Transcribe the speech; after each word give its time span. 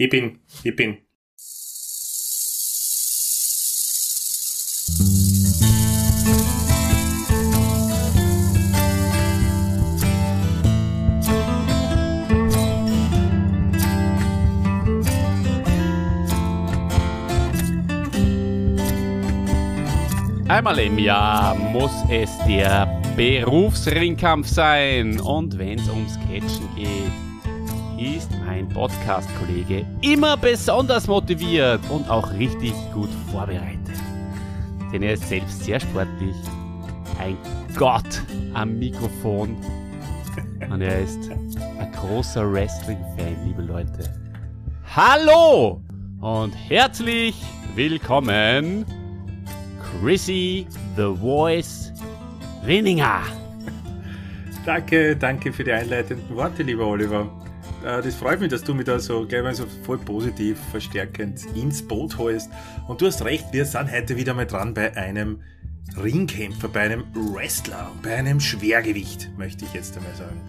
Ich 0.00 0.08
bin, 0.08 0.38
ich 0.62 0.76
bin. 0.76 0.98
Einmal 20.46 20.78
im 20.78 20.96
Jahr 21.00 21.56
muss 21.56 21.90
es 22.08 22.30
der 22.46 22.86
Berufsringkampf 23.16 24.46
sein. 24.46 25.18
Und 25.18 25.58
wenn 25.58 25.80
es 25.80 25.88
ums 25.88 26.16
Catchen 26.20 26.72
geht, 26.76 27.27
ist 27.98 28.30
mein 28.46 28.68
Podcast-Kollege 28.68 29.84
immer 30.02 30.36
besonders 30.36 31.08
motiviert 31.08 31.80
und 31.90 32.08
auch 32.08 32.32
richtig 32.32 32.72
gut 32.94 33.08
vorbereitet. 33.32 33.78
Denn 34.92 35.02
er 35.02 35.14
ist 35.14 35.28
selbst 35.28 35.64
sehr 35.64 35.80
sportlich, 35.80 36.36
ein 37.18 37.36
Gott 37.76 38.22
am 38.54 38.78
Mikrofon 38.78 39.56
und 40.70 40.80
er 40.80 41.00
ist 41.00 41.18
ein 41.28 41.92
großer 41.92 42.50
Wrestling-Fan, 42.52 43.36
liebe 43.44 43.62
Leute. 43.62 44.04
Hallo 44.94 45.82
und 46.20 46.52
herzlich 46.52 47.34
willkommen 47.74 48.86
Chrissy 50.00 50.68
The 50.96 51.14
Voice 51.20 51.92
Winninger. 52.64 53.22
Danke, 54.64 55.16
danke 55.16 55.52
für 55.52 55.64
die 55.64 55.72
einleitenden 55.72 56.36
Worte, 56.36 56.62
lieber 56.62 56.86
Oliver. 56.86 57.28
Äh, 57.84 58.02
Das 58.02 58.14
freut 58.14 58.40
mich, 58.40 58.50
dass 58.50 58.64
du 58.64 58.74
mich 58.74 58.86
da 58.86 58.98
so 58.98 59.26
gleich 59.26 59.42
mal 59.42 59.54
so 59.54 59.66
voll 59.84 59.98
positiv 59.98 60.58
verstärkend 60.70 61.46
ins 61.54 61.82
Boot 61.82 62.18
holst. 62.18 62.50
Und 62.86 63.00
du 63.00 63.06
hast 63.06 63.24
recht, 63.24 63.46
wir 63.52 63.64
sind 63.64 63.90
heute 63.90 64.16
wieder 64.16 64.34
mal 64.34 64.46
dran 64.46 64.74
bei 64.74 64.96
einem 64.96 65.40
Ringkämpfer, 65.96 66.68
bei 66.68 66.80
einem 66.80 67.04
Wrestler, 67.14 67.90
bei 68.02 68.16
einem 68.16 68.40
Schwergewicht, 68.40 69.30
möchte 69.38 69.64
ich 69.64 69.72
jetzt 69.72 69.96
einmal 69.96 70.14
sagen, 70.14 70.40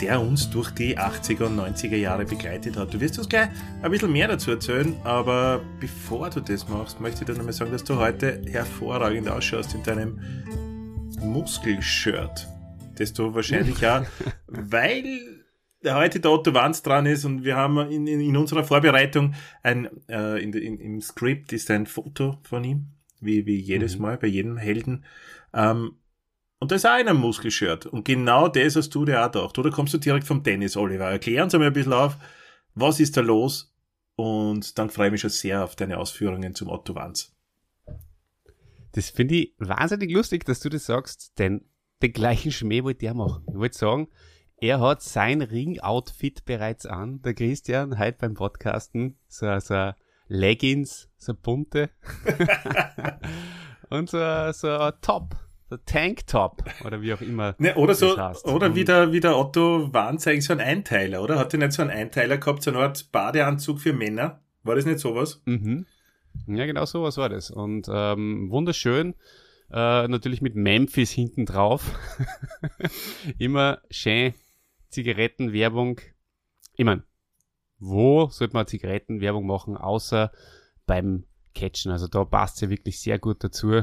der 0.00 0.20
uns 0.20 0.50
durch 0.50 0.70
die 0.72 0.98
80er 0.98 1.44
und 1.44 1.58
90er 1.58 1.96
Jahre 1.96 2.26
begleitet 2.26 2.76
hat. 2.76 2.92
Du 2.92 3.00
wirst 3.00 3.18
uns 3.18 3.28
gleich 3.28 3.48
ein 3.80 3.90
bisschen 3.90 4.12
mehr 4.12 4.28
dazu 4.28 4.50
erzählen, 4.50 4.94
aber 5.04 5.62
bevor 5.80 6.28
du 6.28 6.40
das 6.40 6.68
machst, 6.68 7.00
möchte 7.00 7.20
ich 7.22 7.26
dir 7.26 7.32
nochmal 7.32 7.54
sagen, 7.54 7.72
dass 7.72 7.84
du 7.84 7.96
heute 7.96 8.42
hervorragend 8.46 9.28
ausschaust 9.28 9.74
in 9.74 9.82
deinem 9.82 10.20
Muskelshirt, 11.20 12.46
das 12.96 13.14
du 13.14 13.34
wahrscheinlich 13.34 13.80
ja, 13.80 14.04
weil 14.46 15.35
heute 15.94 16.20
der 16.20 16.30
Otto 16.30 16.52
Wanz 16.54 16.82
dran 16.82 17.06
ist 17.06 17.24
und 17.24 17.44
wir 17.44 17.56
haben 17.56 17.78
in, 17.90 18.06
in, 18.06 18.20
in 18.20 18.36
unserer 18.36 18.64
Vorbereitung 18.64 19.34
ein, 19.62 19.88
äh, 20.08 20.42
in, 20.42 20.52
in, 20.52 20.78
im 20.78 21.00
Skript 21.00 21.52
ist 21.52 21.70
ein 21.70 21.86
Foto 21.86 22.38
von 22.42 22.64
ihm, 22.64 22.88
wie, 23.20 23.46
wie 23.46 23.58
jedes 23.58 23.96
Mhm. 23.96 24.02
Mal 24.02 24.18
bei 24.18 24.26
jedem 24.26 24.56
Helden. 24.56 25.04
Ähm, 25.54 25.96
und 26.58 26.70
da 26.70 26.76
ist 26.76 26.86
auch 26.86 26.90
einer 26.90 27.14
Muskelshirt. 27.14 27.86
Und 27.86 28.04
genau 28.04 28.48
das 28.48 28.76
hast 28.76 28.90
du 28.94 29.04
dir 29.04 29.22
auch 29.22 29.30
gedacht. 29.30 29.58
Oder 29.58 29.70
kommst 29.70 29.94
du 29.94 29.98
direkt 29.98 30.26
vom 30.26 30.42
Tennis, 30.42 30.76
Oliver? 30.76 31.10
Erklär 31.10 31.44
uns 31.44 31.54
einmal 31.54 31.68
ein 31.68 31.74
bisschen 31.74 31.92
auf, 31.92 32.16
was 32.74 32.98
ist 33.00 33.16
da 33.16 33.20
los? 33.20 33.74
Und 34.16 34.78
dann 34.78 34.88
freue 34.88 35.08
ich 35.08 35.12
mich 35.12 35.20
schon 35.20 35.30
sehr 35.30 35.62
auf 35.62 35.76
deine 35.76 35.98
Ausführungen 35.98 36.54
zum 36.54 36.68
Otto 36.68 36.94
Wanz. 36.94 37.34
Das 38.92 39.10
finde 39.10 39.34
ich 39.34 39.54
wahnsinnig 39.58 40.10
lustig, 40.10 40.46
dass 40.46 40.60
du 40.60 40.70
das 40.70 40.86
sagst, 40.86 41.38
denn 41.38 41.66
den 42.02 42.12
gleichen 42.12 42.50
Schmäh 42.50 42.82
wollte 42.82 43.00
der 43.00 43.14
machen. 43.14 43.44
Ich 43.48 43.58
wollte 43.58 43.76
sagen, 43.76 44.08
er 44.58 44.80
hat 44.80 45.02
sein 45.02 45.42
Ring-Outfit 45.42 46.44
bereits 46.44 46.86
an, 46.86 47.20
der 47.22 47.34
Christian, 47.34 47.98
heute 47.98 48.18
beim 48.20 48.34
Podcasten, 48.34 49.16
so, 49.28 49.58
so 49.58 49.92
Leggings, 50.28 51.08
so 51.18 51.34
bunte 51.34 51.90
und 53.90 54.08
so, 54.10 54.18
so 54.52 54.68
ein 54.70 54.92
Top, 55.02 55.36
so 55.68 55.76
Tanktop 55.84 56.64
oder 56.84 57.00
wie 57.02 57.12
auch 57.12 57.20
immer. 57.20 57.54
Ne, 57.58 57.74
oder 57.76 57.94
so, 57.94 58.16
heißt. 58.16 58.46
oder 58.46 58.74
wie 58.74 58.80
Und- 58.80 58.88
der, 58.88 59.12
wie 59.12 59.20
der 59.20 59.36
Otto 59.36 59.90
eigentlich 59.92 60.44
so 60.44 60.52
ein 60.52 60.60
Einteiler, 60.60 61.22
oder? 61.22 61.38
Hat 61.38 61.52
er 61.54 61.58
nicht 61.58 61.72
so 61.72 61.82
einen 61.82 61.90
Einteiler 61.90 62.38
gehabt, 62.38 62.62
so 62.62 62.70
eine 62.70 62.80
Art 62.80 63.10
Badeanzug 63.12 63.80
für 63.80 63.92
Männer? 63.92 64.40
War 64.62 64.74
das 64.74 64.86
nicht 64.86 64.98
sowas? 64.98 65.42
Mhm. 65.44 65.86
Ja, 66.48 66.66
genau 66.66 66.84
so 66.84 67.02
was 67.02 67.16
war 67.16 67.28
das. 67.28 67.50
Und 67.50 67.88
ähm, 67.90 68.50
wunderschön. 68.50 69.14
Äh, 69.70 70.06
natürlich 70.08 70.42
mit 70.42 70.54
Memphis 70.54 71.10
hinten 71.10 71.44
drauf. 71.46 71.98
Immer 73.38 73.80
schön 73.90 74.34
Zigarettenwerbung. 74.88 76.00
Ich 76.74 76.84
mein, 76.84 77.02
wo 77.78 78.28
sollte 78.28 78.54
man 78.54 78.66
Zigarettenwerbung 78.66 79.46
machen, 79.46 79.76
außer 79.76 80.32
beim 80.86 81.24
Catchen? 81.54 81.92
Also 81.92 82.08
da 82.08 82.24
passt 82.24 82.60
ja 82.60 82.70
wirklich 82.70 83.00
sehr 83.00 83.18
gut 83.18 83.42
dazu. 83.44 83.82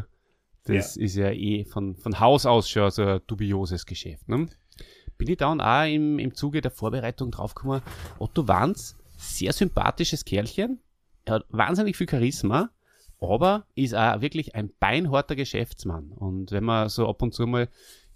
Das 0.65 0.95
ist 0.95 1.15
ja 1.15 1.31
eh 1.31 1.65
von, 1.65 1.95
von 1.97 2.19
Haus 2.19 2.45
aus 2.45 2.69
schon 2.69 2.89
so 2.89 3.03
ein 3.03 3.21
dubioses 3.27 3.85
Geschäft. 3.85 4.29
Ne? 4.29 4.47
Bin 5.17 5.27
ich 5.27 5.37
dann 5.37 5.59
auch 5.59 5.85
im, 5.85 6.19
im 6.19 6.33
Zuge 6.33 6.61
der 6.61 6.71
Vorbereitung 6.71 7.31
draufgekommen, 7.31 7.81
Otto 8.17 8.47
Wanz, 8.47 8.97
sehr 9.17 9.51
sympathisches 9.51 10.23
Kerlchen, 10.23 10.79
er 11.25 11.35
hat 11.35 11.45
wahnsinnig 11.49 11.95
viel 11.95 12.09
Charisma, 12.09 12.69
aber 13.19 13.65
ist 13.75 13.95
auch 13.95 14.21
wirklich 14.21 14.55
ein 14.55 14.71
beinharter 14.79 15.35
Geschäftsmann. 15.35 16.11
Und 16.11 16.51
wenn 16.51 16.63
man 16.63 16.89
so 16.89 17.07
ab 17.07 17.21
und 17.21 17.33
zu 17.33 17.47
mal 17.47 17.69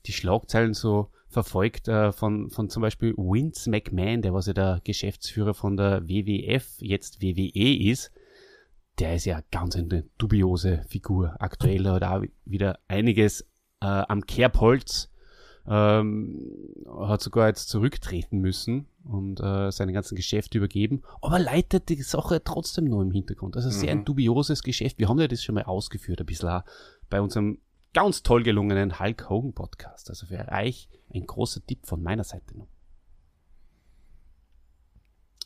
die 0.08 0.14
Schlagzeilen 0.14 0.74
so 0.74 1.10
verfolgt 1.30 1.88
äh, 1.88 2.12
von, 2.12 2.50
von 2.50 2.70
zum 2.70 2.82
Beispiel 2.82 3.14
Vince 3.18 3.70
McMahon, 3.70 4.22
der 4.22 4.34
was 4.34 4.48
ja 4.48 4.54
der 4.54 4.82
Geschäftsführer 4.84 5.54
von 5.54 5.78
der 5.78 6.08
WWF, 6.08 6.78
jetzt 6.80 7.22
WWE 7.22 7.90
ist, 7.92 8.12
der 9.00 9.16
ist 9.16 9.26
ja 9.26 9.42
ganz 9.52 9.76
eine 9.76 10.06
dubiose 10.18 10.84
Figur. 10.88 11.36
Aktuell 11.40 11.86
hat 11.88 12.02
er 12.02 12.18
auch 12.18 12.24
wieder 12.46 12.80
einiges 12.88 13.42
äh, 13.82 13.86
am 13.86 14.26
Kerbholz, 14.26 15.12
ähm, 15.68 16.50
hat 17.00 17.22
sogar 17.22 17.48
jetzt 17.50 17.70
zurücktreten 17.70 18.40
müssen 18.40 18.88
und 19.04 19.40
äh, 19.42 19.70
seine 19.72 19.94
ganzen 19.94 20.16
Geschäfte 20.16 20.58
übergeben, 20.58 21.04
aber 21.22 21.40
leitet 21.40 21.90
die 21.90 22.02
Sache 22.02 22.42
trotzdem 22.44 22.86
nur 22.86 23.02
im 23.04 23.12
Hintergrund. 23.12 23.56
Also 23.56 23.70
sehr 23.70 23.94
Mhm. 23.94 24.02
ein 24.02 24.06
dubioses 24.06 24.64
Geschäft. 24.64 24.98
Wir 24.98 25.10
haben 25.10 25.20
ja 25.20 25.28
das 25.28 25.44
schon 25.44 25.56
mal 25.56 25.66
ausgeführt, 25.66 26.20
ein 26.22 26.26
bisschen 26.26 26.50
auch 26.50 26.64
bei 27.10 27.22
unserem 27.22 27.60
ganz 27.94 28.24
toll 28.24 28.44
gelungenen 28.44 29.00
Hulk 29.00 29.30
Hogan 29.30 29.54
Podcast. 29.54 30.10
Also 30.10 30.28
für 30.28 30.48
euch 30.52 30.90
ein 31.14 31.26
großer 31.26 31.66
Tipp 31.66 31.86
von 31.86 32.02
meiner 32.02 32.24
Seite 32.24 32.58
noch. 32.58 32.68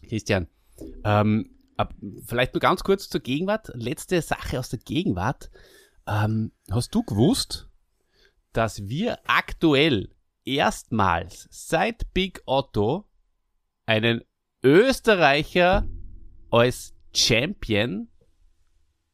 Christian, 0.07 0.47
ähm, 1.03 1.55
vielleicht 2.25 2.53
nur 2.53 2.61
ganz 2.61 2.83
kurz 2.83 3.09
zur 3.09 3.21
Gegenwart. 3.21 3.71
Letzte 3.73 4.21
Sache 4.21 4.59
aus 4.59 4.69
der 4.69 4.79
Gegenwart. 4.79 5.51
Ähm, 6.07 6.51
hast 6.69 6.93
du 6.93 7.03
gewusst, 7.03 7.69
dass 8.53 8.87
wir 8.87 9.19
aktuell 9.25 10.09
erstmals 10.43 11.47
seit 11.51 12.13
Big 12.13 12.41
Otto 12.45 13.07
einen 13.85 14.23
Österreicher 14.63 15.87
als 16.49 16.95
Champion 17.13 18.09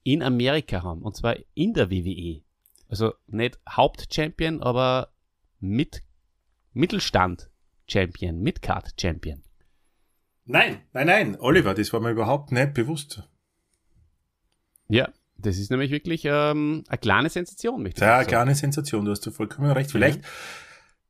in 0.03 0.23
Amerika 0.23 0.83
haben. 0.83 1.01
Und 1.01 1.15
zwar 1.15 1.35
in 1.53 1.73
der 1.73 1.89
WWE. 1.91 2.43
Also 2.89 3.13
nicht 3.27 3.59
Hauptchampion, 3.69 4.61
aber 4.61 5.09
mit 5.59 6.03
Mittelstand 6.73 7.49
Champion, 7.87 8.39
Midcard 8.41 8.93
Champion. 8.99 9.41
Nein, 10.45 10.81
nein, 10.93 11.07
nein, 11.07 11.37
Oliver, 11.39 11.73
das 11.73 11.91
war 11.91 11.99
mir 11.99 12.11
überhaupt 12.11 12.51
nicht 12.51 12.73
bewusst. 12.73 13.23
Ja, 14.87 15.09
das 15.37 15.57
ist 15.57 15.69
nämlich 15.71 15.91
wirklich 15.91 16.23
ähm, 16.25 16.83
eine 16.87 16.97
kleine 16.97 17.29
Sensation, 17.29 17.83
möchte 17.83 17.99
ich 17.99 18.01
Ja, 18.07 18.17
sagen. 18.19 18.27
kleine 18.29 18.55
Sensation, 18.55 19.03
du 19.05 19.11
hast 19.11 19.25
du 19.25 19.31
vollkommen 19.31 19.69
recht. 19.71 19.91
Vielleicht 19.91 20.21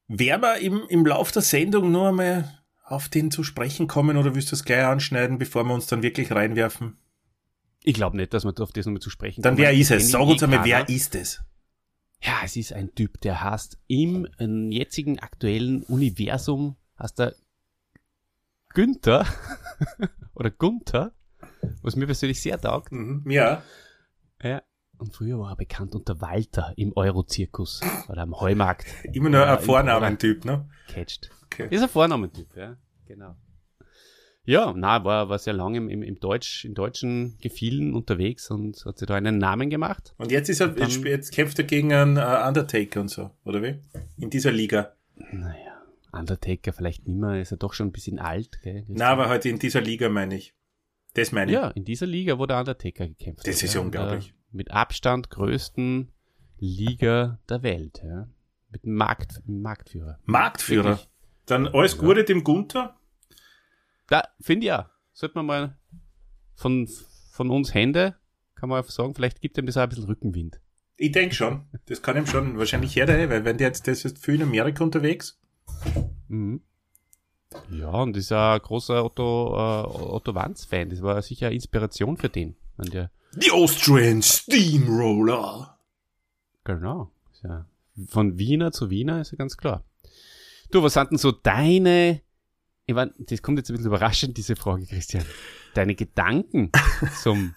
werden 0.07 0.41
wir 0.41 0.57
im, 0.57 0.81
im 0.89 1.05
Lauf 1.05 1.31
der 1.31 1.41
Sendung 1.43 1.91
nur 1.91 2.09
einmal 2.09 2.61
auf 2.83 3.09
den 3.09 3.29
zu 3.29 3.43
sprechen 3.43 3.87
kommen 3.87 4.17
oder 4.17 4.33
willst 4.33 4.51
du 4.51 4.55
es 4.55 4.63
gleich 4.63 4.85
anschneiden, 4.85 5.37
bevor 5.37 5.63
wir 5.65 5.73
uns 5.73 5.87
dann 5.87 6.01
wirklich 6.01 6.31
reinwerfen? 6.31 6.97
Ich 7.83 7.93
glaube 7.93 8.17
nicht, 8.17 8.33
dass 8.33 8.43
wir 8.45 8.53
auf 8.59 8.71
das 8.71 8.85
nochmal 8.85 9.01
zu 9.01 9.09
sprechen 9.09 9.41
Dann 9.41 9.55
kommen. 9.55 9.63
wer 9.65 9.73
ist 9.73 9.91
es? 9.91 10.09
Sag 10.11 10.21
uns 10.21 10.41
eh 10.41 10.45
einmal, 10.45 10.59
keiner. 10.59 10.87
wer 10.87 10.89
ist 10.95 11.13
es? 11.15 11.41
Ja, 12.21 12.39
es 12.43 12.55
ist 12.55 12.73
ein 12.73 12.93
Typ, 12.95 13.21
der 13.21 13.43
heißt 13.43 13.79
im 13.87 14.27
äh, 14.39 14.45
jetzigen 14.75 15.19
aktuellen 15.19 15.83
Universum, 15.83 16.75
heißt 16.99 17.19
er 17.19 17.35
Günther 18.73 19.25
oder 20.33 20.49
Gunther, 20.51 21.13
was 21.81 21.95
mir 21.95 22.05
persönlich 22.05 22.41
sehr 22.41 22.59
taugt. 22.59 22.91
Mhm. 22.91 23.29
Ja. 23.29 23.63
Ja. 24.41 24.61
Und 24.97 25.13
früher 25.13 25.37
war 25.37 25.51
er 25.51 25.55
bekannt 25.55 25.93
unter 25.93 26.21
Walter 26.21 26.73
im 26.75 26.91
Eurozirkus 26.95 27.81
oder 28.09 28.23
am 28.23 28.39
Heumarkt 28.39 28.87
Immer 29.13 29.29
nur 29.29 29.45
ein 29.45 29.59
Vornamentyp, 29.59 30.43
ne? 30.43 30.67
catcht. 30.87 31.29
Okay. 31.45 31.67
Ist 31.69 31.83
ein 31.83 31.89
Vornamentyp, 31.89 32.55
ja, 32.55 32.77
genau. 33.05 33.35
Ja, 34.49 34.73
na, 34.73 35.03
war, 35.03 35.27
war 35.27 35.39
sehr 35.39 35.51
lange 35.51 35.77
im, 35.77 35.89
im, 35.89 36.01
im 36.01 36.19
Deutsch, 36.21 36.63
in 36.63 36.73
deutschen 36.73 37.37
Gefielen 37.41 37.93
unterwegs 37.93 38.49
und 38.49 38.83
hat 38.85 38.97
sich 38.97 39.05
da 39.05 39.15
einen 39.15 39.37
Namen 39.37 39.69
gemacht. 39.69 40.15
Und 40.17 40.31
jetzt 40.31 40.47
ist 40.47 40.61
er, 40.61 40.69
Dann- 40.69 40.89
jetzt, 40.89 41.03
jetzt 41.03 41.33
kämpft 41.33 41.59
er 41.59 41.65
gegen 41.65 41.91
einen 41.91 42.15
äh, 42.15 42.43
Undertaker 42.47 43.01
und 43.01 43.09
so, 43.09 43.29
oder 43.43 43.61
wie? 43.61 43.75
In 44.17 44.29
dieser 44.29 44.53
Liga. 44.53 44.93
Naja, 45.33 45.81
Undertaker 46.13 46.71
vielleicht 46.71 47.07
nicht 47.09 47.17
mehr, 47.19 47.41
ist 47.41 47.51
er 47.51 47.57
doch 47.57 47.73
schon 47.73 47.87
ein 47.87 47.91
bisschen 47.91 48.19
alt, 48.19 48.61
gell? 48.61 48.85
Na, 48.87 49.07
aber 49.09 49.27
halt 49.27 49.45
in 49.45 49.59
dieser 49.59 49.81
Liga 49.81 50.07
meine 50.07 50.37
ich. 50.37 50.55
Das 51.13 51.33
meine 51.33 51.51
ich. 51.51 51.55
Ja, 51.55 51.67
in 51.71 51.83
dieser 51.83 52.05
Liga, 52.05 52.39
wo 52.39 52.45
der 52.45 52.59
Undertaker 52.59 53.05
gekämpft 53.05 53.45
Das 53.45 53.57
hat. 53.57 53.63
ist 53.63 53.73
ja, 53.73 53.81
unglaublich. 53.81 54.27
Der 54.27 54.33
mit 54.53 54.71
Abstand 54.71 55.29
größten 55.29 56.13
Liga 56.57 57.39
der 57.49 57.63
Welt. 57.63 58.01
Ja. 58.03 58.27
Mit 58.69 58.83
dem 58.85 58.93
Markt, 58.95 59.41
Marktführer. 59.45 60.19
Marktführer. 60.25 60.89
Wirklich. 60.91 61.09
Dann 61.47 61.67
alles 61.67 61.97
Gute 61.97 62.23
dem 62.23 62.43
Gunther. 62.45 62.95
Da, 64.07 64.23
finde 64.39 64.65
ich 64.65 64.67
ja. 64.67 64.91
Sollte 65.13 65.35
man 65.35 65.45
mal 65.45 65.77
von, 66.55 66.87
von 67.31 67.49
uns 67.49 67.73
Hände, 67.73 68.15
kann 68.55 68.69
man 68.69 68.83
sagen, 68.83 69.15
vielleicht 69.15 69.41
gibt 69.41 69.57
ihm 69.57 69.65
das 69.65 69.77
auch 69.77 69.83
ein 69.83 69.89
bisschen 69.89 70.05
Rückenwind. 70.05 70.59
Ich 70.95 71.11
denke 71.11 71.35
schon. 71.35 71.65
Das 71.85 72.01
kann 72.01 72.17
ihm 72.17 72.25
schon 72.25 72.57
wahrscheinlich 72.57 72.95
her, 72.95 73.07
weil 73.07 73.45
wenn 73.45 73.57
der 73.57 73.67
jetzt, 73.67 73.87
das 73.87 74.05
ist 74.05 74.23
viel 74.23 74.35
in 74.35 74.43
Amerika 74.43 74.83
unterwegs. 74.83 75.39
Mhm. 76.27 76.61
Ja, 77.71 77.89
und 77.89 78.17
ist 78.17 78.31
ja 78.31 78.55
ein 78.55 78.61
großer 78.61 79.05
Otto, 79.05 79.53
äh, 79.55 79.87
Otto 79.87 80.35
Wanz-Fan. 80.35 80.89
Das 80.89 81.01
war 81.01 81.21
sicher 81.21 81.47
eine 81.47 81.55
Inspiration 81.55 82.17
für 82.17 82.29
den. 82.29 82.55
Und 82.77 82.93
der, 82.93 83.11
The 83.39 83.51
Austrian 83.51 84.21
Steamroller. 84.21 85.77
genau. 86.63 87.11
Ist 87.31 87.43
ja 87.43 87.65
von 88.05 88.37
Wiener 88.37 88.71
zu 88.71 88.89
Wiener 88.89 89.21
ist 89.21 89.31
ja 89.31 89.37
ganz 89.37 89.57
klar. 89.57 89.83
Du, 90.71 90.83
was 90.83 90.93
sind 90.93 91.11
denn 91.11 91.17
so 91.17 91.31
deine, 91.31 92.21
ich 92.87 92.95
mein, 92.95 93.11
das 93.19 93.41
kommt 93.41 93.59
jetzt 93.59 93.69
ein 93.69 93.73
bisschen 93.73 93.87
überraschend, 93.87 94.37
diese 94.37 94.55
Frage, 94.55 94.85
Christian. 94.85 95.25
Deine 95.73 95.93
Gedanken 95.93 96.71
zum 97.21 97.53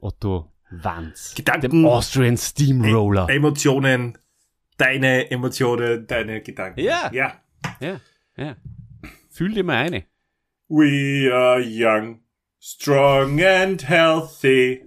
Otto 0.00 0.50
Wanz. 0.70 1.34
Gedanken. 1.34 1.70
Dem 1.70 1.84
Austrian 1.86 2.36
Steamroller. 2.38 3.28
Emotionen. 3.28 4.16
Deine 4.78 5.30
Emotionen, 5.30 6.06
deine 6.06 6.40
Gedanken. 6.40 6.80
Ja. 6.80 7.10
Ja. 7.12 7.42
Ja, 7.80 8.00
ja. 8.36 8.56
Fühl 9.28 9.52
dir 9.52 9.64
mal 9.64 9.76
eine. 9.76 10.04
We 10.68 11.30
are 11.32 11.60
young, 11.60 12.20
strong 12.58 13.42
and 13.42 13.86
healthy, 13.86 14.82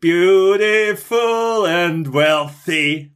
beautiful 0.00 1.66
and 1.66 2.12
wealthy. 2.12 3.14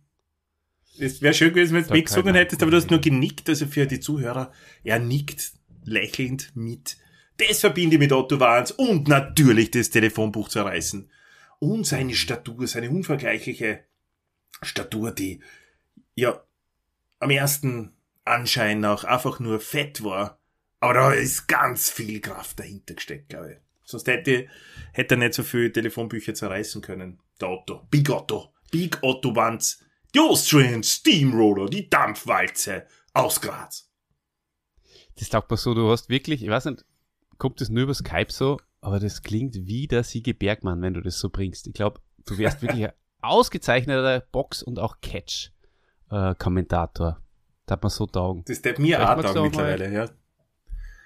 Es 0.98 1.22
wäre 1.22 1.34
schön 1.34 1.50
gewesen, 1.50 1.74
wenn 1.74 1.84
du 1.84 1.92
mitgesungen 1.92 2.26
keine 2.26 2.38
hättest, 2.38 2.62
aber 2.62 2.70
du 2.70 2.76
hast 2.76 2.90
nur 2.90 3.00
genickt, 3.00 3.48
also 3.48 3.66
für 3.66 3.86
die 3.86 4.00
Zuhörer. 4.00 4.52
Er 4.84 4.98
nickt 4.98 5.52
lächelnd 5.84 6.52
mit. 6.54 6.96
Das 7.38 7.60
verbinde 7.60 7.96
ich 7.96 8.00
mit 8.00 8.12
Otto 8.12 8.40
Wahns 8.40 8.72
und 8.72 9.08
natürlich 9.08 9.70
das 9.70 9.90
Telefonbuch 9.90 10.48
zerreißen. 10.48 11.10
Und 11.58 11.86
seine 11.86 12.14
Statur, 12.14 12.66
seine 12.66 12.90
unvergleichliche 12.90 13.84
Statur, 14.62 15.12
die 15.12 15.40
ja 16.14 16.42
am 17.18 17.30
ersten 17.30 17.92
Anschein 18.24 18.80
nach 18.80 19.04
einfach 19.04 19.40
nur 19.40 19.60
fett 19.60 20.02
war. 20.02 20.40
Aber 20.80 20.94
da 20.94 21.12
ist 21.12 21.46
ganz 21.46 21.90
viel 21.90 22.20
Kraft 22.20 22.58
dahinter 22.58 22.94
gesteckt, 22.94 23.30
glaube 23.30 23.52
ich. 23.52 23.58
Sonst 23.84 24.08
hätte, 24.08 24.48
hätte 24.92 25.14
er 25.14 25.18
nicht 25.18 25.34
so 25.34 25.42
viele 25.42 25.72
Telefonbücher 25.72 26.34
zerreißen 26.34 26.82
können. 26.82 27.20
Der 27.40 27.50
Otto. 27.50 27.86
Big 27.90 28.10
Otto. 28.10 28.52
Big 28.70 28.98
Otto 29.02 29.34
Wanz. 29.36 29.85
Die 30.16 30.20
Austrian 30.20 30.82
Steamroller. 30.82 31.68
Die 31.68 31.90
Dampfwalze 31.90 32.86
aus 33.12 33.38
Graz. 33.42 33.92
Das 35.18 35.28
taugt 35.28 35.50
mir 35.50 35.58
so, 35.58 35.74
du 35.74 35.90
hast 35.90 36.08
wirklich, 36.08 36.42
ich 36.42 36.48
weiß 36.48 36.64
nicht, 36.66 36.86
kommt 37.36 37.60
das 37.60 37.68
nur 37.68 37.82
über 37.82 37.92
Skype 37.92 38.32
so, 38.32 38.58
aber 38.80 38.98
das 38.98 39.22
klingt 39.22 39.54
wie 39.54 39.86
der 39.86 40.04
Siege 40.04 40.32
Bergmann, 40.32 40.80
wenn 40.80 40.94
du 40.94 41.02
das 41.02 41.18
so 41.18 41.28
bringst. 41.28 41.66
Ich 41.66 41.74
glaube, 41.74 42.00
du 42.24 42.38
wärst 42.38 42.62
wirklich 42.62 42.86
ein 42.86 42.92
ausgezeichneter 43.20 44.20
Box- 44.32 44.62
und 44.62 44.78
auch 44.78 45.02
Catch-Kommentator. 45.02 47.20
da 47.66 47.72
hat 47.74 47.82
man 47.82 47.90
so 47.90 48.06
taugen. 48.06 48.42
Das 48.46 48.62
tät 48.62 48.78
mir 48.78 48.96
Vielleicht 48.96 49.18
auch 49.18 49.22
taugen 49.34 49.42
mittlerweile, 49.42 49.92
ja. 49.92 50.08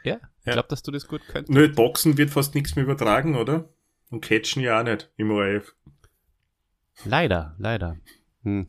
Ja, 0.05 0.21
ich 0.41 0.47
Ja. 0.47 0.53
glaube, 0.53 0.69
dass 0.69 0.85
du 0.85 0.93
das 0.93 1.09
gut 1.09 1.23
könntest. 1.27 1.51
Nö, 1.53 1.69
Boxen 1.69 2.17
wird 2.17 2.31
fast 2.31 2.55
nichts 2.55 2.77
mehr 2.77 2.85
übertragen, 2.85 3.35
oder? 3.37 3.69
Und 4.11 4.21
Catchen 4.21 4.63
ja 4.63 4.79
auch 4.79 4.85
nicht 4.85 5.11
im 5.17 5.33
ORF. 5.33 5.75
Leider, 7.05 7.57
leider. 7.59 7.97
Hm. 8.45 8.69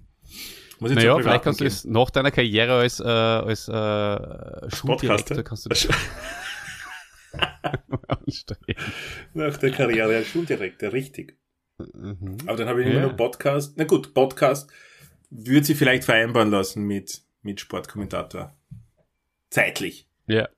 Muss 0.80 0.92
Naja, 0.94 1.16
vielleicht 1.20 1.44
kannst 1.44 1.60
du 1.60 1.66
Privaten 1.66 1.78
es 1.78 1.86
nach 1.86 2.10
deiner 2.10 2.32
Karriere 2.32 2.74
als, 2.80 3.00
äh, 3.00 3.04
als 3.04 3.68
äh, 3.68 4.70
Schuldirektor 4.76 5.44
kannst 5.44 5.66
du 5.66 5.70
das 5.70 5.88
gehen. 8.66 8.78
Nach 9.34 9.56
der 9.58 9.72
Karriere 9.72 10.16
als 10.18 10.28
Schuldirektor, 10.28 10.92
richtig. 10.92 11.38
Mhm. 11.78 12.38
Aber 12.46 12.58
dann 12.58 12.68
habe 12.68 12.82
ich 12.82 12.88
immer 12.88 13.00
Ja. 13.02 13.08
nur 13.08 13.14
Podcast. 13.16 13.74
Na 13.78 13.84
gut, 13.84 14.14
Podcast 14.14 14.72
würde 15.30 15.64
sie 15.66 15.76
vielleicht 15.76 16.04
vereinbaren 16.04 16.50
lassen 16.52 16.84
mit, 16.84 17.22
mit 17.42 17.60
Sportkommentator. 17.60 18.56
Zeitlich. 19.50 20.08
Ja, 20.28 20.50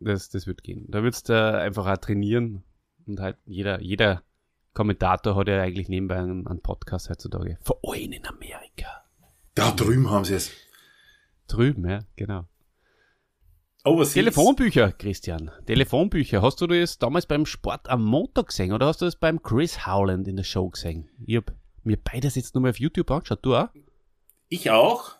das, 0.00 0.28
das 0.30 0.46
wird 0.46 0.62
gehen. 0.62 0.86
Da 0.88 1.02
würdest 1.02 1.28
du 1.28 1.34
einfach 1.34 1.86
auch 1.86 1.96
trainieren 1.98 2.64
und 3.06 3.20
halt 3.20 3.36
jeder, 3.46 3.80
jeder 3.80 4.22
Kommentator 4.74 5.36
hat 5.36 5.48
ja 5.48 5.60
eigentlich 5.60 5.88
nebenbei 5.88 6.16
einen, 6.18 6.46
einen 6.46 6.60
Podcast 6.62 7.10
heutzutage. 7.10 7.58
Vor 7.62 7.80
allem 7.84 8.12
in 8.12 8.26
Amerika. 8.26 8.97
Da 9.58 9.72
drüben 9.72 10.08
haben 10.08 10.24
sie 10.24 10.34
es. 10.34 10.52
Drüben, 11.48 11.88
ja, 11.88 12.04
genau. 12.14 12.44
Overseas. 13.84 14.14
Telefonbücher, 14.14 14.92
Christian. 14.92 15.50
Telefonbücher. 15.66 16.42
Hast 16.42 16.60
du 16.60 16.68
das 16.68 16.98
damals 16.98 17.26
beim 17.26 17.44
Sport 17.44 17.88
am 17.88 18.04
Montag 18.04 18.48
gesehen 18.48 18.72
oder 18.72 18.86
hast 18.86 19.00
du 19.00 19.06
das 19.06 19.16
beim 19.16 19.42
Chris 19.42 19.84
Howland 19.84 20.28
in 20.28 20.36
der 20.36 20.44
Show 20.44 20.68
gesehen? 20.68 21.08
Ich 21.26 21.36
hab 21.36 21.52
mir 21.82 21.96
beides 21.96 22.36
jetzt 22.36 22.54
nochmal 22.54 22.70
auf 22.70 22.78
YouTube 22.78 23.10
angeschaut. 23.10 23.40
Du 23.42 23.56
auch? 23.56 23.68
Ich 24.48 24.70
auch. 24.70 25.16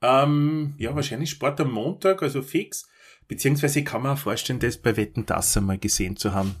Ähm, 0.00 0.74
ja, 0.78 0.94
wahrscheinlich 0.94 1.28
Sport 1.28 1.60
am 1.60 1.72
Montag, 1.72 2.22
also 2.22 2.40
fix. 2.40 2.88
Beziehungsweise 3.28 3.84
kann 3.84 4.02
man 4.02 4.12
auch 4.12 4.18
vorstellen, 4.18 4.58
das 4.58 4.78
bei 4.78 4.96
Wetten 4.96 5.26
das 5.26 5.54
einmal 5.56 5.78
gesehen 5.78 6.16
zu 6.16 6.32
haben. 6.32 6.54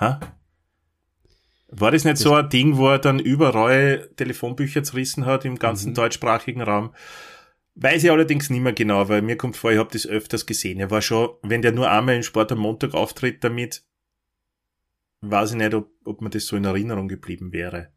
Ha? 0.00 0.18
War 1.70 1.90
das 1.90 2.04
nicht 2.04 2.14
Das- 2.14 2.20
so 2.22 2.34
ein 2.34 2.48
Ding, 2.48 2.76
wo 2.76 2.88
er 2.88 2.98
dann 2.98 3.18
überall 3.18 4.10
Telefonbücher 4.16 4.82
zerrissen 4.82 5.26
hat 5.26 5.44
im 5.44 5.58
ganzen 5.58 5.90
Mhm. 5.90 5.94
deutschsprachigen 5.94 6.62
Raum? 6.62 6.94
Weiß 7.74 8.02
ich 8.02 8.10
allerdings 8.10 8.50
nicht 8.50 8.60
mehr 8.60 8.72
genau, 8.72 9.08
weil 9.08 9.22
mir 9.22 9.36
kommt 9.36 9.56
vor, 9.56 9.70
ich 9.70 9.78
habe 9.78 9.90
das 9.92 10.06
öfters 10.06 10.46
gesehen. 10.46 10.80
Er 10.80 10.90
war 10.90 11.02
schon, 11.02 11.28
wenn 11.42 11.62
der 11.62 11.72
nur 11.72 11.90
einmal 11.90 12.16
im 12.16 12.22
Sport 12.22 12.50
am 12.52 12.58
Montag 12.58 12.94
auftritt 12.94 13.44
damit, 13.44 13.84
weiß 15.20 15.50
ich 15.52 15.56
nicht, 15.58 15.74
ob, 15.74 15.90
ob 16.04 16.20
mir 16.20 16.30
das 16.30 16.46
so 16.46 16.56
in 16.56 16.64
Erinnerung 16.64 17.06
geblieben 17.06 17.52
wäre. 17.52 17.92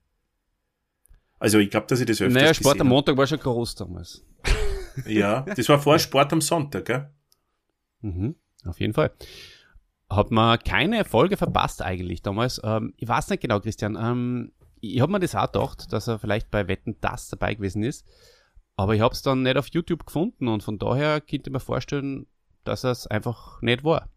Also 1.40 1.58
ich 1.58 1.72
glaube, 1.72 1.88
dass 1.88 2.00
ich 2.00 2.06
das 2.06 2.22
öfters 2.22 2.34
Naja, 2.42 2.54
Sport 2.54 2.74
gesehen 2.76 2.82
am. 2.82 2.88
Montag 2.90 3.18
war 3.18 3.26
schon 3.26 3.40
groß 3.40 3.74
damals. 3.76 4.24
Ja, 5.08 5.42
das 5.42 5.68
war 5.70 5.80
vor 5.82 5.98
Sport 6.00 6.32
am 6.34 6.42
Sonntag, 6.42 6.86
gell? 6.86 7.10
Mhm, 8.02 8.36
auf 8.66 8.80
jeden 8.80 8.94
Fall. 8.94 9.12
Hat 10.12 10.30
man 10.30 10.60
keine 10.60 11.06
Folge 11.06 11.38
verpasst 11.38 11.82
eigentlich 11.82 12.22
damals. 12.22 12.60
Ähm, 12.64 12.94
ich 12.98 13.08
weiß 13.08 13.30
nicht 13.30 13.42
genau, 13.42 13.62
Christian. 13.62 13.96
Ähm, 13.96 14.52
ich 14.82 15.00
habe 15.00 15.12
mir 15.12 15.20
das 15.20 15.36
auch 15.36 15.52
gedacht, 15.52 15.94
dass 15.94 16.08
er 16.08 16.20
vielleicht 16.20 16.52
bei 16.52 16.68
Wetten 16.68 16.98
das 17.00 17.30
dabei 17.30 17.54
gewesen 17.56 17.82
ist. 17.84 18.06
Aber 18.76 18.94
ich 18.94 19.02
habe 19.02 19.14
es 19.14 19.22
dann 19.22 19.44
nicht 19.44 19.58
auf 19.58 19.68
YouTube 19.68 20.06
gefunden 20.06 20.48
und 20.48 20.64
von 20.64 20.78
daher 20.78 21.22
könnte 21.22 21.50
ich 21.50 21.54
mir 21.54 21.60
vorstellen, 21.60 22.28
dass 22.66 22.84
er 22.84 22.92
es 22.92 23.08
einfach 23.08 23.62
nicht 23.62 23.84
war. 23.84 24.10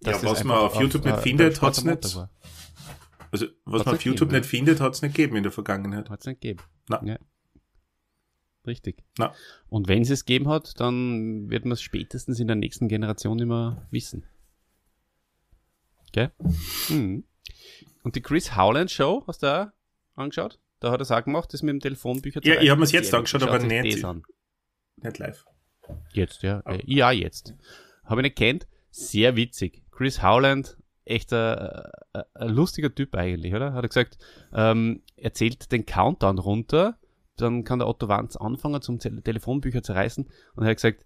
Ja, 0.00 0.12
Dass 0.12 0.22
das 0.22 0.30
was 0.30 0.44
man 0.44 0.56
auf 0.56 0.80
YouTube 0.80 1.04
nicht 1.04 1.16
äh, 1.16 1.20
findet, 1.20 1.62
am 1.62 1.66
Montag 1.66 1.84
nicht. 1.84 2.16
war. 2.16 2.30
Also, 3.30 3.46
was 3.64 3.80
Hat's 3.80 3.86
man 3.86 3.94
nicht 3.94 4.00
auf 4.00 4.04
YouTube 4.04 4.28
gegeben, 4.28 4.40
nicht 4.40 4.48
findet, 4.48 4.80
hat's 4.80 5.02
nicht 5.02 5.14
gegeben 5.14 5.36
in 5.36 5.42
der 5.42 5.52
Vergangenheit. 5.52 6.08
Hat 6.08 6.20
es 6.20 6.26
nicht 6.26 6.40
gegeben. 6.40 6.60
Na. 6.88 7.02
Ja. 7.04 7.18
Richtig. 8.66 9.02
Na. 9.18 9.34
Und 9.68 9.88
wenn 9.88 10.02
es 10.02 10.10
es 10.10 10.24
gegeben 10.24 10.48
hat, 10.48 10.78
dann 10.80 11.50
wird 11.50 11.64
man 11.64 11.72
es 11.72 11.82
spätestens 11.82 12.40
in 12.40 12.46
der 12.46 12.56
nächsten 12.56 12.88
Generation 12.88 13.38
immer 13.38 13.86
wissen. 13.90 14.24
Gell? 16.14 16.30
Mhm. 16.90 17.24
Und 18.04 18.14
die 18.14 18.20
Chris 18.22 18.54
Howland 18.56 18.88
Show, 18.88 19.24
hast 19.26 19.42
du 19.42 19.46
auch 19.52 19.66
angeschaut? 20.14 20.60
Da 20.78 20.92
hat 20.92 21.00
er 21.00 21.02
es 21.02 21.10
auch 21.10 21.24
gemacht, 21.24 21.52
das 21.52 21.62
mit 21.62 21.72
dem 21.72 21.80
Telefonbücher 21.80 22.40
Ja, 22.44 22.60
ich 22.60 22.70
hab 22.70 22.78
mir's 22.78 22.92
jetzt 22.92 23.10
Sehr 23.10 23.18
angeschaut, 23.18 23.42
aber 23.42 23.58
nicht- 23.58 24.04
an. 24.04 24.22
Nicht 24.96 25.18
live. 25.18 25.44
Jetzt, 26.12 26.42
ja. 26.44 26.60
Äh, 26.66 26.78
ja, 26.84 27.10
jetzt. 27.10 27.54
Habe 28.04 28.20
ich 28.20 28.26
nicht 28.26 28.36
kennt. 28.36 28.68
Sehr 28.92 29.34
witzig. 29.34 29.82
Chris 29.90 30.22
Howland, 30.22 30.76
echt 31.04 31.32
ein, 31.32 31.58
ein, 32.12 32.22
ein 32.34 32.48
lustiger 32.50 32.94
Typ 32.94 33.16
eigentlich, 33.16 33.52
oder? 33.52 33.72
Hat 33.72 33.84
er 33.84 33.88
gesagt, 33.88 34.16
ähm, 34.54 35.02
er 35.16 35.32
zählt 35.34 35.72
den 35.72 35.84
Countdown 35.84 36.38
runter, 36.38 36.96
dann 37.36 37.64
kann 37.64 37.80
der 37.80 37.88
Otto 37.88 38.06
Wanz 38.06 38.36
anfangen 38.36 38.80
zum 38.82 39.00
Te 39.00 39.20
Telefonbücher 39.20 39.82
zu 39.82 39.94
reißen 39.94 40.30
und 40.54 40.62
er 40.62 40.70
hat 40.70 40.76
gesagt, 40.76 41.04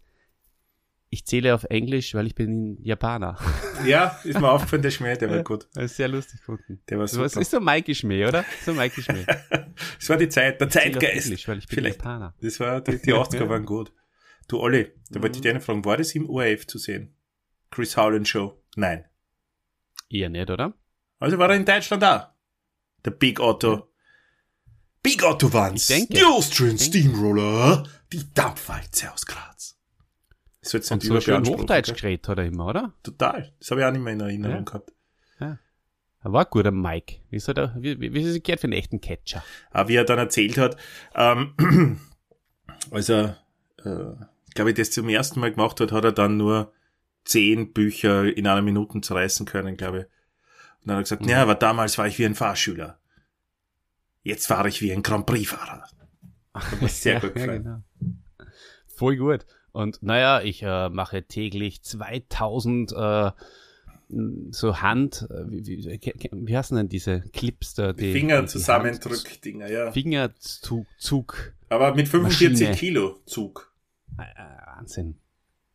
ich 1.10 1.24
zähle 1.26 1.54
auf 1.54 1.64
Englisch, 1.64 2.14
weil 2.14 2.26
ich 2.26 2.34
bin 2.34 2.78
Japaner. 2.82 3.38
Ja, 3.86 4.18
ist 4.24 4.40
mir 4.40 4.50
aufgefallen, 4.50 4.82
der 4.82 4.90
Schmäh, 4.90 5.16
der 5.16 5.30
war 5.30 5.42
gut. 5.44 5.68
Das 5.74 5.84
ist 5.92 5.96
sehr 5.96 6.08
lustig 6.08 6.40
gefunden. 6.40 6.82
Der 6.88 6.98
war 6.98 7.06
super. 7.06 7.22
das 7.22 7.36
ist 7.36 7.50
so 7.52 7.60
Mikey 7.60 7.94
Schmäh, 7.94 8.26
oder? 8.26 8.44
So 8.64 8.74
Mikey 8.74 9.02
Schmäh. 9.02 9.24
Das 10.00 10.08
war 10.08 10.16
die 10.16 10.28
Zeit, 10.28 10.60
der 10.60 10.68
Zeitgeist. 10.68 11.26
Englisch, 11.26 11.46
weil 11.48 11.58
ich 11.58 11.68
bin 11.68 11.76
Vielleicht. 11.76 11.98
Japaner. 11.98 12.34
Das 12.40 12.58
war, 12.60 12.80
die, 12.80 13.00
die 13.00 13.14
80er 13.14 13.36
Ja. 13.44 13.48
waren 13.48 13.64
gut. 13.64 13.92
Du, 14.48 14.58
Olli, 14.58 14.90
da 15.10 15.22
wollte 15.22 15.36
ich 15.36 15.38
Mhm. 15.38 15.42
dich 15.42 15.50
eine 15.50 15.60
fragen, 15.60 15.84
war 15.84 15.96
das 15.96 16.12
im 16.14 16.28
ORF 16.28 16.66
zu 16.66 16.78
sehen? 16.78 17.14
Chris 17.70 17.96
Howland 17.96 18.26
Show? 18.26 18.60
Nein. 18.76 19.04
Eher 20.10 20.28
nicht, 20.30 20.50
oder? 20.50 20.74
Also 21.20 21.38
war 21.38 21.50
er 21.50 21.56
in 21.56 21.64
Deutschland 21.64 22.02
auch. 22.02 22.28
Der 23.04 23.10
Big 23.12 23.38
Otto. 23.40 23.92
Big 25.02 25.22
Otto. 25.22 25.48
Ich 25.74 25.86
denke. 25.86 26.14
Die 26.14 26.24
Austrian. 26.24 26.78
Steamroller. 26.78 27.86
Die 28.12 28.32
Dampfwalze 28.34 29.12
aus 29.12 29.24
Graz. 29.26 29.77
Das 30.60 30.72
wird 30.72 30.90
Und 30.90 31.02
so 31.02 31.20
schön 31.20 31.46
Hochdeutsch 31.46 31.94
geredet 31.94 32.28
hat 32.28 32.38
er 32.38 32.46
immer, 32.46 32.66
oder? 32.66 32.92
Total. 33.02 33.52
Das 33.58 33.70
habe 33.70 33.80
ich 33.80 33.86
auch 33.86 33.92
nicht 33.92 34.02
mehr 34.02 34.12
in 34.12 34.20
Erinnerung 34.20 34.56
Ja. 34.56 34.62
gehabt. 34.62 34.92
Ja. 35.40 35.58
Er 36.20 36.32
war 36.32 36.44
ein 36.44 36.50
guter 36.50 36.72
Mike. 36.72 37.16
Wie, 37.30 37.38
soll 37.38 37.54
der, 37.54 37.74
wie, 37.78 38.00
wie, 38.00 38.12
wie 38.12 38.22
ist 38.22 38.28
es 38.28 38.42
gehört 38.42 38.60
für 38.60 38.66
einen 38.66 38.72
echten 38.72 39.00
Catcher? 39.00 39.44
Aber 39.70 39.88
wie 39.88 39.94
er 39.96 40.04
dann 40.04 40.18
erzählt 40.18 40.58
hat, 40.58 40.76
ähm, 41.14 41.54
als 42.90 43.08
er, 43.08 43.38
äh, 43.84 44.24
glaube 44.54 44.70
ich, 44.70 44.76
das 44.76 44.90
zum 44.90 45.08
ersten 45.08 45.38
Mal 45.40 45.52
gemacht 45.52 45.80
hat, 45.80 45.92
hat 45.92 46.04
er 46.04 46.12
dann 46.12 46.36
nur 46.36 46.72
zehn 47.24 47.72
Bücher 47.72 48.24
in 48.24 48.46
einer 48.46 48.62
Minute 48.62 49.00
zerreißen 49.00 49.46
können, 49.46 49.76
glaube 49.76 49.98
ich. 49.98 50.04
Und 50.80 50.88
dann 50.88 50.96
hat 50.96 51.00
er 51.00 51.02
gesagt, 51.04 51.22
mhm. 51.22 51.28
ja, 51.28 51.42
aber 51.42 51.54
damals 51.54 51.98
war 51.98 52.08
ich 52.08 52.18
wie 52.18 52.26
ein 52.26 52.34
Fahrschüler. 52.34 52.98
Jetzt 54.22 54.46
fahre 54.46 54.68
ich 54.68 54.82
wie 54.82 54.92
ein 54.92 55.02
Grand 55.02 55.26
Prix-Fahrer. 55.26 55.84
Sehr 56.88 57.14
ja, 57.14 57.20
gut 57.20 57.34
gefallen. 57.34 57.64
Ja, 57.64 57.82
genau. 58.00 58.16
Voll 58.88 59.16
gut. 59.16 59.46
Und 59.78 60.02
naja, 60.02 60.40
ich 60.42 60.64
äh, 60.64 60.88
mache 60.88 61.22
täglich 61.22 61.84
2000 61.84 62.90
äh, 62.90 63.30
so 64.50 64.80
Hand, 64.82 65.28
äh, 65.30 65.48
wie, 65.48 65.64
wie, 65.64 66.00
wie 66.32 66.56
heißen 66.56 66.76
denn 66.76 66.88
diese 66.88 67.20
Clips 67.20 67.74
da? 67.74 67.92
Die, 67.92 68.10
Fingerzusammendrückdinger, 68.12 69.70
ja. 69.70 69.92
Fingerzug. 69.92 71.54
Aber 71.68 71.94
mit 71.94 72.08
45 72.08 72.50
Maschine. 72.50 72.76
Kilo 72.76 73.20
Zug. 73.24 73.72
Äh, 74.18 74.24
Wahnsinn. 74.66 75.20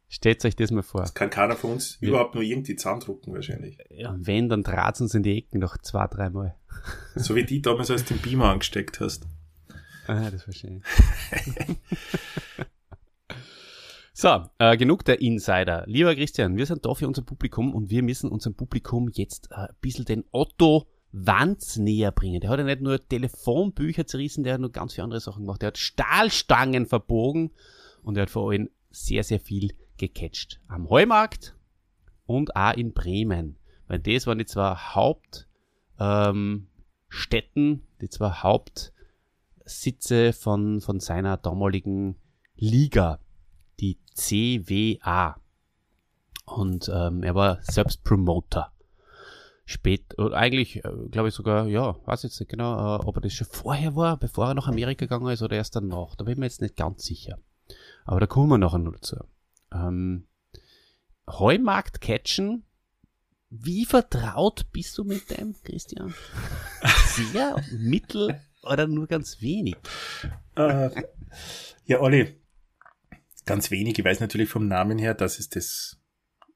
Stellt 0.09 0.43
euch 0.43 0.57
das 0.57 0.71
mal 0.71 0.83
vor. 0.83 0.99
Das 0.99 1.13
kann 1.13 1.29
keiner 1.29 1.55
von 1.55 1.71
uns 1.71 1.97
ja. 2.01 2.09
überhaupt 2.09 2.35
nur 2.35 2.43
irgendwie 2.43 2.75
zusammendrucken 2.75 3.33
wahrscheinlich. 3.33 3.77
Ja, 3.89 4.17
wenn, 4.19 4.49
dann 4.49 4.63
draht 4.63 4.99
uns 4.99 5.15
in 5.15 5.23
die 5.23 5.37
Ecken 5.37 5.59
noch 5.59 5.77
zwei, 5.77 6.07
dreimal. 6.07 6.55
So 7.15 7.35
wie 7.35 7.45
die 7.45 7.61
damals, 7.61 7.89
als 7.89 8.03
den 8.03 8.17
Beamer 8.17 8.49
angesteckt 8.49 8.99
hast. 8.99 9.25
Ah, 10.07 10.29
das 10.29 10.45
war 10.45 10.53
schön. 10.53 10.83
so, 14.13 14.43
äh, 14.59 14.77
genug 14.77 15.03
der 15.05 15.21
Insider. 15.21 15.83
Lieber 15.87 16.15
Christian, 16.15 16.55
wir 16.55 16.67
sind 16.67 16.85
da 16.85 16.93
für 16.93 17.07
unser 17.07 17.23
Publikum 17.23 17.73
und 17.73 17.89
wir 17.89 18.03
müssen 18.03 18.31
unserem 18.31 18.55
Publikum 18.55 19.09
jetzt 19.11 19.49
äh, 19.51 19.55
ein 19.55 19.75
bisschen 19.81 20.05
den 20.05 20.23
Otto 20.31 20.87
Wanz 21.11 21.77
näher 21.77 22.11
bringen. 22.11 22.41
Der 22.41 22.49
hat 22.49 22.59
ja 22.59 22.65
nicht 22.65 22.81
nur 22.81 22.99
Telefonbücher 22.99 24.07
zerrissen, 24.07 24.43
der 24.43 24.53
hat 24.53 24.61
nur 24.61 24.71
ganz 24.71 24.93
viele 24.93 25.05
andere 25.05 25.19
Sachen 25.19 25.43
gemacht. 25.43 25.61
Der 25.61 25.67
hat 25.67 25.77
Stahlstangen 25.77 26.85
verbogen 26.85 27.51
und 28.03 28.17
er 28.17 28.23
hat 28.23 28.29
vor 28.29 28.51
allem 28.51 28.69
sehr, 28.89 29.23
sehr 29.23 29.39
viel 29.39 29.73
gecatcht. 29.97 30.59
Am 30.67 30.89
Heumarkt 30.89 31.55
und 32.25 32.55
auch 32.55 32.73
in 32.73 32.93
Bremen. 32.93 33.57
Weil 33.87 33.99
das 33.99 34.27
waren 34.27 34.37
die 34.37 34.45
zwei 34.45 34.75
Hauptstädten, 34.75 35.47
ähm, 35.99 36.67
die 38.01 38.09
zwei 38.09 38.29
Hauptsitze 38.29 40.33
von, 40.33 40.81
von 40.81 40.99
seiner 40.99 41.37
damaligen 41.37 42.15
Liga, 42.55 43.19
CWA. 44.13 45.37
Und 46.45 46.91
ähm, 46.93 47.23
er 47.23 47.35
war 47.35 47.59
selbst 47.61 48.03
Promoter. 48.03 48.71
Spät, 49.65 50.19
oder 50.19 50.35
eigentlich, 50.35 50.83
äh, 50.83 50.91
glaube 51.09 51.29
ich 51.29 51.33
sogar, 51.33 51.67
ja, 51.67 51.95
weiß 52.05 52.23
jetzt 52.23 52.39
nicht 52.39 52.49
genau, 52.49 52.97
äh, 52.97 53.05
ob 53.05 53.15
er 53.15 53.21
das 53.21 53.33
schon 53.33 53.47
vorher 53.49 53.95
war, 53.95 54.17
bevor 54.17 54.47
er 54.47 54.53
nach 54.53 54.67
Amerika 54.67 55.05
gegangen 55.05 55.31
ist 55.31 55.41
oder 55.41 55.55
erst 55.55 55.75
danach. 55.75 56.15
Da 56.15 56.25
bin 56.25 56.33
ich 56.33 56.37
mir 56.37 56.45
jetzt 56.45 56.61
nicht 56.61 56.75
ganz 56.75 57.03
sicher. 57.03 57.39
Aber 58.03 58.19
da 58.19 58.27
kommen 58.27 58.49
wir 58.49 58.57
nachher 58.57 58.79
noch 58.79 58.91
dazu. 58.91 59.17
Ähm, 59.71 60.27
Heumarkt 61.29 62.01
catchen. 62.01 62.65
Wie 63.49 63.85
vertraut 63.85 64.65
bist 64.73 64.97
du 64.97 65.05
mit 65.05 65.29
dem, 65.29 65.55
Christian? 65.63 66.13
Sehr, 67.05 67.55
mittel 67.71 68.41
oder 68.63 68.87
nur 68.87 69.07
ganz 69.07 69.41
wenig? 69.41 69.77
Äh, 70.55 70.89
ja, 71.85 72.01
Olli, 72.01 72.42
ganz 73.45 73.71
wenig. 73.71 73.97
Ich 73.97 74.05
weiß 74.05 74.19
natürlich 74.19 74.49
vom 74.49 74.67
Namen 74.67 74.97
her, 74.97 75.13
dass 75.13 75.39
es 75.39 75.49
das 75.49 75.99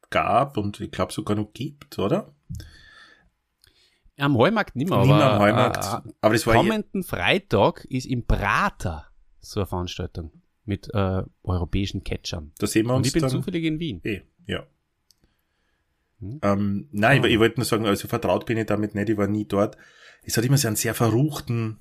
gab 0.10 0.58
und 0.58 0.80
ich 0.80 0.92
glaube 0.92 1.14
sogar 1.14 1.36
noch 1.36 1.52
gibt, 1.54 2.00
oder? 2.00 2.34
Am 4.18 4.36
Heumarkt 4.36 4.76
nicht 4.76 4.90
mehr, 4.90 4.98
aber, 4.98 5.34
am 5.34 5.40
Heumarkt. 5.40 5.84
Äh, 5.84 6.12
aber 6.22 6.34
das 6.34 6.48
war 6.48 6.56
kommenden 6.56 7.04
Freitag 7.04 7.86
ist 7.86 8.06
im 8.06 8.26
Prater 8.26 9.08
so 9.40 9.60
eine 9.60 9.68
Veranstaltung 9.68 10.32
mit 10.66 10.90
äh, 10.94 11.24
europäischen 11.44 12.04
Catchern. 12.04 12.52
Da 12.58 12.68
sehen 12.68 12.88
wir 12.88 12.96
uns 12.96 13.08
Und 13.08 13.16
ich 13.16 13.22
bin 13.22 13.30
zufällig 13.30 13.64
in 13.64 13.80
Wien. 13.80 14.02
Eh, 14.04 14.22
ja. 14.46 14.66
Hm? 16.20 16.40
Ähm, 16.42 16.90
nein, 16.92 17.24
ah. 17.24 17.28
ich, 17.28 17.34
ich 17.34 17.40
wollte 17.40 17.60
nur 17.60 17.66
sagen, 17.66 17.86
also 17.86 18.08
vertraut 18.08 18.46
bin 18.46 18.58
ich 18.58 18.66
damit 18.66 18.96
nicht, 18.96 19.10
ich 19.10 19.18
war 19.18 19.28
nie 19.28 19.46
dort. 19.46 19.78
Es 20.24 20.36
hat 20.36 20.44
immer 20.44 20.58
so 20.58 20.68
einen 20.68 20.76
sehr 20.76 20.94
verruchten 20.94 21.78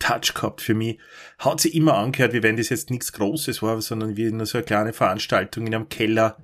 Touch 0.00 0.34
gehabt 0.34 0.60
für 0.60 0.74
mich. 0.74 0.98
Hat 1.38 1.60
sich 1.60 1.74
immer 1.74 1.94
angehört, 1.94 2.32
wie 2.32 2.42
wenn 2.42 2.56
das 2.56 2.70
jetzt 2.70 2.90
nichts 2.90 3.12
Großes 3.12 3.62
war, 3.62 3.80
sondern 3.80 4.16
wie 4.16 4.32
nur 4.32 4.46
so 4.46 4.58
eine 4.58 4.64
kleine 4.64 4.92
Veranstaltung 4.92 5.68
in 5.68 5.74
einem 5.74 5.88
Keller, 5.88 6.36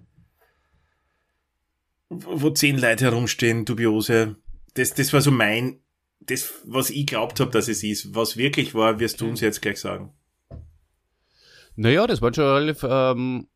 wo 2.08 2.50
zehn 2.50 2.78
Leute 2.78 3.06
herumstehen, 3.06 3.64
dubiose. 3.64 4.36
Das, 4.74 4.94
das 4.94 5.12
war 5.12 5.20
so 5.20 5.32
mein, 5.32 5.80
das, 6.20 6.54
was 6.64 6.90
ich 6.90 7.06
glaubt 7.06 7.40
habe, 7.40 7.50
dass 7.50 7.66
es 7.66 7.82
ist. 7.82 8.14
Was 8.14 8.36
wirklich 8.36 8.74
war, 8.74 9.00
wirst 9.00 9.20
du 9.20 9.28
uns 9.28 9.40
jetzt 9.40 9.62
gleich 9.62 9.80
sagen. 9.80 10.12
Naja, 11.74 12.06
das 12.06 12.22
waren 12.22 12.34
schon 12.34 12.44
relativ, 12.44 12.84
ähm, 12.88 13.48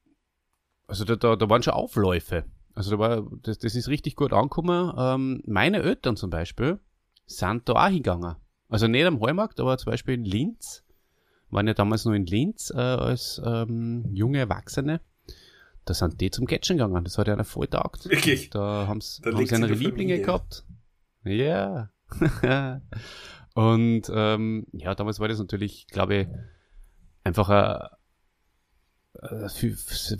also 0.86 1.04
da, 1.04 1.16
da, 1.16 1.36
da 1.36 1.48
waren 1.48 1.62
schon 1.62 1.74
Aufläufe. 1.74 2.44
Also 2.74 2.92
da 2.92 2.98
war, 2.98 3.30
das, 3.42 3.58
das 3.58 3.74
ist 3.74 3.88
richtig 3.88 4.16
gut 4.16 4.32
angekommen. 4.32 4.92
Ähm, 4.96 5.42
meine 5.46 5.82
Eltern 5.82 6.16
zum 6.16 6.30
Beispiel 6.30 6.80
sind 7.26 7.68
da 7.68 7.74
auch 7.74 7.86
hingegangen. 7.86 8.36
Also 8.70 8.86
nicht 8.86 9.04
am 9.04 9.20
Heumarkt, 9.20 9.60
aber 9.60 9.76
zum 9.76 9.90
Beispiel 9.90 10.14
in 10.14 10.24
Linz. 10.24 10.84
Waren 11.50 11.66
ja 11.66 11.74
damals 11.74 12.04
nur 12.04 12.14
in 12.14 12.26
Linz 12.26 12.70
äh, 12.70 12.78
als 12.78 13.42
ähm, 13.44 14.08
junge 14.12 14.38
Erwachsene. 14.38 15.00
Da 15.84 15.94
sind 15.94 16.20
die 16.20 16.30
zum 16.30 16.46
Catchen 16.46 16.76
gegangen. 16.76 17.02
Das 17.02 17.18
hat 17.18 17.26
ja 17.26 17.34
einer 17.34 17.44
voll 17.44 17.66
taugt. 17.66 18.08
Wirklich? 18.08 18.50
Da 18.50 18.86
haben's, 18.86 19.20
da 19.24 19.32
haben 19.32 19.44
sie 19.44 19.54
ihre 19.56 19.66
Lieblinge 19.66 20.14
Familie. 20.14 20.22
gehabt. 20.22 20.64
Ja. 21.24 21.90
Und 23.54 24.02
ähm, 24.14 24.66
ja, 24.72 24.94
damals 24.94 25.18
war 25.18 25.26
das 25.26 25.38
natürlich, 25.38 25.88
glaube 25.88 26.14
ich, 26.14 26.28
einfach 27.24 27.48
ein 27.48 27.88
äh, 29.14 29.48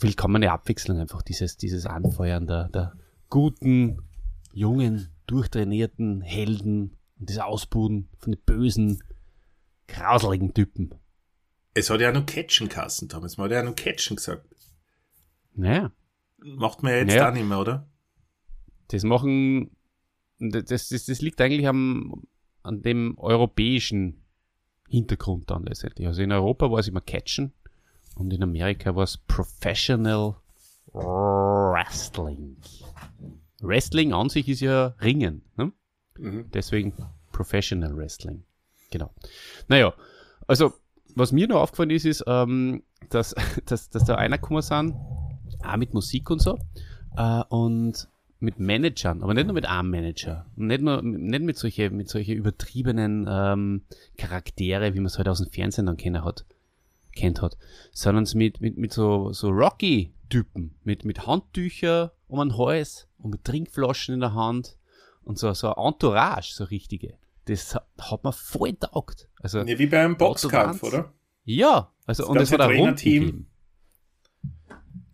willkommene 0.03 0.51
Abwechslung 0.51 0.99
einfach, 0.99 1.23
dieses, 1.23 1.57
dieses 1.57 1.87
Anfeuern 1.87 2.47
der, 2.49 2.69
der 2.69 2.95
guten, 3.29 4.03
jungen, 4.53 5.09
durchtrainierten 5.27 6.23
Helden 6.23 6.97
und 7.21 7.31
das 7.31 7.39
Ausbuden 7.39 8.09
von 8.19 8.33
den 8.33 8.41
bösen, 8.45 9.03
grauseligen 9.87 10.55
Typen. 10.55 10.95
Es 11.75 11.91
hat 11.91 12.01
ja 12.01 12.11
noch 12.11 12.27
Catchen 12.27 12.69
kassen 12.69 13.09
damals, 13.09 13.37
man 13.37 13.45
hat 13.45 13.53
ja 13.53 13.63
noch 13.63 13.77
Catchen 13.77 14.17
gesagt. 14.17 14.47
Naja. 15.55 15.93
Macht 16.39 16.83
man 16.83 16.93
ja 16.93 16.99
jetzt 17.01 17.09
naja. 17.09 17.29
auch 17.29 17.35
nicht 17.35 17.47
mehr, 17.47 17.61
oder? 17.61 17.87
Das 18.89 19.05
machen, 19.05 19.77
das, 20.39 20.89
das, 20.89 21.05
das 21.05 21.21
liegt 21.21 21.41
eigentlich 21.41 21.69
am, 21.69 22.25
an 22.63 22.83
dem 22.83 23.17
europäischen 23.19 24.25
Hintergrund 24.89 25.51
dann 25.51 25.65
letztendlich. 25.65 26.09
Also 26.09 26.23
in 26.23 26.33
Europa 26.33 26.71
war 26.71 26.79
es 26.79 26.89
immer 26.89 27.03
Catchen 27.03 27.53
und 28.17 28.33
in 28.33 28.43
Amerika 28.43 28.97
war 28.97 29.05
es 29.05 29.19
Professional 29.19 30.37
Wrestling. 30.93 32.57
Wrestling 33.61 34.13
an 34.13 34.31
sich 34.31 34.49
ist 34.49 34.61
ja 34.61 34.95
Ringen. 35.01 35.43
Ne? 35.57 35.73
Mhm. 36.21 36.51
Deswegen 36.53 36.93
Professional 37.33 37.97
Wrestling. 37.97 38.45
Genau. 38.91 39.11
Naja, 39.69 39.95
also 40.47 40.73
was 41.15 41.33
mir 41.33 41.49
noch 41.49 41.61
aufgefallen 41.61 41.91
ist, 41.91 42.05
ist, 42.05 42.25
ähm, 42.27 42.83
dass, 43.09 43.35
dass, 43.67 43.91
dass 43.91 44.05
da 44.05 44.17
einer 44.17 44.39
gekommen 44.39 44.63
sind, 44.63 44.95
auch 45.63 45.77
mit 45.77 45.95
Musik 45.95 46.31
und 46.31 46.41
so, 46.41 46.59
äh, 47.17 47.43
und 47.49 48.09
mit 48.41 48.59
Managern, 48.59 49.23
aber 49.23 49.35
nicht 49.35 49.47
nur 49.47 49.55
mit 49.55 49.67
einem 49.67 49.91
Manager, 49.91 50.47
nicht 50.57 50.81
nur 50.81 51.03
nicht 51.03 51.43
mit 51.43 51.59
solche 51.59 51.91
mit 51.91 52.09
solche 52.09 52.33
übertriebenen 52.33 53.27
ähm, 53.29 53.83
Charaktere, 54.17 54.95
wie 54.95 54.99
man 54.99 55.07
es 55.07 55.19
halt 55.19 55.29
aus 55.29 55.43
dem 55.43 55.51
Fernsehen 55.51 55.85
dann 55.85 55.99
kennen 55.99 56.25
hat, 56.25 56.47
kennt 57.15 57.43
hat, 57.43 57.59
sondern 57.93 58.27
mit, 58.35 58.63
mit, 58.63 58.79
mit 58.79 58.95
so, 58.95 59.33
so 59.33 59.51
Rocky-Typen, 59.51 60.75
mit, 60.85 61.05
mit 61.05 61.27
Handtücher 61.27 62.13
um 62.29 62.39
den 62.39 62.57
Hals 62.57 63.09
und 63.19 63.33
mit 63.33 63.45
Trinkflaschen 63.45 64.15
in 64.15 64.21
der 64.21 64.33
Hand 64.33 64.77
und 65.25 65.39
so, 65.39 65.53
so 65.55 65.75
ein 65.75 65.87
Entourage, 65.87 66.53
so 66.53 66.65
richtige. 66.65 67.15
Das 67.47 67.75
hat 67.75 68.25
man 68.25 68.33
voll 68.33 68.75
taugt. 68.75 69.29
Also, 69.41 69.61
ja, 69.61 69.79
wie 69.79 69.87
bei 69.87 70.01
einem 70.05 70.17
Boxkampf, 70.17 70.83
oder? 70.83 71.13
Ja, 71.45 71.93
also, 72.07 72.23
das 72.25 72.31
und 72.31 72.37
es 72.39 72.53
war 72.53 72.61
ein 72.61 72.77
Rundenteam. 72.77 73.47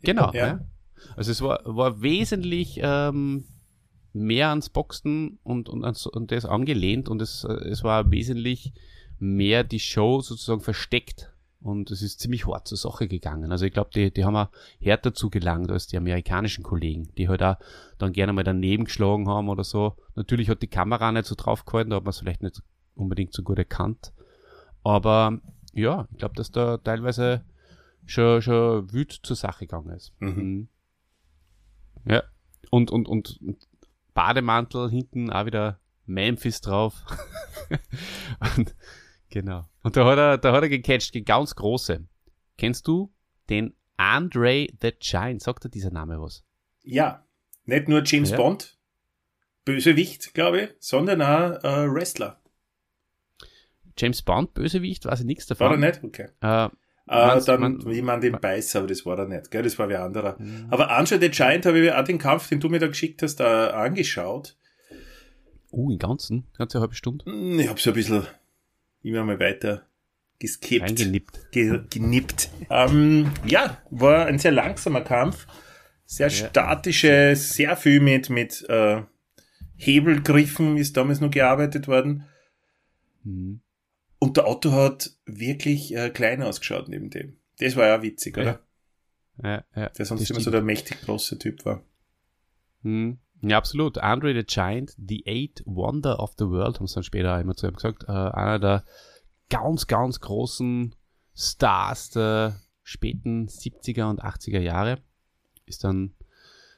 Genau, 0.02 0.32
ja. 0.32 0.46
ja. 0.46 0.60
Also 1.16 1.30
es 1.30 1.40
war, 1.40 1.60
war 1.64 2.02
wesentlich 2.02 2.80
ähm, 2.82 3.44
mehr 4.12 4.48
ans 4.48 4.68
Boxen 4.68 5.38
und, 5.42 5.68
und, 5.68 5.84
und 5.84 6.32
das 6.32 6.44
angelehnt 6.44 7.08
und 7.08 7.22
es, 7.22 7.44
es 7.44 7.84
war 7.84 8.10
wesentlich 8.10 8.72
mehr 9.18 9.64
die 9.64 9.80
Show 9.80 10.20
sozusagen 10.20 10.60
versteckt 10.60 11.32
und 11.66 11.90
es 11.90 12.00
ist 12.00 12.20
ziemlich 12.20 12.46
hart 12.46 12.68
zur 12.68 12.78
Sache 12.78 13.08
gegangen. 13.08 13.50
Also 13.50 13.66
ich 13.66 13.72
glaube, 13.72 13.90
die, 13.92 14.12
die 14.12 14.24
haben 14.24 14.36
auch 14.36 14.50
härter 14.78 15.12
zugelangt 15.14 15.68
als 15.68 15.88
die 15.88 15.96
amerikanischen 15.96 16.62
Kollegen, 16.62 17.12
die 17.18 17.28
halt 17.28 17.42
auch 17.42 17.56
dann 17.98 18.12
gerne 18.12 18.32
mal 18.32 18.44
daneben 18.44 18.84
geschlagen 18.84 19.28
haben 19.28 19.48
oder 19.48 19.64
so. 19.64 19.96
Natürlich 20.14 20.48
hat 20.48 20.62
die 20.62 20.68
Kamera 20.68 21.10
nicht 21.10 21.26
so 21.26 21.34
drauf 21.34 21.64
gehalten, 21.64 21.90
da 21.90 21.96
hat 21.96 22.04
man 22.04 22.10
es 22.10 22.20
vielleicht 22.20 22.42
nicht 22.42 22.62
unbedingt 22.94 23.32
so 23.32 23.42
gut 23.42 23.58
erkannt. 23.58 24.12
Aber 24.84 25.40
ja, 25.72 26.06
ich 26.12 26.18
glaube, 26.18 26.36
dass 26.36 26.52
da 26.52 26.78
teilweise 26.78 27.44
schon, 28.04 28.42
schon 28.42 28.92
wüt 28.92 29.10
zur 29.10 29.34
Sache 29.34 29.66
gegangen 29.66 29.90
ist. 29.90 30.12
Mhm. 30.20 30.28
mhm. 30.28 30.68
Ja. 32.08 32.22
Und, 32.70 32.92
und, 32.92 33.08
und, 33.08 33.40
und 33.42 33.66
Bademantel, 34.14 34.88
hinten 34.88 35.32
auch 35.32 35.46
wieder 35.46 35.80
Memphis 36.04 36.60
drauf. 36.60 37.04
und, 38.56 38.76
genau. 39.36 39.68
Und 39.82 39.96
da 39.96 40.06
hat 40.06 40.18
er, 40.18 40.38
da 40.38 40.52
hat 40.52 40.62
er 40.62 40.68
gecatcht, 40.68 41.14
die 41.14 41.24
ganz 41.24 41.54
große. 41.54 42.06
Kennst 42.56 42.88
du 42.88 43.12
den 43.50 43.74
Andre 43.98 44.66
the 44.80 44.92
Giant? 44.98 45.42
Sagt 45.42 45.64
dir 45.64 45.68
dieser 45.68 45.90
Name 45.90 46.20
was? 46.20 46.42
Ja. 46.82 47.26
Nicht 47.66 47.88
nur 47.88 48.02
James 48.04 48.30
ja. 48.30 48.36
Bond, 48.36 48.78
Bösewicht, 49.64 50.32
glaube 50.32 50.60
ich, 50.62 50.70
sondern 50.78 51.20
auch 51.20 51.62
äh, 51.64 51.92
Wrestler. 51.92 52.40
James 53.98 54.22
Bond, 54.22 54.54
Bösewicht, 54.54 55.04
weiß 55.04 55.20
ich 55.20 55.26
nichts 55.26 55.46
davon. 55.46 55.66
War 55.66 55.72
er 55.74 55.78
nicht? 55.78 56.02
Okay. 56.02 56.28
Äh, 56.40 56.66
äh, 57.08 57.44
dann, 57.44 57.60
man, 57.60 57.86
wie 57.86 58.02
man 58.02 58.20
den 58.20 58.32
man, 58.32 58.40
beißt, 58.40 58.76
aber 58.76 58.86
das 58.86 59.04
war 59.04 59.18
er 59.18 59.26
nicht, 59.26 59.50
gell? 59.50 59.62
Das 59.62 59.78
war 59.78 59.88
wer 59.88 60.02
anderer. 60.02 60.36
Mhm. 60.38 60.66
Aber 60.70 60.90
Andre 60.90 61.20
the 61.20 61.30
Giant 61.30 61.66
habe 61.66 61.78
ich 61.80 61.92
auch 61.92 62.04
den 62.04 62.18
Kampf, 62.18 62.48
den 62.48 62.60
du 62.60 62.68
mir 62.68 62.78
da 62.78 62.86
geschickt 62.86 63.22
hast, 63.22 63.36
da 63.36 63.70
angeschaut. 63.70 64.56
Uh, 65.72 65.90
im 65.90 65.98
Ganzen? 65.98 66.46
Ganze 66.56 66.80
halbe 66.80 66.94
Stunde? 66.94 67.24
Hm, 67.26 67.58
ich 67.58 67.68
habe 67.68 67.80
so 67.80 67.90
ein 67.90 67.94
bisschen 67.94 68.26
immer 69.06 69.24
mal 69.24 69.38
weiter 69.38 69.86
geskippt. 70.38 70.84
Eingenippt. 70.84 71.50
Ge 71.52 71.80
genippt. 71.90 72.50
Ähm, 72.70 73.32
ja, 73.46 73.80
war 73.90 74.26
ein 74.26 74.38
sehr 74.38 74.52
langsamer 74.52 75.00
Kampf. 75.00 75.46
Sehr 76.04 76.28
ja. 76.28 76.48
statische, 76.48 77.34
sehr 77.34 77.76
viel 77.76 78.00
mit, 78.00 78.30
mit 78.30 78.64
äh, 78.68 79.02
Hebelgriffen 79.76 80.76
ist 80.76 80.96
damals 80.96 81.20
noch 81.20 81.30
gearbeitet 81.30 81.88
worden. 81.88 82.24
Mhm. 83.24 83.60
Und 84.18 84.36
der 84.36 84.48
Otto 84.48 84.72
hat 84.72 85.10
wirklich 85.26 85.94
äh, 85.94 86.10
klein 86.10 86.42
ausgeschaut 86.42 86.88
neben 86.88 87.10
dem. 87.10 87.36
Das 87.58 87.76
war 87.76 87.86
ja 87.86 88.02
witzig, 88.02 88.36
oder? 88.36 88.60
Ja, 89.42 89.64
ja. 89.74 89.88
Der 89.90 90.04
sonst 90.04 90.30
immer 90.30 90.40
so 90.40 90.50
der 90.50 90.62
mächtig 90.62 91.02
große 91.02 91.38
Typ 91.38 91.64
war. 91.64 91.82
Hm. 92.82 93.18
Ja, 93.42 93.58
absolut. 93.58 93.98
Andre 93.98 94.34
the 94.34 94.44
Giant, 94.44 94.94
The 94.96 95.24
Eight 95.26 95.62
Wonder 95.66 96.20
of 96.20 96.34
the 96.38 96.46
World, 96.46 96.78
haben 96.78 96.86
sie 96.86 96.94
dann 96.94 97.02
später 97.04 97.40
immer 97.40 97.54
zu 97.54 97.66
ihm 97.66 97.74
gesagt. 97.74 98.04
Äh, 98.08 98.12
einer 98.12 98.58
der 98.58 98.84
ganz, 99.50 99.86
ganz 99.86 100.20
großen 100.20 100.94
Stars 101.34 102.10
der 102.10 102.60
späten 102.82 103.46
70er 103.48 104.08
und 104.08 104.22
80er 104.22 104.60
Jahre. 104.60 104.98
Ist 105.66 105.84
dann, 105.84 106.14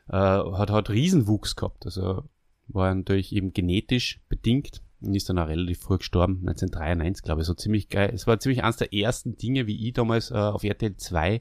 äh, 0.09 0.17
hat, 0.17 0.71
hat 0.71 0.91
Riesenwuchs 0.91 1.57
gehabt. 1.57 1.87
Also 1.87 2.25
war 2.67 2.95
natürlich 2.95 3.33
eben 3.33 3.53
genetisch 3.53 4.21
bedingt 4.29 4.83
und 5.01 5.15
ist 5.15 5.29
dann 5.29 5.39
auch 5.39 5.49
relativ 5.49 5.81
früh 5.81 5.99
gestorben, 5.99 6.41
1993, 6.41 7.25
glaube 7.25 7.43
ich, 7.43 7.47
so 7.47 7.55
ziemlich 7.55 7.89
geil. 7.89 8.11
Es 8.13 8.27
war 8.27 8.41
ziemlich 8.41 8.65
eines 8.65 8.77
der 8.77 8.93
ersten 8.93 9.37
Dinge, 9.37 9.67
wie 9.67 9.87
ich 9.87 9.95
damals 9.95 10.31
äh, 10.31 10.35
auf 10.35 10.65
RTL 10.65 10.97
2 10.97 11.41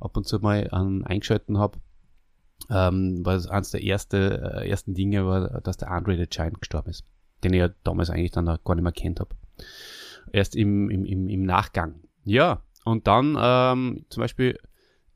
ab 0.00 0.16
und 0.16 0.26
zu 0.26 0.38
mal 0.40 0.68
ähm, 0.72 1.04
eingeschalten 1.06 1.58
habe. 1.58 1.78
Ähm, 2.70 3.24
war 3.24 3.34
es 3.34 3.46
eines 3.46 3.70
der 3.70 3.82
erste, 3.82 4.60
äh, 4.62 4.68
ersten 4.68 4.94
Dinge, 4.94 5.26
war, 5.26 5.60
dass 5.60 5.76
der 5.76 5.90
Andre 5.90 6.16
the 6.16 6.26
Giant 6.26 6.60
gestorben 6.60 6.90
ist, 6.90 7.04
den 7.44 7.52
ich 7.52 7.60
ja 7.60 7.68
damals 7.84 8.10
eigentlich 8.10 8.32
dann 8.32 8.46
gar 8.46 8.74
nicht 8.74 8.82
mehr 8.82 8.92
kennt 8.92 9.20
habe. 9.20 9.34
Erst 10.32 10.56
im, 10.56 10.90
im, 10.90 11.04
im, 11.04 11.28
im 11.28 11.42
Nachgang. 11.42 12.00
Ja, 12.24 12.62
und 12.84 13.06
dann 13.06 13.36
ähm, 13.38 14.06
zum 14.08 14.20
Beispiel 14.20 14.58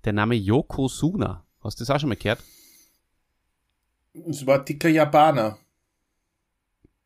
der 0.04 0.12
Name 0.12 0.34
Yokozuna. 0.34 1.44
Hast 1.62 1.78
du 1.78 1.82
das 1.82 1.90
auch 1.90 2.00
schon 2.00 2.08
mal 2.08 2.16
gehört? 2.16 2.42
Es 4.28 4.46
war 4.46 4.64
dicker 4.64 4.88
Japaner. 4.88 5.58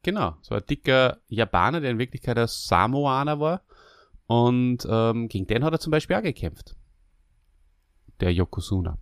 Genau, 0.02 0.36
so 0.42 0.54
ein 0.54 0.62
dicker 0.68 1.18
Japaner, 1.28 1.80
der 1.80 1.90
in 1.90 1.98
Wirklichkeit 1.98 2.38
ein 2.38 2.46
Samoaner 2.46 3.40
war. 3.40 3.62
Und 4.26 4.86
ähm, 4.88 5.28
gegen 5.28 5.46
den 5.46 5.64
hat 5.64 5.72
er 5.72 5.80
zum 5.80 5.90
Beispiel 5.90 6.16
auch 6.16 6.22
gekämpft. 6.22 6.76
Der 8.20 8.32
Yokozuna. 8.32 8.98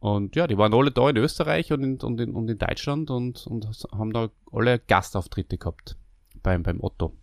Und 0.00 0.36
ja, 0.36 0.46
die 0.46 0.56
waren 0.56 0.72
alle 0.74 0.92
da 0.92 1.10
in 1.10 1.16
Österreich 1.16 1.72
und 1.72 1.82
in, 1.82 2.00
und 2.00 2.20
in, 2.20 2.34
und 2.34 2.48
in 2.48 2.58
Deutschland 2.58 3.10
und, 3.10 3.46
und 3.46 3.66
haben 3.92 4.12
da 4.12 4.30
alle 4.52 4.78
Gastauftritte 4.78 5.58
gehabt 5.58 5.96
beim, 6.42 6.62
beim 6.62 6.80
Otto. 6.80 7.16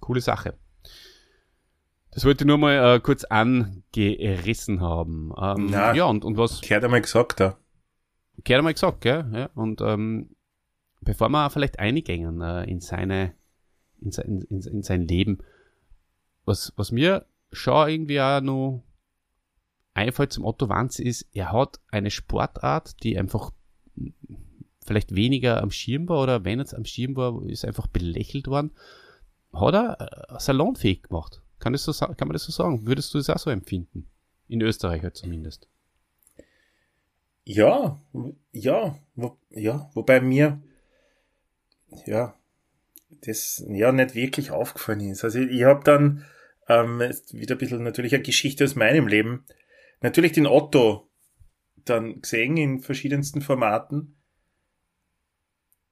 Coole 0.00 0.20
Sache. 0.20 0.54
Das 2.12 2.24
wollte 2.24 2.44
ich 2.44 2.48
nur 2.48 2.58
mal 2.58 2.96
äh, 2.96 3.00
kurz 3.00 3.24
angerissen 3.24 4.80
haben. 4.80 5.32
Ähm, 5.40 5.68
Na, 5.70 5.94
ja, 5.94 6.04
und, 6.04 6.24
und 6.24 6.36
was. 6.36 6.60
Gehört 6.60 6.84
einmal 6.84 7.02
gesagt, 7.02 7.40
da. 7.40 7.58
Gehört 8.44 8.60
einmal 8.60 8.74
gesagt, 8.74 9.00
gell? 9.00 9.30
Ja, 9.32 9.50
und 9.54 9.80
ähm, 9.80 10.36
bevor 11.00 11.28
wir 11.28 11.50
vielleicht 11.50 11.78
eingängen 11.78 12.40
äh, 12.40 12.64
in 12.64 12.80
seine, 12.80 13.34
in 14.00 14.12
sein, 14.12 14.46
in, 14.48 14.60
in 14.62 14.82
sein 14.82 15.06
Leben, 15.06 15.38
was, 16.44 16.72
was 16.76 16.92
mir 16.92 17.26
schon 17.52 17.88
irgendwie 17.88 18.20
auch 18.20 18.40
noch 18.40 18.84
einfällt 19.98 20.32
zum 20.32 20.44
Otto 20.44 20.68
Wanz 20.68 20.98
ist, 20.98 21.28
er 21.32 21.52
hat 21.52 21.80
eine 21.90 22.10
Sportart, 22.10 23.02
die 23.02 23.18
einfach 23.18 23.52
vielleicht 24.86 25.14
weniger 25.14 25.62
am 25.62 25.70
Schirm 25.70 26.08
war 26.08 26.22
oder 26.22 26.44
wenn 26.44 26.60
es 26.60 26.72
am 26.72 26.84
Schirm 26.84 27.16
war, 27.16 27.44
ist 27.44 27.64
einfach 27.64 27.86
belächelt 27.88 28.46
worden, 28.46 28.70
hat 29.52 29.74
er 29.74 30.00
äh, 30.00 30.40
salonfähig 30.40 31.02
gemacht. 31.02 31.42
Kann, 31.58 31.72
das 31.72 31.82
so, 31.84 31.92
kann 31.92 32.28
man 32.28 32.32
das 32.32 32.44
so 32.44 32.52
sagen? 32.52 32.86
Würdest 32.86 33.12
du 33.12 33.18
das 33.18 33.28
auch 33.30 33.38
so 33.38 33.50
empfinden? 33.50 34.06
In 34.46 34.62
Österreich 34.62 35.02
halt 35.02 35.16
zumindest. 35.16 35.68
Ja, 37.44 38.00
ja, 38.52 38.98
wo, 39.14 39.36
ja, 39.50 39.90
wobei 39.94 40.20
mir 40.20 40.62
ja, 42.06 42.34
das 43.22 43.64
ja 43.68 43.92
nicht 43.92 44.14
wirklich 44.14 44.50
aufgefallen 44.50 45.00
ist. 45.00 45.24
Also 45.24 45.40
ich, 45.40 45.50
ich 45.50 45.64
habe 45.64 45.82
dann 45.84 46.24
ähm, 46.68 47.00
wieder 47.32 47.54
ein 47.54 47.58
bisschen 47.58 47.82
natürlich 47.82 48.14
eine 48.14 48.22
Geschichte 48.22 48.64
aus 48.64 48.76
meinem 48.76 49.08
Leben. 49.08 49.44
Natürlich 50.00 50.32
den 50.32 50.46
Otto 50.46 51.08
dann 51.84 52.20
gesehen 52.20 52.56
in 52.56 52.80
verschiedensten 52.80 53.40
Formaten. 53.40 54.16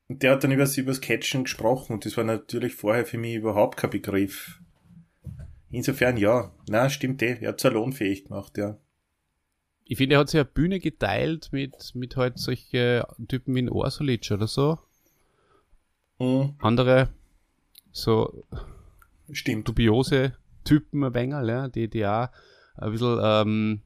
Und 0.08 0.22
der 0.22 0.32
hat 0.32 0.44
dann 0.44 0.52
übers, 0.52 0.76
übers 0.76 1.00
Catchen 1.00 1.44
gesprochen 1.44 1.94
und 1.94 2.04
das 2.04 2.16
war 2.16 2.24
natürlich 2.24 2.74
vorher 2.74 3.04
für 3.04 3.18
mich 3.18 3.34
überhaupt 3.34 3.76
kein 3.76 3.90
Begriff. 3.90 4.60
Insofern 5.70 6.16
ja, 6.16 6.54
na 6.68 6.88
stimmt 6.88 7.22
eh, 7.22 7.38
er 7.40 7.48
hat 7.48 7.60
salonfähig 7.60 8.24
gemacht, 8.24 8.56
ja. 8.56 8.78
Ich 9.84 9.98
finde, 9.98 10.16
er 10.16 10.20
hat 10.20 10.28
sich 10.28 10.40
eine 10.40 10.44
Bühne 10.44 10.80
geteilt 10.80 11.48
mit, 11.52 11.94
mit 11.94 12.16
halt 12.16 12.38
solche 12.38 13.06
Typen 13.28 13.54
wie 13.54 13.68
Orsulic 13.68 14.30
oder 14.30 14.46
so. 14.46 14.78
Mhm. 16.18 16.54
Andere 16.58 17.08
so 17.92 18.44
Stimmt. 19.30 19.68
dubiose 19.68 20.36
Typen 20.64 21.04
ein 21.04 21.14
wenig, 21.14 21.48
ja, 21.48 21.68
die, 21.68 21.88
die 21.88 22.06
auch 22.06 22.28
ein 22.76 22.90
bisschen 22.90 23.20
ähm, 23.22 23.82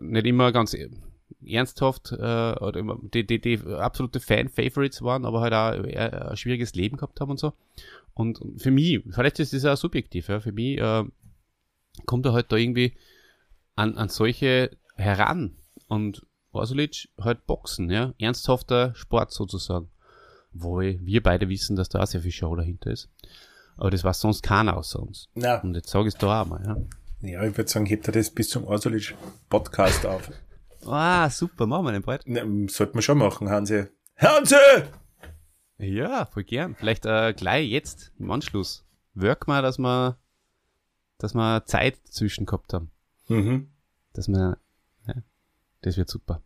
nicht 0.00 0.26
immer 0.26 0.52
ganz 0.52 0.76
ernsthaft 1.44 2.12
äh, 2.12 2.16
oder 2.16 2.98
die, 3.02 3.26
die, 3.26 3.40
die 3.40 3.58
absolute 3.58 4.20
Fan-Favorites 4.20 5.02
waren, 5.02 5.24
aber 5.24 5.40
halt 5.40 5.52
auch 5.52 5.84
ein 5.84 6.36
schwieriges 6.36 6.74
Leben 6.74 6.96
gehabt 6.96 7.20
haben 7.20 7.30
und 7.30 7.38
so. 7.38 7.52
Und 8.14 8.40
für 8.56 8.70
mich, 8.70 9.02
vielleicht 9.10 9.38
ist 9.38 9.52
das 9.52 9.64
auch 9.64 9.76
subjektiv, 9.76 10.28
ja, 10.28 10.40
für 10.40 10.52
mich 10.52 10.78
äh, 10.78 11.04
kommt 12.06 12.26
er 12.26 12.32
halt 12.32 12.52
da 12.52 12.56
irgendwie 12.56 12.94
an, 13.76 13.96
an 13.96 14.08
solche 14.08 14.70
heran 14.96 15.56
und 15.88 16.26
Orsulic 16.52 17.08
halt 17.20 17.46
Boxen, 17.46 17.90
ja, 17.90 18.12
ernsthafter 18.18 18.94
Sport 18.94 19.32
sozusagen. 19.32 19.88
Wohl, 20.52 20.98
wir 21.00 21.22
beide 21.22 21.48
wissen, 21.48 21.76
dass 21.76 21.88
da 21.88 22.02
auch 22.02 22.06
sehr 22.06 22.22
viel 22.22 22.32
Show 22.32 22.54
dahinter 22.56 22.90
ist. 22.90 23.08
Aber 23.76 23.90
das 23.90 24.02
war 24.02 24.12
sonst 24.12 24.42
keiner 24.42 24.76
außer 24.76 25.00
uns. 25.00 25.28
Ja. 25.36 25.60
Und 25.60 25.74
jetzt 25.76 25.90
sage 25.90 26.08
ich 26.08 26.14
es 26.14 26.18
da 26.18 26.42
auch 26.42 26.46
mal, 26.46 26.62
ja. 26.64 26.76
Ja, 27.22 27.44
ich 27.44 27.56
würde 27.56 27.70
sagen, 27.70 27.86
hebt 27.86 28.06
er 28.08 28.12
das 28.12 28.30
bis 28.30 28.48
zum 28.48 28.64
Orsulic 28.64 29.14
Podcast 29.48 30.06
auf. 30.06 30.30
Ah, 30.86 31.28
super, 31.28 31.66
machen 31.66 31.84
wir 31.84 31.92
den 31.92 32.00
bald. 32.00 32.22
Na, 32.24 32.40
sollten 32.68 32.94
wir 32.94 33.02
schon 33.02 33.18
machen, 33.18 33.50
Hansi. 33.50 33.84
Hansi! 34.16 34.54
Ja, 35.76 36.24
voll 36.24 36.44
gern. 36.44 36.74
Vielleicht 36.74 37.04
äh, 37.04 37.34
gleich 37.34 37.68
jetzt 37.68 38.14
im 38.18 38.30
Anschluss. 38.30 38.86
Work 39.12 39.46
mal, 39.46 39.60
dass 39.60 39.76
wir, 39.76 40.16
dass 41.18 41.34
wir 41.34 41.66
Zeit 41.66 41.98
dazwischen 42.06 42.46
gehabt 42.46 42.72
haben. 42.72 42.90
Mhm. 43.28 43.68
Dass 44.14 44.28
wir 44.28 44.56
das 45.82 45.96
wird 45.96 46.08
super. 46.08 46.42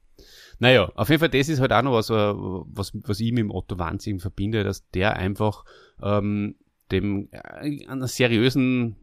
Naja, 0.58 0.90
auf 0.94 1.08
jeden 1.08 1.20
Fall, 1.20 1.28
das 1.28 1.48
ist 1.48 1.60
halt 1.60 1.72
auch 1.72 1.82
noch 1.82 1.92
was, 1.92 2.10
äh, 2.10 2.14
was, 2.14 2.92
was 2.94 3.20
ich 3.20 3.32
mit 3.32 3.40
dem 3.40 3.50
Otto 3.50 3.78
Wanzing 3.78 4.20
verbinde, 4.20 4.62
dass 4.62 4.88
der 4.90 5.16
einfach 5.16 5.64
ähm, 6.00 6.56
dem 6.92 7.28
äh, 7.32 7.86
einen 7.86 8.06
seriösen 8.06 8.96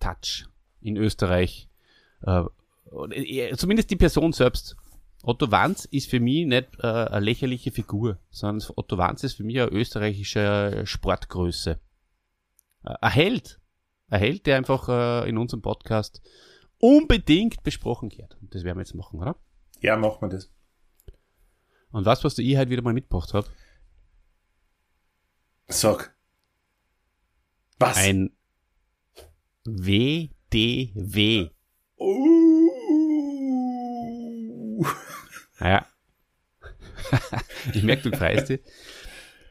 Touch 0.00 0.48
in 0.86 0.96
Österreich, 0.96 1.68
äh, 2.22 2.44
äh, 3.10 3.56
zumindest 3.56 3.90
die 3.90 3.96
Person 3.96 4.32
selbst. 4.32 4.76
Otto 5.22 5.50
Wanz 5.50 5.86
ist 5.86 6.08
für 6.08 6.20
mich 6.20 6.46
nicht 6.46 6.68
äh, 6.78 6.86
eine 6.86 7.24
lächerliche 7.24 7.72
Figur, 7.72 8.18
sondern 8.30 8.68
Otto 8.76 8.96
Wanz 8.96 9.24
ist 9.24 9.34
für 9.34 9.44
mich 9.44 9.60
eine 9.60 9.70
österreichische 9.70 10.82
Sportgröße. 10.84 11.80
Äh, 12.84 12.94
ein 13.00 13.10
Held. 13.10 13.60
Ein 14.08 14.20
Held, 14.20 14.46
der 14.46 14.56
einfach 14.56 14.88
äh, 14.88 15.28
in 15.28 15.36
unserem 15.36 15.62
Podcast 15.62 16.22
unbedingt 16.78 17.64
besprochen 17.64 18.12
wird. 18.12 18.36
Und 18.40 18.54
das 18.54 18.62
werden 18.62 18.78
wir 18.78 18.82
jetzt 18.82 18.94
machen, 18.94 19.18
oder? 19.18 19.36
Ja, 19.80 19.96
machen 19.96 20.20
wir 20.20 20.28
das. 20.28 20.52
Und 21.90 22.04
was, 22.04 22.22
was 22.22 22.36
du 22.36 22.42
ich 22.42 22.56
halt 22.56 22.70
wieder 22.70 22.82
mal 22.82 22.92
mitgebracht 22.92 23.34
habe? 23.34 23.48
Sag. 25.66 26.14
Was? 27.78 27.96
Ein 27.96 28.36
WDW. 30.50 31.50
Uh. 31.98 32.36
Ja. 35.60 35.86
Ich 37.72 37.82
merke, 37.82 38.10
du 38.10 38.16
freust 38.16 38.48
dich. 38.48 38.60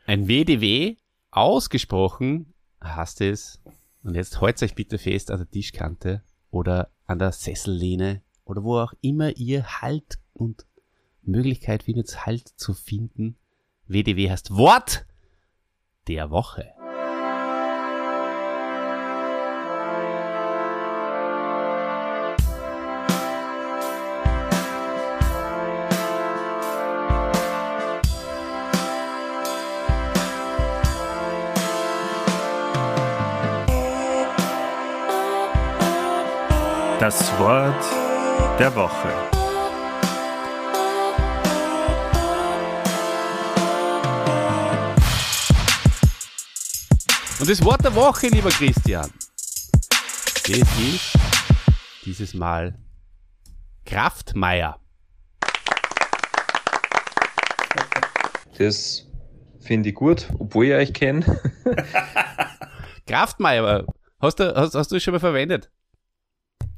Ein 0.05 0.27
WDW, 0.27 0.95
ausgesprochen 1.31 2.53
hast 2.79 3.19
es. 3.21 3.61
Und 4.03 4.15
jetzt 4.15 4.39
haltet 4.39 4.63
euch 4.63 4.75
bitte 4.75 4.97
fest 4.97 5.31
an 5.31 5.39
der 5.39 5.49
Tischkante 5.49 6.23
oder 6.49 6.91
an 7.05 7.19
der 7.19 7.31
Sessellehne 7.31 8.21
oder 8.45 8.63
wo 8.63 8.79
auch 8.79 8.93
immer 9.01 9.35
ihr 9.35 9.81
Halt 9.81 10.19
und 10.33 10.65
Möglichkeit 11.23 11.83
findet, 11.83 12.25
Halt 12.25 12.47
zu 12.47 12.73
finden. 12.73 13.37
WDW 13.87 14.29
heißt 14.29 14.55
Wort 14.55 15.05
der 16.07 16.29
Woche. 16.29 16.74
Das 37.17 37.39
Wort 37.39 38.59
der 38.59 38.75
Woche. 38.75 39.07
Und 47.39 47.49
das 47.49 47.63
Wort 47.63 47.85
der 47.85 47.95
Woche, 47.95 48.27
lieber 48.27 48.49
Christian, 48.49 49.09
das 50.43 50.49
ist 50.49 51.17
dieses 52.03 52.33
Mal 52.33 52.77
Kraftmeier. 53.85 54.77
Das 58.57 59.07
finde 59.61 59.87
ich 59.87 59.95
gut, 59.95 60.27
obwohl 60.37 60.65
ich 60.65 60.73
euch 60.73 60.93
kenne. 60.93 61.39
Kraftmeier, 63.07 63.85
hast 64.19 64.41
du, 64.41 64.53
hast, 64.53 64.75
hast 64.75 64.91
du 64.91 64.95
das 64.97 65.03
schon 65.03 65.13
mal 65.13 65.21
verwendet? 65.21 65.71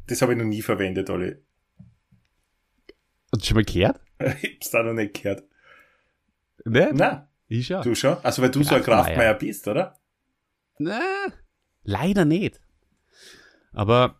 Das 0.08 0.22
habe 0.22 0.34
ich 0.34 0.38
noch 0.38 0.46
nie 0.46 0.62
verwendet, 0.62 1.10
Olli. 1.10 1.36
Hast 3.32 3.42
du 3.44 3.46
schon 3.46 3.56
mal 3.56 3.64
gehört? 3.66 4.00
Ich 4.42 4.56
hab's 4.56 4.72
da 4.72 4.82
noch 4.82 4.94
nicht 4.94 5.22
gehört. 5.22 5.44
Ne? 6.66 6.90
Na, 6.94 7.30
Ich 7.48 7.68
schon. 7.68 7.84
du 7.84 7.94
schon? 7.94 8.18
Also, 8.24 8.42
weil 8.42 8.50
du 8.50 8.64
so 8.64 8.76
ein 8.76 8.82
Kraftmeier. 8.82 9.04
Kraftmeier 9.06 9.34
bist, 9.36 9.68
oder? 9.68 10.00
Na, 10.80 11.00
leider 11.84 12.26
nicht. 12.26 12.60
Aber 13.74 14.20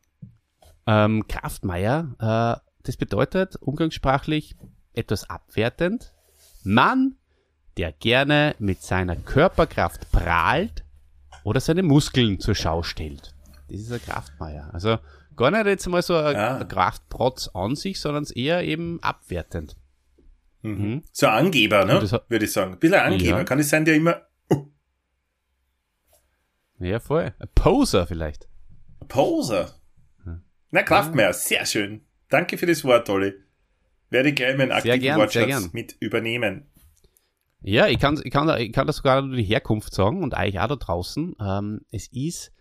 ähm, 0.86 1.28
Kraftmeier, 1.28 2.16
äh, 2.20 2.62
das 2.84 2.96
bedeutet 2.98 3.56
umgangssprachlich 3.56 4.56
etwas 4.94 5.30
abwertend. 5.30 6.14
Mann, 6.64 7.16
der 7.78 7.92
gerne 7.92 8.56
mit 8.60 8.82
seiner 8.84 9.16
Körperkraft 9.16 10.12
prahlt 10.12 10.84
oder 11.44 11.60
seine 11.60 11.82
Muskeln 11.84 12.40
zur 12.40 12.56
Schau 12.56 12.84
stellt. 12.84 13.34
Das 13.70 13.80
ist 13.80 13.92
ein 13.92 14.02
Kraftmeier. 14.02 14.70
Also 14.74 15.00
gar 15.38 15.52
nicht 15.52 15.66
jetzt 15.66 15.88
mal 15.88 16.02
so 16.02 16.16
ein, 16.16 16.36
Ah. 16.36 16.58
ein 16.58 16.68
Kraftprotz 16.68 17.50
an 17.54 17.76
sich, 17.76 18.00
sondern 18.00 18.24
es 18.24 18.32
eher 18.32 18.64
eben 18.64 19.02
abwertend. 19.02 19.78
Mhm. 20.64 21.04
So 21.14 21.28
ein 21.28 21.46
Angeber, 21.46 21.86
ne? 21.86 22.02
Würde 22.28 22.46
ich 22.46 22.52
sagen. 22.52 22.74
Ein 22.74 22.80
bisschen 22.80 22.96
ein 23.00 23.14
Angeber. 23.14 23.38
Ja. 23.38 23.44
Kann 23.46 23.60
es 23.60 23.70
sein, 23.70 23.86
der 23.86 23.96
immer 23.96 24.22
Ja, 26.80 27.00
voll. 27.00 27.34
Ein 27.40 27.50
Poser 27.56 28.06
vielleicht. 28.08 28.48
Poser. 29.08 29.74
Na, 30.70 30.84
Kraftmeier, 30.84 31.34
sehr 31.34 31.66
schön. 31.66 32.02
Danke 32.30 32.58
für 32.58 32.66
das 32.66 32.84
Wort, 32.84 33.10
Olli. 33.10 33.34
Werde 34.10 34.30
ich 34.30 34.36
gleich 34.36 34.58
meinen 34.58 34.72
aktiven 34.72 35.00
gern, 35.00 35.20
Wortschatz 35.20 35.74
mit 35.74 35.96
übernehmen. 36.00 36.70
Ja, 37.62 37.88
ich 37.88 38.00
kann, 38.00 38.20
ich 38.24 38.32
kann, 38.32 38.50
ich 38.60 38.72
kann 38.74 38.86
das 38.86 38.98
sogar 38.98 39.22
nur 39.22 39.36
die 39.36 39.44
Herkunft 39.44 39.94
sagen 39.94 40.22
und 40.24 40.34
eigentlich 40.34 40.60
auch 40.60 40.68
da 40.68 40.76
draußen. 40.76 41.36
Ähm, 41.40 41.82
es 41.92 42.08
ist, 42.12 42.52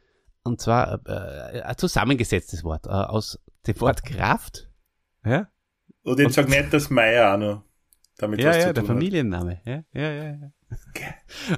und 0.47 0.61
zwar 0.61 1.01
äh, 1.07 1.63
ein 1.63 1.77
zusammengesetztes 1.77 2.65
Wort 2.65 2.87
äh, 2.87 2.91
aus 2.91 3.39
dem 3.67 3.81
Wort 3.81 4.05
Kraft. 4.05 4.69
Ja, 5.25 5.49
Und 6.03 6.19
jetzt 6.19 6.27
Und- 6.29 6.33
sag 6.33 6.49
nicht, 6.49 6.73
dass 6.73 6.91
Meier 6.91 7.35
auch 7.35 7.39
noch 7.39 7.63
damit 8.19 8.41
ja, 8.41 8.49
was 8.51 8.57
ja 8.59 8.67
zu 8.69 8.75
der 8.75 8.83
tun 8.85 8.95
Familienname. 8.95 9.61
Ja, 9.65 9.83
ja, 9.93 10.13
ja, 10.13 10.25
ja. 10.25 10.51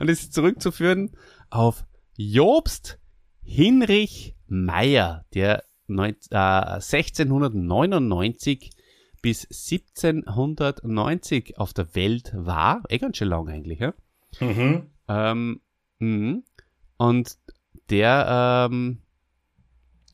Und 0.01 0.09
es 0.09 0.23
ist 0.23 0.33
zurückzuführen 0.35 1.11
auf 1.51 1.85
Jobst 2.17 2.99
Hinrich 3.43 4.37
Meyer, 4.47 5.25
der 5.35 5.63
neun, 5.87 6.17
äh, 6.31 6.37
1699 6.37 8.71
bis 9.23 9.45
1790 9.51 11.59
auf 11.59 11.73
der 11.73 11.95
Welt 11.95 12.33
war. 12.35 12.83
Eh 12.89 12.99
ganz 12.99 13.17
schön 13.17 13.29
lang 13.29 13.49
eigentlich, 13.49 13.79
ja? 13.81 13.89
hat. 13.89 13.97
Mhm. 14.41 14.91
Ähm, 15.09 15.61
mhm. 15.99 16.45
Und 16.97 17.37
der, 17.91 18.69
ähm, 18.71 18.99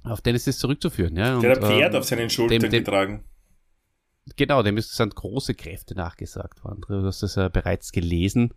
auf 0.02 0.20
den 0.20 0.34
ist 0.34 0.46
es 0.48 0.58
zurückzuführen, 0.58 1.16
ja. 1.16 1.34
Und, 1.36 1.42
Der 1.42 1.52
hat 1.52 1.58
ein 1.62 1.64
Pferd 1.70 1.94
ähm, 1.94 1.98
auf 2.00 2.04
seinen 2.04 2.30
Schultern 2.30 2.60
dem- 2.60 2.70
dem- 2.70 2.84
getragen. 2.84 3.24
Genau, 4.36 4.62
dem 4.62 4.76
ist, 4.78 4.94
sind 4.94 5.14
große 5.14 5.54
Kräfte 5.54 5.94
nachgesagt 5.94 6.64
worden. 6.64 6.80
Du 6.88 7.04
hast 7.04 7.22
das 7.22 7.34
ja 7.34 7.48
bereits 7.48 7.92
gelesen. 7.92 8.54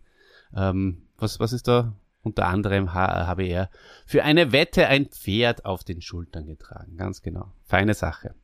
Ähm, 0.56 1.08
was, 1.18 1.40
was 1.40 1.52
ist 1.52 1.68
da? 1.68 1.94
Unter 2.22 2.46
anderem 2.46 2.94
ha 2.94 3.26
habe 3.26 3.44
er 3.44 3.70
für 4.06 4.24
eine 4.24 4.50
Wette 4.52 4.86
ein 4.88 5.06
Pferd 5.06 5.64
auf 5.66 5.84
den 5.84 6.00
Schultern 6.00 6.46
getragen. 6.46 6.96
Ganz 6.96 7.20
genau. 7.22 7.52
Feine 7.64 7.94
Sache. 7.94 8.34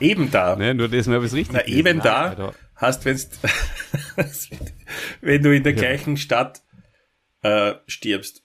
eben 0.00 0.30
da. 0.30 0.56
Ne, 0.56 0.74
nur 0.74 0.88
das 0.88 1.06
mal 1.06 1.22
was 1.22 1.32
richtig. 1.32 1.54
Na, 1.54 1.66
eben 1.66 1.98
Nein, 1.98 2.04
da 2.04 2.28
Alter. 2.28 2.54
hast, 2.76 3.04
wenn's, 3.04 3.30
wenn 5.20 5.42
du 5.42 5.54
in 5.54 5.62
der 5.62 5.72
gleichen 5.72 6.16
Stadt 6.16 6.62
äh, 7.42 7.74
stirbst. 7.86 8.42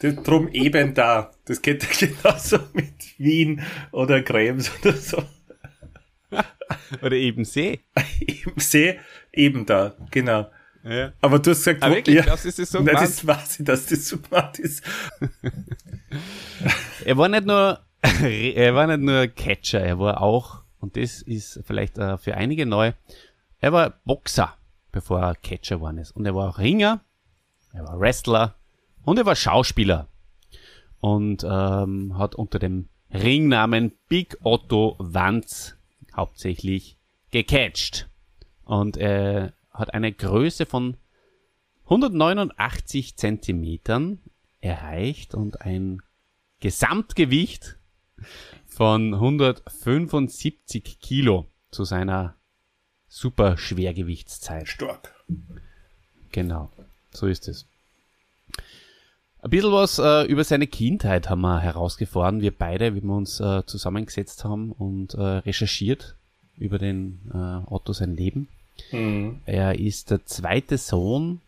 Das, 0.00 0.14
drum 0.16 0.48
eben 0.48 0.94
da. 0.94 1.30
Das 1.46 1.62
geht 1.62 1.86
genauso 1.98 2.58
mit 2.74 3.18
Wien 3.18 3.62
oder 3.92 4.22
Krems 4.22 4.70
oder 4.82 4.92
so. 4.92 5.22
Oder 7.02 7.12
eben 7.16 7.44
See. 7.44 7.80
Eben 8.20 8.58
See, 8.58 8.98
eben 9.32 9.66
da, 9.66 9.96
genau. 10.10 10.50
Ja. 10.88 11.12
Aber 11.20 11.38
du 11.40 11.50
hast 11.50 11.58
gesagt, 11.58 11.82
Ah, 11.82 11.90
wirklich? 11.90 12.22
Glaubst 12.22 12.44
du, 12.44 12.48
ist 12.48 12.58
das 12.60 12.70
so 12.70 12.80
Nein, 12.80 12.94
das 12.94 13.26
weiß 13.26 13.60
ich, 13.60 13.66
dass 13.66 13.86
das 13.86 14.06
so 14.08 14.18
gemeint 14.18 14.58
ist. 14.60 14.84
Er 17.04 17.16
war 17.16 17.28
nicht 17.28 17.44
nur, 17.46 17.80
er 18.22 18.74
war 18.74 18.86
nicht 18.86 19.00
nur 19.00 19.26
Catcher, 19.26 19.80
er 19.80 19.98
war 19.98 20.22
auch, 20.22 20.62
und 20.78 20.96
das 20.96 21.22
ist 21.22 21.60
vielleicht 21.66 21.98
äh, 21.98 22.16
für 22.18 22.36
einige 22.36 22.66
neu, 22.66 22.92
er 23.58 23.72
war 23.72 23.90
Boxer, 24.04 24.54
bevor 24.92 25.20
er 25.20 25.34
Catcher 25.34 25.76
geworden 25.76 25.98
ist. 25.98 26.12
Und 26.12 26.24
er 26.24 26.34
war 26.34 26.50
auch 26.50 26.58
Ringer, 26.58 27.00
er 27.72 27.84
war 27.84 27.98
Wrestler 27.98 28.54
und 29.04 29.18
er 29.18 29.26
war 29.26 29.34
Schauspieler. 29.36 30.08
Und 31.00 31.44
ähm, 31.44 32.16
hat 32.16 32.34
unter 32.34 32.58
dem 32.58 32.88
Ringnamen 33.12 33.92
Big 34.08 34.36
Otto 34.42 34.96
Wanz 34.98 35.76
hauptsächlich 36.14 36.96
gecatcht. 37.30 38.08
Und 38.64 38.96
er 38.96 39.52
hat 39.76 39.94
eine 39.94 40.12
Größe 40.12 40.66
von 40.66 40.96
189 41.84 43.16
Zentimetern 43.16 44.18
erreicht 44.60 45.34
und 45.34 45.60
ein 45.62 46.02
Gesamtgewicht 46.60 47.76
von 48.66 49.14
175 49.14 50.98
Kilo 51.00 51.46
zu 51.70 51.84
seiner 51.84 52.34
super 53.08 53.56
Schwergewichtszeit. 53.56 54.68
Stark. 54.68 55.14
Genau, 56.32 56.70
so 57.12 57.26
ist 57.26 57.48
es. 57.48 57.66
Ein 59.40 59.50
bisschen 59.50 59.72
was 59.72 59.98
äh, 59.98 60.24
über 60.24 60.42
seine 60.42 60.66
Kindheit 60.66 61.30
haben 61.30 61.42
wir 61.42 61.60
herausgefahren, 61.60 62.40
wir 62.40 62.50
beide, 62.50 62.94
wie 62.94 63.02
wir 63.02 63.14
uns 63.14 63.38
äh, 63.38 63.64
zusammengesetzt 63.64 64.44
haben 64.44 64.72
und 64.72 65.14
äh, 65.14 65.22
recherchiert 65.22 66.16
über 66.56 66.78
den 66.78 67.20
äh, 67.32 67.72
Otto 67.72 67.92
sein 67.92 68.16
Leben. 68.16 68.48
Mhm. 68.92 69.40
Er 69.46 69.78
ist 69.78 70.10
der 70.10 70.24
zweite 70.26 70.78
Sohn 70.78 71.40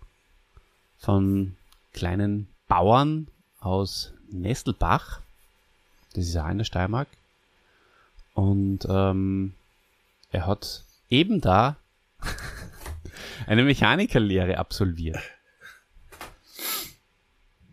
von 0.98 1.56
kleinen 1.92 2.48
Bauern 2.66 3.28
aus 3.60 4.12
Nestelbach. 4.30 5.20
Das 6.14 6.26
ist 6.26 6.36
auch 6.36 6.48
in 6.48 6.58
der 6.58 6.64
Steiermark. 6.64 7.08
Und 8.34 8.86
ähm, 8.88 9.54
er 10.30 10.46
hat 10.46 10.84
eben 11.10 11.40
da 11.40 11.76
eine 13.46 13.64
Mechanikerlehre 13.64 14.58
absolviert. 14.58 15.18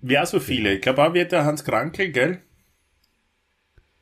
Wer 0.01 0.25
so 0.25 0.39
viele? 0.39 0.73
Ich 0.75 0.81
glaube 0.81 1.03
auch 1.03 1.13
wird 1.13 1.31
der 1.31 1.45
Hans 1.45 1.63
Krankel, 1.63 2.11
gell? 2.11 2.41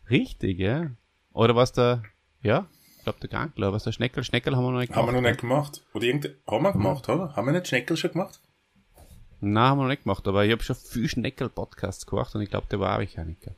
Richtig, 0.10 0.60
ja. 0.60 0.92
Oder 1.32 1.56
was 1.56 1.72
der, 1.72 2.04
ja, 2.42 2.68
ich 3.04 3.06
glaube 3.06 3.20
der 3.20 3.30
Krankler, 3.30 3.74
was 3.74 3.84
der 3.84 3.92
Schneckel, 3.92 4.24
Schneckel 4.24 4.56
haben 4.56 4.63
wir 4.63 4.72
noch 4.72 4.80
nicht 4.80 4.96
Haben 4.96 5.08
wir 5.08 5.12
noch 5.12 5.20
nicht 5.20 5.42
gemacht. 5.42 5.82
Oder 5.94 6.06
irgend 6.06 6.30
haben 6.48 6.63
wir 6.63 6.72
gemacht, 6.72 7.10
oder? 7.10 7.36
Haben 7.36 7.48
wir 7.48 7.52
nicht 7.52 7.68
Schneckel 7.68 7.98
schon 7.98 8.13
gemacht? 8.13 8.39
Nein, 9.42 9.62
haben 9.62 9.80
wir 9.80 9.84
noch 9.84 9.89
nicht 9.89 10.04
gemacht, 10.04 10.26
aber 10.26 10.46
ich 10.46 10.54
habe 10.54 10.63
schon 10.63 10.78
viel 10.78 11.10
Schneckel-Podcasts 11.10 12.06
gemacht 12.06 12.34
und 12.34 12.44
ich 12.44 12.50
glaube, 12.50 12.68
der 12.72 12.80
war 12.80 12.96
auch 12.96 13.00
Mechaniker. 13.00 13.52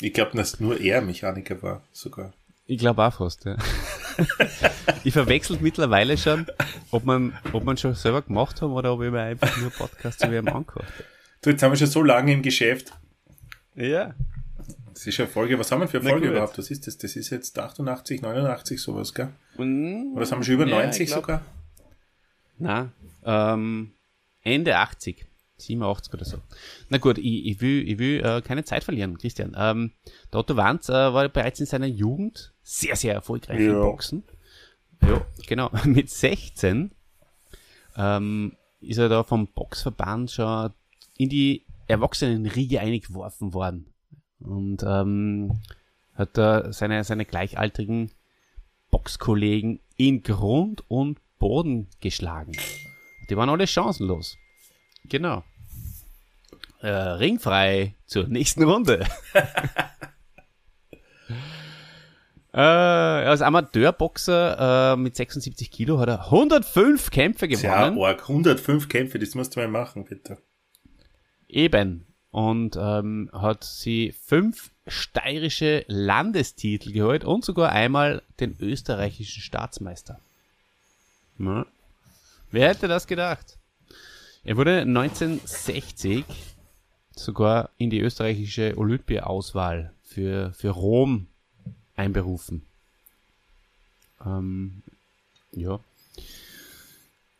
Ich 0.00 0.12
glaube, 0.12 0.36
dass 0.36 0.60
nur 0.60 0.80
er 0.80 1.02
Mechaniker 1.02 1.60
war, 1.60 1.82
sogar. 1.90 2.34
Ich 2.66 2.78
glaube 2.78 3.04
auch 3.04 3.14
fast, 3.14 3.46
ja. 3.46 3.56
ich 5.02 5.12
verwechselt 5.12 5.60
mittlerweile 5.60 6.16
schon, 6.16 6.46
ob 6.92 7.04
man, 7.04 7.36
ob 7.52 7.64
man 7.64 7.76
schon 7.76 7.94
selber 7.94 8.22
gemacht 8.22 8.62
haben 8.62 8.74
oder 8.74 8.92
ob 8.92 9.02
ich 9.02 9.10
mir 9.10 9.22
einfach 9.22 9.56
nur 9.56 9.70
Podcasts 9.70 10.20
zu 10.20 10.28
ihm 10.28 10.46
angehört 10.46 10.86
habe. 10.86 11.04
Du, 11.42 11.50
jetzt 11.50 11.64
haben 11.64 11.72
wir 11.72 11.78
schon 11.78 11.88
so 11.88 12.04
lange 12.04 12.32
im 12.32 12.42
Geschäft. 12.42 12.92
Ja. 13.74 14.14
Das 14.96 15.06
ist 15.06 15.18
ja 15.18 15.26
Folge, 15.26 15.58
was 15.58 15.70
haben 15.70 15.80
wir 15.82 15.88
für 15.88 16.00
Na 16.00 16.08
Folge 16.08 16.28
überhaupt? 16.30 16.56
Was 16.56 16.70
ist 16.70 16.86
das? 16.86 16.96
Das 16.96 17.16
ist 17.16 17.28
jetzt 17.28 17.58
88, 17.58 18.22
89, 18.22 18.80
sowas, 18.80 19.12
gell? 19.12 19.28
Und, 19.58 20.14
Oder 20.16 20.24
haben 20.30 20.38
wir 20.40 20.44
schon 20.44 20.54
über 20.54 20.66
Ja, 20.66 20.78
90 20.84 21.02
ich 21.02 21.08
glaub- 21.08 21.20
sogar? 21.20 21.42
Na, 22.58 22.92
ähm, 23.22 23.92
Ende 24.42 24.78
80. 24.78 25.26
87 25.58 26.14
oder 26.14 26.24
so. 26.24 26.38
Na 26.88 26.96
gut, 26.96 27.18
ich, 27.18 27.44
ich 27.46 27.60
will, 27.60 27.86
ich 27.86 27.98
will 27.98 28.24
äh, 28.24 28.40
keine 28.40 28.64
Zeit 28.64 28.84
verlieren, 28.84 29.18
Christian. 29.18 29.54
Ähm, 29.58 29.92
der 30.32 30.40
Otto 30.40 30.56
Wanz 30.56 30.88
äh, 30.88 30.92
war 30.92 31.28
bereits 31.28 31.60
in 31.60 31.66
seiner 31.66 31.86
Jugend 31.86 32.54
sehr, 32.62 32.96
sehr 32.96 33.12
erfolgreich 33.12 33.60
im 33.60 33.72
Ja. 33.72 33.80
Boxen. 33.82 34.22
Ja, 35.02 35.26
genau. 35.46 35.70
Mit 35.84 36.08
16 36.08 36.90
ähm, 37.98 38.56
ist 38.80 38.96
er 38.98 39.10
da 39.10 39.22
vom 39.24 39.46
Boxverband 39.48 40.30
schon 40.30 40.72
in 41.18 41.28
die 41.28 41.64
Erwachsenenriege 41.86 42.80
eingeworfen 42.80 43.52
worden. 43.52 43.92
Und 44.40 44.82
ähm, 44.86 45.60
hat 46.14 46.36
da 46.36 46.72
seine, 46.72 47.04
seine 47.04 47.24
gleichaltrigen 47.24 48.10
Boxkollegen 48.90 49.80
in 49.96 50.22
Grund 50.22 50.84
und 50.88 51.20
Boden 51.38 51.88
geschlagen. 52.00 52.52
Die 53.28 53.36
waren 53.36 53.48
alle 53.48 53.66
chancenlos. 53.66 54.36
Genau. 55.04 55.42
Äh, 56.80 56.88
ringfrei 56.90 57.94
zur 58.06 58.28
nächsten 58.28 58.62
Runde. 58.62 59.06
äh, 62.52 62.58
als 62.60 63.42
Amateurboxer 63.42 64.92
äh, 64.92 64.96
mit 64.96 65.16
76 65.16 65.70
Kilo 65.70 65.98
hat 65.98 66.08
er 66.08 66.26
105 66.26 67.10
Kämpfe 67.10 67.46
Ja, 67.48 67.88
gewonnen. 67.88 68.02
arg. 68.02 68.22
105 68.28 68.88
Kämpfe, 68.88 69.18
das 69.18 69.34
musst 69.34 69.56
du 69.56 69.60
mal 69.60 69.68
machen, 69.68 70.04
bitte. 70.04 70.38
Eben. 71.48 72.05
Und 72.36 72.76
ähm, 72.78 73.30
hat 73.32 73.64
sie 73.64 74.12
fünf 74.12 74.70
steirische 74.86 75.86
Landestitel 75.88 76.92
geholt 76.92 77.24
und 77.24 77.46
sogar 77.46 77.72
einmal 77.72 78.20
den 78.40 78.54
österreichischen 78.60 79.40
Staatsmeister. 79.40 80.20
Ja. 81.38 81.64
Wer 82.50 82.68
hätte 82.68 82.88
das 82.88 83.06
gedacht? 83.06 83.56
Er 84.44 84.58
wurde 84.58 84.82
1960 84.82 86.26
sogar 87.14 87.70
in 87.78 87.88
die 87.88 88.00
österreichische 88.00 88.76
Olympia-Auswahl 88.76 89.94
für, 90.04 90.52
für 90.52 90.72
Rom 90.72 91.28
einberufen. 91.94 92.66
Ähm, 94.26 94.82
ja. 95.52 95.80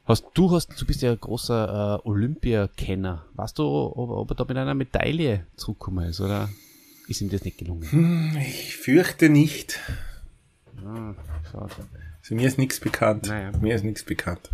Hast, 0.07 0.25
du 0.35 0.51
hast, 0.53 0.81
du 0.81 0.87
bist 0.87 1.03
ja 1.03 1.11
ein 1.11 1.21
großer 1.21 2.01
äh, 2.05 2.09
Olympia-Kenner. 2.09 3.25
Weißt 3.35 3.59
du, 3.59 3.65
ob, 3.65 4.11
ob 4.11 4.31
er 4.31 4.37
da 4.37 4.45
mit 4.45 4.57
einer 4.57 4.75
Medaille 4.75 5.47
zurückgekommen 5.57 6.09
ist 6.09 6.21
oder 6.21 6.49
ist 7.09 7.21
ihm 7.21 7.29
das 7.29 7.45
nicht 7.45 7.59
gelungen? 7.59 8.37
Ich 8.41 8.77
fürchte 8.77 9.29
nicht. 9.29 9.81
Ah, 10.85 11.15
schade. 11.51 11.75
Also 12.21 12.35
mir 12.37 12.47
ist 12.47 12.57
nichts 12.57 12.79
bekannt. 12.79 13.27
Naja. 13.27 13.51
Mir 13.61 13.75
ist 13.75 13.85
nichts 13.85 14.05
bekannt. 14.05 14.49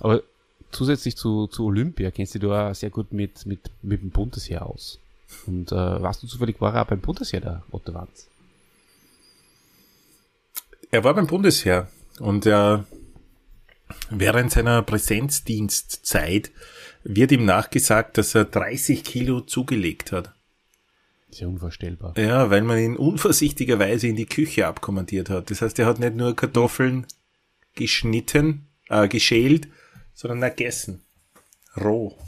Aber 0.00 0.22
zusätzlich 0.70 1.16
zu, 1.16 1.46
zu 1.46 1.66
Olympia 1.66 2.10
kennst 2.10 2.34
du 2.34 2.38
dich 2.38 2.50
auch 2.50 2.74
sehr 2.74 2.90
gut 2.90 3.12
mit, 3.12 3.44
mit, 3.44 3.70
mit 3.82 4.00
dem 4.00 4.10
Bundesheer 4.10 4.64
aus. 4.64 4.98
Und 5.46 5.70
äh, 5.70 5.74
warst 5.76 6.22
du 6.22 6.26
zufällig 6.26 6.60
war 6.60 6.74
er 6.74 6.82
auch 6.82 6.86
beim 6.86 7.00
Bundesheer 7.00 7.40
der 7.40 7.62
Otto 7.70 7.92
Wanz? 7.92 8.28
Er 10.90 11.04
war 11.04 11.14
beim 11.14 11.26
Bundesheer 11.26 11.88
und 12.18 12.46
er 12.46 12.86
während 14.14 14.50
seiner 14.52 14.82
Präsenzdienstzeit 14.82 16.50
wird 17.04 17.32
ihm 17.32 17.44
nachgesagt, 17.44 18.18
dass 18.18 18.34
er 18.34 18.44
30 18.44 19.04
Kilo 19.04 19.40
zugelegt 19.40 20.12
hat. 20.12 20.32
Ist 21.30 21.40
ja 21.40 21.48
unvorstellbar. 21.48 22.16
Ja, 22.18 22.50
weil 22.50 22.62
man 22.62 22.78
ihn 22.78 22.96
unvorsichtigerweise 22.96 24.06
in 24.06 24.16
die 24.16 24.26
Küche 24.26 24.66
abkommandiert 24.66 25.30
hat. 25.30 25.50
Das 25.50 25.62
heißt, 25.62 25.78
er 25.78 25.86
hat 25.86 25.98
nicht 25.98 26.14
nur 26.14 26.36
Kartoffeln 26.36 27.06
geschnitten, 27.74 28.66
äh, 28.88 29.08
geschält, 29.08 29.68
sondern 30.14 30.40
gegessen. 30.50 31.02
Roh. 31.80 32.18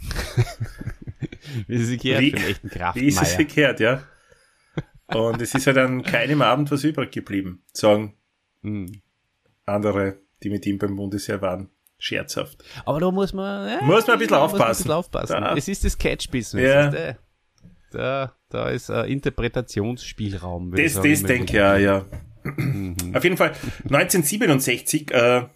Wie 1.66 1.78
sie 1.78 1.84
sich 1.84 2.00
gehört 2.00 2.22
Wie- 2.22 2.30
für 2.30 2.36
einen 2.38 2.46
echten 2.50 2.70
Wie 2.94 3.06
ist 3.06 3.22
es 3.22 3.32
verkehrt, 3.34 3.80
ja? 3.80 4.02
Und 5.08 5.40
es 5.40 5.54
ist 5.54 5.64
ja 5.64 5.72
dann 5.72 6.02
keinem 6.02 6.42
Abend 6.42 6.70
was 6.70 6.84
übrig 6.84 7.10
geblieben, 7.12 7.62
sagen 7.72 8.14
Hm. 8.62 9.00
andere, 9.66 10.18
die 10.42 10.50
mit 10.50 10.66
ihm 10.66 10.78
beim 10.78 10.96
Bundesheer 10.96 11.40
waren. 11.42 11.68
Scherzhaft. 12.00 12.62
Aber 12.84 13.00
da 13.00 13.10
muss 13.10 13.32
man, 13.32 13.68
ja, 13.68 13.82
Muss 13.82 14.06
man 14.06 14.14
ein 14.14 14.18
bisschen 14.20 14.36
aufpassen. 14.36 14.62
Ein 14.62 14.68
bisschen 14.76 14.92
aufpassen. 14.92 15.32
Da- 15.40 15.56
Es 15.56 15.66
ist 15.66 15.84
das 15.84 15.98
Catch-Business. 15.98 16.64
Ja. 16.64 16.90
du? 16.90 17.18
Da, 17.90 18.34
da 18.50 18.68
ist 18.68 18.88
äh, 18.88 19.02
Interpretationsspielraum. 19.04 20.70
Das, 20.76 20.94
sagen, 20.94 21.10
das 21.10 21.22
denke 21.24 21.44
ich 21.44 21.50
ja, 21.52 21.76
ja. 21.76 22.04
Mhm. 22.44 22.94
Auf 23.14 23.24
jeden 23.24 23.36
Fall, 23.36 23.52
1967 23.84 25.10
äh, 25.10 25.46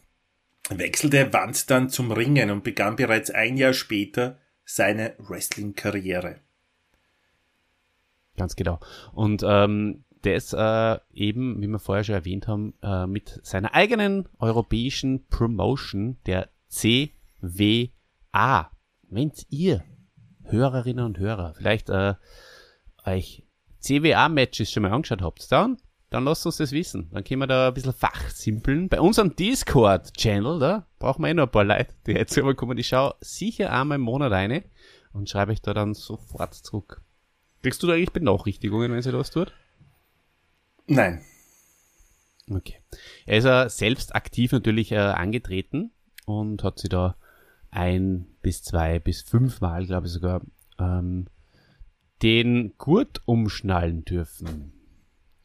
wechselte 0.71 1.33
Wanz 1.33 1.67
dann 1.67 1.89
zum 1.91 2.11
Ringen 2.11 2.51
und 2.51 2.65
begann 2.65 2.97
bereits 2.97 3.31
ein 3.31 3.57
Jahr 3.57 3.73
später 3.73 4.39
seine 4.65 5.15
Wrestling-Karriere. 5.19 6.41
Ganz 8.37 8.57
genau. 8.57 8.81
Und 9.13 9.45
ähm, 9.47 10.05
das 10.23 10.53
äh, 10.53 10.99
eben, 11.13 11.61
wie 11.61 11.67
wir 11.67 11.79
vorher 11.79 12.05
schon 12.05 12.15
erwähnt 12.15 12.49
haben, 12.49 12.75
äh, 12.83 13.07
mit 13.07 13.41
seiner 13.43 13.75
eigenen 13.75 14.29
europäischen 14.39 15.27
Promotion, 15.27 16.17
der 16.27 16.49
CWA. 16.69 17.11
Wenn 19.09 19.33
ihr 19.51 19.85
Hörerinnen 20.45 21.05
und 21.05 21.19
Hörer 21.19 21.55
vielleicht 21.57 21.91
äh, 21.91 22.15
euch 23.05 23.45
CWA-Matches 23.81 24.71
schon 24.71 24.85
mal 24.85 24.93
angeschaut 24.93 25.23
habt, 25.23 25.51
dann, 25.51 25.77
dann 26.11 26.25
lasst 26.25 26.47
uns 26.47 26.59
das 26.59 26.73
wissen. 26.73 27.11
Dann 27.13 27.25
können 27.25 27.41
wir 27.41 27.47
da 27.47 27.69
ein 27.69 27.75
bisschen 27.75 27.93
fachsimpeln. 27.93 28.89
Bei 28.89 29.01
unserem 29.01 29.35
Discord-Channel, 29.35 30.59
da 30.59 30.87
brauchen 30.99 31.23
wir 31.23 31.29
eh 31.31 31.35
noch 31.35 31.45
ein 31.45 31.51
paar 31.51 31.65
Leute, 31.65 31.93
die 32.07 32.13
jetzt 32.13 32.37
rüberkommen. 32.39 32.79
Ich 32.79 32.89
schaue 32.89 33.15
sicher 33.21 33.73
einmal 33.73 33.97
im 33.97 34.03
Monat 34.03 34.33
eine 34.33 34.65
und 35.13 35.29
schreibe 35.29 35.53
euch 35.53 35.63
da 35.63 35.75
dann 35.75 35.95
sofort 35.95 36.55
zurück. 36.55 37.03
Kriegst 37.63 37.83
du 37.83 37.87
da 37.87 37.95
eigentlich 37.95 38.13
Benachrichtigungen, 38.13 38.93
wenn 38.93 39.03
sie 39.03 39.13
das 39.13 39.31
tut? 39.31 39.53
Nein. 40.87 41.23
Okay. 42.51 42.77
Er 43.27 43.39
ist 43.39 43.45
ja 43.45 43.69
selbst 43.69 44.15
aktiv 44.15 44.53
natürlich 44.53 44.93
äh, 44.93 44.97
angetreten 44.97 45.93
und 46.27 46.63
hat 46.65 46.79
sie 46.79 46.89
da 46.89 47.17
ein 47.71 48.27
bis 48.43 48.63
zwei 48.63 48.99
bis 48.99 49.23
fünfmal, 49.23 49.87
glaube 49.87 50.07
ich 50.07 50.13
sogar, 50.13 50.43
ähm, 50.79 51.29
den 52.23 52.75
Gurt 52.79 53.23
umschnallen 53.27 54.05
dürfen. 54.05 54.73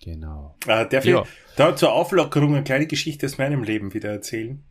Genau. 0.04 0.56
Äh, 0.68 0.88
darf 0.88 1.06
ich 1.06 1.12
Ja. 1.12 1.24
da 1.56 1.76
zur 1.76 1.94
Auflockerung 1.94 2.56
eine 2.56 2.64
kleine 2.64 2.88
Geschichte 2.88 3.26
aus 3.26 3.38
meinem 3.38 3.64
Leben 3.64 3.94
wieder 3.94 4.10
erzählen? 4.10 4.64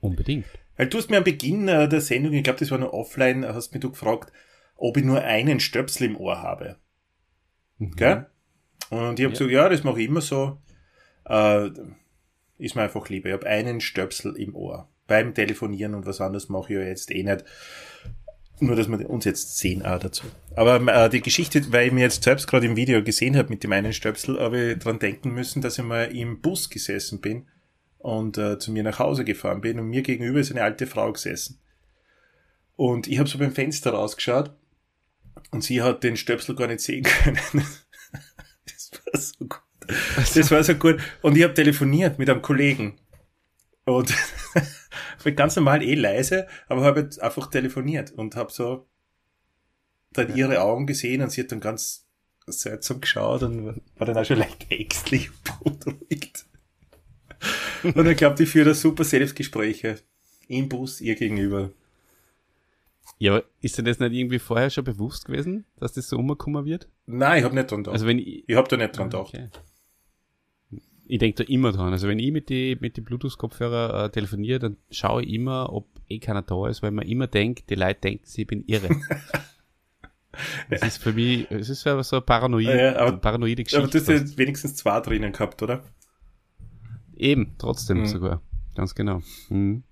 Unbedingt. 0.00 0.46
Weil 0.76 0.88
du 0.88 0.98
hast 0.98 1.10
mir 1.10 1.18
am 1.18 1.24
Beginn 1.24 1.66
äh, 1.66 1.88
der 1.88 2.00
Sendung, 2.00 2.32
ich 2.32 2.44
glaube, 2.44 2.60
das 2.60 2.70
war 2.70 2.78
noch 2.78 2.92
offline, 2.92 3.44
hast 3.44 3.72
mich 3.72 3.80
du 3.80 3.90
gefragt, 3.90 4.32
ob 4.76 4.96
ich 4.96 5.04
nur 5.04 5.20
einen 5.22 5.58
Stöpsel 5.58 6.06
im 6.08 6.16
Ohr 6.16 6.40
habe. 6.40 6.76
Mhm. 7.78 7.96
Gell? 7.96 8.26
Und 8.90 9.18
ich 9.18 9.24
habe 9.24 9.32
gesagt, 9.32 9.50
ja, 9.50 9.68
das 9.68 9.84
mache 9.84 10.00
ich 10.00 10.08
immer 10.08 10.20
so. 10.20 10.58
Äh, 11.26 11.70
ist 12.58 12.74
mir 12.74 12.82
einfach 12.82 13.08
lieber. 13.08 13.28
Ich 13.28 13.34
habe 13.34 13.46
einen 13.46 13.80
Stöpsel 13.80 14.36
im 14.36 14.54
Ohr. 14.54 14.88
beim 15.06 15.34
Telefonieren 15.34 15.94
und 15.94 16.06
was 16.06 16.20
anderes 16.20 16.48
mache 16.48 16.72
ich 16.72 16.78
ja 16.78 16.84
jetzt 16.84 17.10
eh 17.10 17.22
nicht. 17.22 17.44
Nur, 18.60 18.76
dass 18.76 18.88
wir 18.88 19.08
uns 19.08 19.24
jetzt 19.24 19.56
sehen 19.58 19.84
auch 19.84 20.00
dazu. 20.00 20.26
Aber 20.56 20.80
äh, 20.86 21.08
die 21.08 21.22
Geschichte, 21.22 21.72
weil 21.72 21.86
ich 21.86 21.92
mir 21.92 22.00
jetzt 22.02 22.24
selbst 22.24 22.46
gerade 22.46 22.66
im 22.66 22.76
Video 22.76 23.02
gesehen 23.02 23.36
habe 23.36 23.50
mit 23.50 23.62
dem 23.62 23.72
einen 23.72 23.92
Stöpsel, 23.92 24.38
habe 24.40 24.72
ich 24.72 24.78
dran 24.78 24.98
denken 24.98 25.30
müssen, 25.30 25.62
dass 25.62 25.78
ich 25.78 25.84
mal 25.84 26.04
im 26.14 26.40
Bus 26.40 26.68
gesessen 26.68 27.20
bin 27.20 27.46
und 27.98 28.36
äh, 28.36 28.58
zu 28.58 28.72
mir 28.72 28.82
nach 28.82 28.98
Hause 28.98 29.24
gefahren 29.24 29.60
bin 29.60 29.78
und 29.78 29.88
mir 29.88 30.02
gegenüber 30.02 30.40
ist 30.40 30.50
eine 30.50 30.62
alte 30.62 30.86
Frau 30.86 31.12
gesessen. 31.12 31.60
Und 32.74 33.06
ich 33.06 33.18
habe 33.18 33.28
so 33.28 33.38
beim 33.38 33.52
Fenster 33.52 33.92
rausgeschaut 33.92 34.52
und 35.50 35.62
sie 35.62 35.82
hat 35.82 36.02
den 36.02 36.16
Stöpsel 36.16 36.56
gar 36.56 36.66
nicht 36.66 36.80
sehen 36.80 37.04
können. 37.24 37.40
Das 38.90 39.04
war 39.06 39.20
so 39.20 39.44
gut. 39.46 39.60
Das 40.34 40.50
war 40.50 40.64
so 40.64 40.74
gut. 40.74 41.00
Und 41.22 41.36
ich 41.36 41.42
habe 41.44 41.54
telefoniert 41.54 42.18
mit 42.18 42.28
einem 42.28 42.42
Kollegen. 42.42 42.98
Und 43.84 44.12
ganz 45.36 45.56
normal 45.56 45.82
eh 45.82 45.94
leise, 45.94 46.46
aber 46.68 46.84
habe 46.84 47.00
jetzt 47.00 47.22
einfach 47.22 47.50
telefoniert 47.50 48.12
und 48.12 48.36
habe 48.36 48.52
so 48.52 48.86
dann 50.12 50.34
ihre 50.36 50.60
Augen 50.60 50.86
gesehen 50.86 51.22
und 51.22 51.30
sie 51.30 51.42
hat 51.42 51.52
dann 51.52 51.60
ganz 51.60 52.06
seltsam 52.46 53.00
geschaut 53.00 53.42
und 53.42 53.82
war 53.96 54.06
dann 54.06 54.16
auch 54.16 54.24
schon 54.24 54.38
leicht 54.38 54.70
ängstlich 54.70 55.30
und 55.60 55.84
beunruhigt. 55.84 56.46
Und 57.82 58.06
ich 58.06 58.16
glaube, 58.16 58.36
die 58.36 58.46
führt 58.46 58.66
da 58.66 58.74
super 58.74 59.04
Selbstgespräche 59.04 60.00
im 60.48 60.68
Bus 60.68 61.00
ihr 61.00 61.14
gegenüber. 61.14 61.70
Ja, 63.18 63.32
aber 63.36 63.44
ist 63.60 63.76
dir 63.78 63.82
das 63.82 63.98
nicht 63.98 64.12
irgendwie 64.12 64.38
vorher 64.38 64.70
schon 64.70 64.84
bewusst 64.84 65.24
gewesen, 65.24 65.64
dass 65.78 65.92
das 65.92 66.08
so 66.08 66.16
umgekommen 66.18 66.64
wird? 66.64 66.88
Nein, 67.06 67.38
ich 67.38 67.44
habe 67.44 67.54
nicht 67.54 67.70
dran 67.70 67.80
gedacht. 67.80 67.94
Also 67.94 68.06
wenn 68.06 68.18
ich, 68.18 68.44
ich 68.48 68.56
habe 68.56 68.68
da 68.68 68.76
nicht 68.76 68.96
dran 68.96 69.10
gedacht. 69.10 69.28
okay. 69.34 69.48
Ich 71.10 71.18
denke 71.18 71.42
da 71.42 71.50
immer 71.50 71.72
dran. 71.72 71.92
Also 71.92 72.06
wenn 72.06 72.18
ich 72.18 72.30
mit 72.30 72.48
die, 72.50 72.76
mit 72.80 72.96
die 72.98 73.00
Bluetooth-Kopfhörer 73.00 74.04
äh, 74.04 74.10
telefoniere, 74.10 74.58
dann 74.58 74.76
schaue 74.90 75.22
ich 75.24 75.32
immer, 75.32 75.72
ob 75.72 75.88
eh 76.08 76.18
keiner 76.18 76.42
da 76.42 76.68
ist, 76.68 76.82
weil 76.82 76.90
man 76.90 77.06
immer 77.06 77.26
denkt, 77.26 77.70
die 77.70 77.76
Leute 77.76 78.00
denken, 78.00 78.24
ich 78.32 78.46
bin 78.46 78.64
irre. 78.66 78.88
Das 80.70 80.82
ist 80.82 80.98
für 81.02 81.12
mich, 81.12 81.50
es 81.50 81.68
ist 81.68 81.84
aber 81.86 82.04
so 82.04 82.16
eine 82.16 82.20
Paranoid, 82.24 82.66
Ja, 82.66 82.96
aber- 82.96 83.08
eine 83.08 83.16
paranoide 83.16 83.64
Geschichte. 83.64 83.82
Aber 83.82 83.90
du 83.90 83.98
hast 83.98 84.08
ja 84.08 84.38
wenigstens 84.38 84.76
zwei 84.76 85.00
drinnen 85.00 85.32
gehabt, 85.32 85.62
oder? 85.62 85.82
Eben, 87.16 87.54
trotzdem 87.58 88.00
Mhm. 88.00 88.06
sogar. 88.06 88.42
Ganz 88.76 88.94
genau. 88.94 89.20
Mhm. 89.48 89.82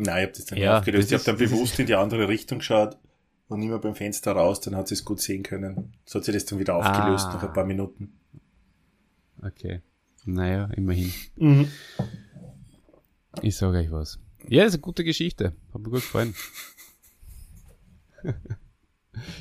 Nein, 0.00 0.18
ich 0.18 0.22
habe 0.28 0.32
das 0.36 0.44
dann 0.46 0.58
Ja, 0.58 0.78
aufgelöst. 0.78 1.10
das 1.12 1.22
Ich 1.22 1.28
habe 1.28 1.36
dann 1.38 1.44
das 1.44 1.50
bewusst 1.56 1.78
in 1.80 1.86
die 1.86 1.94
andere 1.94 2.28
Richtung 2.28 2.58
geschaut 2.58 2.96
und 3.48 3.62
immer 3.62 3.78
beim 3.78 3.94
Fenster 3.94 4.32
raus, 4.32 4.60
dann 4.60 4.76
hat 4.76 4.88
sie 4.88 4.94
es 4.94 5.04
gut 5.04 5.20
sehen 5.20 5.42
können. 5.42 5.92
So 6.04 6.18
hat 6.18 6.24
sie 6.24 6.32
das 6.32 6.44
dann 6.44 6.58
wieder 6.58 6.76
aufgelöst 6.76 7.26
Ah. 7.26 7.34
nach 7.34 7.42
ein 7.42 7.52
paar 7.52 7.64
Minuten. 7.64 8.12
Okay. 9.42 9.82
Naja, 10.24 10.66
immerhin. 10.76 11.12
Mhm. 11.36 11.68
Ich 13.42 13.56
sage 13.56 13.78
euch 13.78 13.90
was. 13.90 14.18
Ja, 14.48 14.64
ist 14.64 14.74
eine 14.74 14.80
gute 14.82 15.04
Geschichte. 15.04 15.52
Hat 15.72 15.80
mir 15.80 15.90
gut 15.90 15.94
gefallen. 16.00 16.34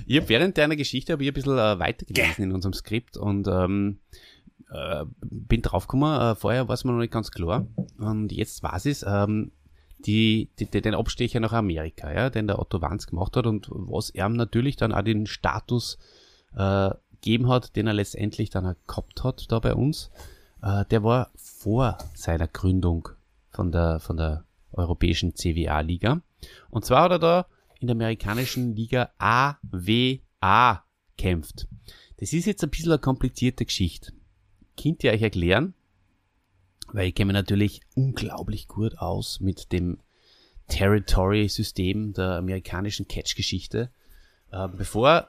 ich 0.05 0.17
habe 0.17 0.29
während 0.29 0.57
deiner 0.57 0.75
Geschichte 0.75 1.13
habe 1.13 1.23
ich 1.23 1.29
ein 1.29 1.33
bisschen 1.33 1.57
äh, 1.57 1.79
weitergelesen 1.79 2.43
in 2.45 2.51
unserem 2.51 2.73
Skript 2.73 3.17
und 3.17 3.47
ähm, 3.47 3.99
äh, 4.71 5.05
bin 5.21 5.61
draufgekommen, 5.61 6.19
äh, 6.19 6.35
vorher 6.35 6.67
war 6.67 6.73
es 6.73 6.83
mir 6.83 6.91
noch 6.91 6.99
nicht 6.99 7.13
ganz 7.13 7.31
klar. 7.31 7.67
Und 7.97 8.31
jetzt 8.31 8.61
weiß 8.63 8.85
ich 8.85 9.03
ähm, 9.05 9.51
die, 9.99 10.49
die, 10.59 10.65
den 10.65 10.95
Abstecher 10.95 11.39
nach 11.39 11.53
Amerika, 11.53 12.11
ja, 12.11 12.29
den 12.29 12.47
der 12.47 12.59
Otto 12.59 12.81
Wanz 12.81 13.07
gemacht 13.07 13.35
hat 13.35 13.47
und 13.47 13.67
was 13.69 14.09
er 14.09 14.29
natürlich 14.29 14.75
dann 14.75 14.93
auch 14.93 15.01
den 15.01 15.25
Status 15.25 15.97
äh, 16.55 16.91
gegeben 17.11 17.49
hat, 17.49 17.75
den 17.75 17.87
er 17.87 17.93
letztendlich 17.93 18.49
dann 18.49 18.75
gehabt 18.87 19.23
hat 19.23 19.51
da 19.51 19.59
bei 19.59 19.73
uns, 19.73 20.11
äh, 20.61 20.85
der 20.85 21.03
war 21.03 21.31
vor 21.35 21.97
seiner 22.13 22.47
Gründung 22.47 23.09
von 23.49 23.71
der, 23.71 23.99
von 23.99 24.17
der 24.17 24.45
europäischen 24.71 25.35
CWA-Liga. 25.35 26.21
Und 26.69 26.85
zwar 26.85 27.03
hat 27.03 27.11
er 27.11 27.19
da 27.19 27.47
in 27.79 27.87
der 27.87 27.95
amerikanischen 27.95 28.75
Liga 28.75 29.09
AWA 29.17 30.83
kämpft. 31.17 31.67
Das 32.17 32.33
ist 32.33 32.45
jetzt 32.45 32.63
ein 32.63 32.69
bisschen 32.69 32.91
eine 32.91 32.99
komplizierte 32.99 33.65
Geschichte. 33.65 34.13
Könnt 34.81 35.03
ihr 35.03 35.11
euch 35.11 35.21
erklären? 35.21 35.73
Weil 36.93 37.07
ich 37.09 37.15
kenne 37.15 37.33
natürlich 37.33 37.81
unglaublich 37.95 38.67
gut 38.67 38.97
aus 38.97 39.39
mit 39.39 39.71
dem 39.71 39.99
Territory-System 40.69 42.13
der 42.13 42.37
amerikanischen 42.37 43.07
Catch-Geschichte. 43.07 43.89
Äh, 44.51 44.67
bevor 44.69 45.27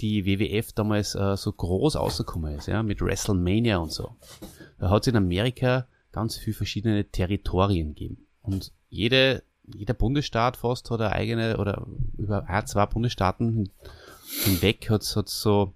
die 0.00 0.24
WWF 0.24 0.72
damals 0.72 1.14
äh, 1.14 1.36
so 1.36 1.52
groß 1.52 1.96
rausgekommen 1.96 2.54
ist, 2.56 2.66
ja, 2.66 2.82
mit 2.82 3.02
WrestleMania 3.02 3.76
und 3.78 3.92
so, 3.92 4.16
da 4.78 4.88
hat 4.90 5.02
es 5.02 5.08
in 5.08 5.16
Amerika 5.16 5.86
ganz 6.12 6.38
viele 6.38 6.54
verschiedene 6.54 7.04
Territorien 7.04 7.94
gegeben. 7.94 8.26
Und 8.42 8.72
jede, 8.88 9.42
jeder 9.66 9.94
Bundesstaat 9.94 10.56
fast 10.56 10.90
hat 10.90 11.00
eine 11.00 11.12
eigene, 11.12 11.58
oder 11.58 11.86
über 12.16 12.48
ein, 12.48 12.66
zwei 12.66 12.86
Bundesstaaten 12.86 13.52
hin- 13.52 13.70
hinweg 14.44 14.88
hat 14.88 15.02
es 15.02 15.40
so 15.40 15.74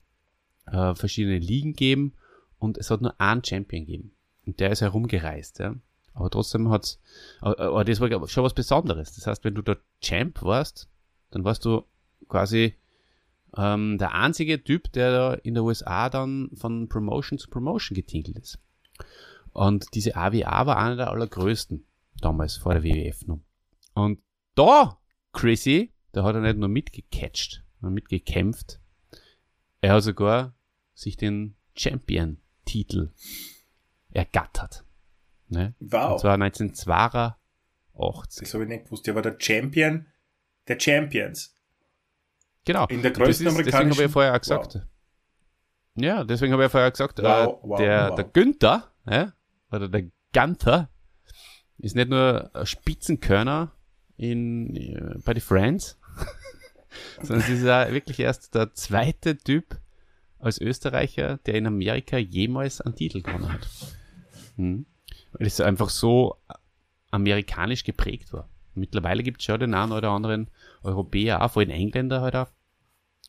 äh, 0.66 0.94
verschiedene 0.94 1.38
Ligen 1.38 1.72
gegeben 1.72 2.14
und 2.58 2.78
es 2.78 2.90
hat 2.90 3.02
nur 3.02 3.20
einen 3.20 3.44
Champion 3.44 3.84
gegeben. 3.84 4.12
Und 4.46 4.60
der 4.60 4.70
ist 4.70 4.80
herumgereist, 4.80 5.58
ja. 5.58 5.74
Aber 6.12 6.30
trotzdem 6.30 6.70
hat's, 6.70 7.00
aber, 7.40 7.58
aber 7.58 7.84
das 7.84 8.00
war 8.00 8.28
schon 8.28 8.44
was 8.44 8.54
Besonderes. 8.54 9.14
Das 9.14 9.26
heißt, 9.26 9.44
wenn 9.44 9.54
du 9.54 9.62
der 9.62 9.78
Champ 10.00 10.42
warst, 10.42 10.88
dann 11.30 11.44
warst 11.44 11.64
du 11.64 11.82
quasi 12.28 12.74
ähm, 13.56 13.98
der 13.98 14.14
einzige 14.14 14.62
Typ, 14.62 14.92
der 14.92 15.10
da 15.10 15.34
in 15.34 15.54
der 15.54 15.64
USA 15.64 16.08
dann 16.10 16.50
von 16.54 16.88
Promotion 16.88 17.38
zu 17.38 17.48
Promotion 17.50 17.96
getinkelt 17.96 18.38
ist. 18.38 18.58
Und 19.52 19.94
diese 19.94 20.16
AWA 20.16 20.66
war 20.66 20.78
einer 20.78 20.96
der 20.96 21.10
allergrößten 21.10 21.84
damals 22.20 22.56
vor 22.56 22.74
der 22.74 22.84
WWF 22.84 23.26
noch. 23.26 23.40
Und 23.94 24.20
da, 24.54 24.98
Chrissy, 25.32 25.92
da 26.12 26.24
hat 26.24 26.34
er 26.34 26.40
nicht 26.40 26.58
nur 26.58 26.68
mitgecatcht 26.68 27.64
und 27.80 27.92
mitgekämpft, 27.92 28.80
er 29.80 29.94
hat 29.94 30.02
sogar 30.02 30.54
sich 30.94 31.16
den 31.16 31.56
Champion-Titel 31.76 33.12
ergattert. 34.14 34.84
Ne? 35.48 35.74
Wow. 35.80 36.12
Und 36.12 36.20
zwar 36.20 36.34
1982. 36.34 38.40
Das 38.40 38.54
habe 38.54 38.64
ich 38.64 38.70
nicht 38.70 38.84
gewusst. 38.86 39.06
Der 39.06 39.14
war 39.14 39.22
der 39.22 39.36
Champion 39.38 40.06
der 40.66 40.80
Champions. 40.80 41.54
Genau. 42.64 42.86
In 42.86 43.02
der 43.02 43.10
größten 43.10 43.46
ist, 43.46 43.58
Deswegen 43.58 43.58
habe 43.58 43.68
ich 43.68 43.72
ja 43.74 43.78
amerikanischen- 43.80 44.12
vorher 44.12 44.34
auch 44.34 44.40
gesagt. 44.40 44.78
Ja, 45.96 46.24
deswegen 46.24 46.52
habe 46.52 46.62
ich 46.62 46.66
ja 46.66 46.70
vorher 46.70 46.90
gesagt, 46.90 47.18
Wow, 47.18 47.26
äh, 47.26 47.68
wow, 47.68 47.78
der, 47.78 48.08
wow. 48.08 48.14
der 48.16 48.24
Günther, 48.24 48.92
ja, 49.08 49.32
oder 49.70 49.88
der 49.88 50.10
Gunther, 50.32 50.88
ist 51.78 51.94
nicht 51.94 52.08
nur 52.08 52.50
ein 52.54 52.66
Spitzenkörner 52.66 53.72
in, 54.16 54.74
äh, 54.74 55.18
bei 55.24 55.34
den 55.34 55.42
Friends, 55.42 55.98
sondern 57.22 57.40
es 57.40 57.48
ist 57.48 57.62
ja 57.64 57.92
wirklich 57.92 58.18
erst 58.18 58.54
der 58.54 58.72
zweite 58.74 59.36
Typ 59.36 59.78
als 60.38 60.60
Österreicher, 60.60 61.38
der 61.46 61.54
in 61.54 61.66
Amerika 61.66 62.16
jemals 62.16 62.80
einen 62.80 62.96
Titel 62.96 63.22
gewonnen 63.22 63.52
hat. 63.52 63.68
Hm. 64.56 64.86
Weil 65.32 65.46
es 65.46 65.60
einfach 65.60 65.90
so 65.90 66.36
amerikanisch 67.10 67.84
geprägt 67.84 68.32
war. 68.32 68.48
Mittlerweile 68.74 69.22
gibt 69.22 69.40
es 69.40 69.46
schon 69.46 69.60
den 69.60 69.74
einen 69.74 69.92
oder 69.92 70.10
anderen 70.10 70.48
Europäer, 70.82 71.42
auch 71.42 71.50
vor 71.52 71.62
allem 71.62 71.70
Engländer 71.70 72.20
halt 72.20 72.34
auch. 72.34 72.48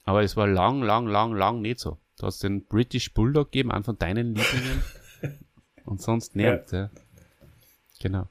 Aber 0.03 0.23
es 0.23 0.35
war 0.35 0.47
lang, 0.47 0.81
lang, 0.81 1.07
lang, 1.07 1.33
lang 1.33 1.61
nicht 1.61 1.79
so. 1.79 1.99
Du 2.19 2.27
hast 2.27 2.43
den 2.43 2.65
British 2.65 3.13
Bulldog 3.13 3.51
gegeben, 3.51 3.71
einen 3.71 3.83
von 3.83 3.97
deinen 3.97 4.35
Lieblingen. 4.35 4.83
und 5.85 6.01
sonst 6.01 6.35
nicht. 6.35 6.71
Ja. 6.71 6.89
Genau. 7.99 8.27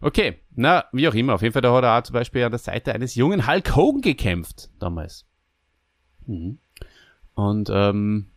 Okay, 0.00 0.40
na, 0.50 0.84
wie 0.92 1.08
auch 1.08 1.14
immer. 1.14 1.34
Auf 1.34 1.42
jeden 1.42 1.52
Fall, 1.52 1.62
da 1.62 1.72
hat 1.72 1.84
er 1.84 1.98
auch 1.98 2.02
zum 2.02 2.14
Beispiel 2.14 2.42
an 2.42 2.50
der 2.50 2.58
Seite 2.58 2.92
eines 2.92 3.14
jungen 3.14 3.46
Hulk 3.46 3.76
Hogan 3.76 4.00
gekämpft, 4.00 4.70
damals. 4.78 5.26
Mhm. 6.26 6.58
Und 7.34 7.70
ähm, 7.72 8.30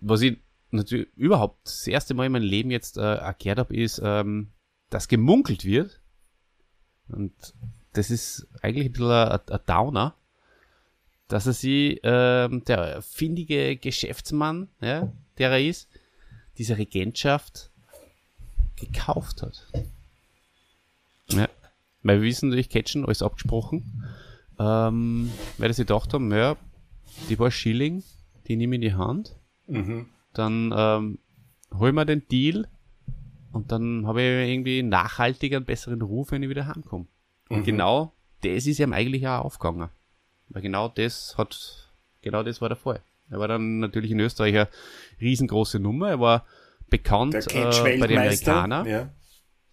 was 0.00 0.22
ich 0.22 0.38
natürlich 0.70 1.08
überhaupt 1.16 1.64
das 1.64 1.86
erste 1.86 2.14
Mal 2.14 2.26
in 2.26 2.32
meinem 2.32 2.44
Leben 2.48 2.70
jetzt 2.70 2.96
äh, 2.96 3.14
erklärt 3.14 3.58
habe, 3.58 3.74
ist, 3.76 4.00
ähm, 4.02 4.52
dass 4.90 5.08
gemunkelt 5.08 5.64
wird. 5.64 6.00
Und 7.08 7.32
das 7.92 8.10
ist 8.10 8.46
eigentlich 8.62 8.86
ein 8.86 8.92
bisschen 8.92 9.12
ein, 9.12 9.60
Downer, 9.66 10.14
dass 11.28 11.46
er 11.46 11.52
sie, 11.52 12.00
ähm, 12.02 12.64
der 12.64 13.02
findige 13.02 13.76
Geschäftsmann, 13.76 14.68
ja, 14.80 15.12
der 15.38 15.50
er 15.50 15.60
ist, 15.60 15.88
diese 16.58 16.78
Regentschaft 16.78 17.70
gekauft 18.76 19.42
hat. 19.42 19.66
Ja. 21.28 21.48
Weil 22.02 22.20
wir 22.20 22.28
wissen 22.28 22.48
natürlich, 22.48 22.68
Catchen, 22.70 23.04
alles 23.04 23.22
abgesprochen. 23.22 24.04
Ähm, 24.58 25.30
weil 25.58 25.72
sie 25.72 25.82
gedacht 25.82 26.12
haben, 26.12 26.32
ja, 26.32 26.56
die 27.28 27.36
paar 27.36 27.50
Schilling, 27.50 28.02
die 28.46 28.56
nehme 28.56 28.76
ich 28.76 28.82
in 28.82 28.88
die 28.88 28.94
Hand, 28.94 29.36
Mhm. 29.70 30.06
Dann 30.34 30.72
ähm, 30.76 31.18
hol 31.78 31.92
mir 31.92 32.04
den 32.06 32.26
Deal 32.28 32.68
und 33.52 33.72
dann 33.72 34.06
habe 34.06 34.22
ich 34.22 34.50
irgendwie 34.50 34.82
nachhaltiger 34.82 35.56
einen 35.58 35.66
besseren 35.66 36.02
Ruf, 36.02 36.30
wenn 36.32 36.42
ich 36.42 36.48
wieder 36.48 36.66
heimkomme. 36.66 37.06
Und 37.48 37.60
Mhm. 37.60 37.64
genau 37.64 38.12
das 38.42 38.66
ist 38.66 38.78
ihm 38.78 38.92
eigentlich 38.92 39.26
auch 39.28 39.44
aufgegangen. 39.44 39.88
Weil 40.48 40.62
genau 40.62 40.88
das 40.88 41.36
hat, 41.36 41.90
genau 42.22 42.42
das 42.42 42.60
war 42.60 42.68
der 42.68 42.76
Fall. 42.76 43.00
Er 43.30 43.38
war 43.38 43.48
dann 43.48 43.78
natürlich 43.80 44.10
in 44.10 44.20
Österreich 44.20 44.54
eine 44.56 44.68
riesengroße 45.20 45.78
Nummer. 45.78 46.10
Er 46.10 46.20
war 46.20 46.44
bekannt 46.88 47.34
äh, 47.34 47.98
bei 47.98 48.06
den. 48.06 48.18
Amerikanern. 48.18 48.86
ja. 48.86 49.08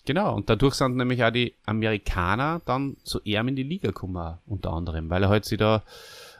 Genau, 0.05 0.33
und 0.35 0.49
dadurch 0.49 0.75
sind 0.75 0.95
nämlich 0.95 1.21
auch 1.23 1.31
die 1.31 1.53
Amerikaner 1.65 2.61
dann 2.63 2.95
zu 3.03 3.19
ihm 3.25 3.49
in 3.49 3.57
die 3.57 3.63
Liga 3.63 3.89
gekommen, 3.89 4.37
unter 4.45 4.71
anderem, 4.71 5.09
weil 5.09 5.23
er 5.23 5.27
halt 5.29 5.43
sich 5.43 5.57
da 5.57 5.83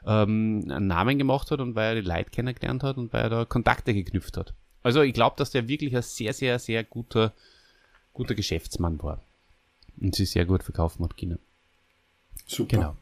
ähm, 0.07 0.65
einen 0.69 0.87
Namen 0.87 1.19
gemacht 1.19 1.51
hat 1.51 1.59
und 1.59 1.75
weil 1.75 1.97
er 1.97 2.01
die 2.01 2.07
Leute 2.07 2.31
kennengelernt 2.31 2.81
hat 2.81 2.97
und 2.97 3.13
weil 3.13 3.21
er 3.23 3.29
da 3.29 3.45
Kontakte 3.45 3.93
geknüpft 3.93 4.37
hat. 4.37 4.53
Also 4.81 5.01
ich 5.01 5.13
glaube, 5.13 5.35
dass 5.37 5.51
der 5.51 5.67
wirklich 5.67 5.95
ein 5.95 6.01
sehr, 6.01 6.33
sehr, 6.33 6.57
sehr 6.59 6.83
guter, 6.85 7.33
guter 8.13 8.33
Geschäftsmann 8.33 9.03
war. 9.03 9.21
Und 9.99 10.15
sie 10.15 10.25
sehr 10.25 10.45
gut 10.45 10.63
verkaufen 10.63 11.03
hat 11.03 11.17
können. 11.17 11.39
Super. 12.45 12.77
Genau. 12.77 12.95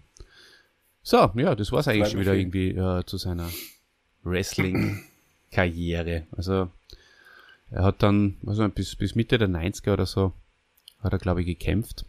So, 1.03 1.29
ja, 1.35 1.53
das 1.53 1.71
war's 1.71 1.87
eigentlich 1.87 2.05
Freut 2.05 2.13
schon 2.13 2.21
wieder 2.21 2.31
viel. 2.31 2.41
irgendwie 2.41 2.69
äh, 2.69 3.05
zu 3.05 3.17
seiner 3.17 3.47
Wrestling-Karriere. 4.23 6.23
Also 6.31 6.71
er 7.69 7.83
hat 7.83 8.01
dann, 8.01 8.37
also 8.47 8.67
bis, 8.69 8.95
bis 8.95 9.13
Mitte 9.13 9.37
der 9.37 9.49
90er 9.49 9.93
oder 9.93 10.07
so, 10.07 10.33
hat 11.01 11.13
er, 11.13 11.19
glaube 11.19 11.41
ich, 11.41 11.47
gekämpft. 11.47 12.05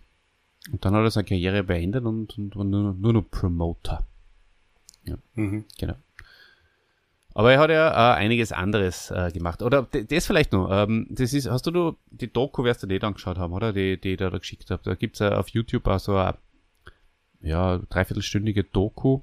Und 0.72 0.82
dann 0.84 0.94
hat 0.94 1.05
er 1.05 1.11
seine 1.11 1.26
Karriere 1.26 1.62
beendet 1.62 2.07
und, 2.07 2.38
und 2.38 2.57
war 2.57 2.64
nur, 2.64 2.94
nur 2.94 3.12
noch 3.12 3.30
Promoter. 3.30 4.07
Mhm. 5.35 5.65
Genau. 5.79 5.95
Aber 7.35 7.53
er 7.53 7.59
hat 7.61 7.71
ja 7.71 7.91
äh, 7.91 8.17
einiges 8.17 8.51
anderes 8.53 9.11
äh, 9.11 9.31
gemacht. 9.31 9.63
Oder 9.63 9.83
das 9.83 10.27
vielleicht 10.27 10.53
noch. 10.53 10.71
Ähm, 10.71 11.07
das 11.11 11.35
ist, 11.35 11.51
hast 11.51 11.67
du 11.67 11.71
du 11.71 11.97
die 12.11 12.33
Doku, 12.33 12.65
wirst 12.65 12.83
du 12.83 12.87
die 12.87 12.99
dann 12.99 13.13
geschaut 13.15 13.37
haben, 13.37 13.53
oder? 13.53 13.73
Die, 13.75 14.01
die 14.01 14.13
ich 14.13 14.17
da, 14.17 14.31
da 14.31 14.39
geschickt 14.39 14.71
habe. 14.71 14.83
Da 14.85 14.95
gibt's 14.95 15.19
ja 15.19 15.39
auf 15.39 15.49
YouTube 15.51 15.87
auch 15.87 15.99
so 15.99 16.17
eine 16.17 16.39
ja, 17.43 17.79
dreiviertelstündige 17.91 18.65
Doku. 18.65 19.21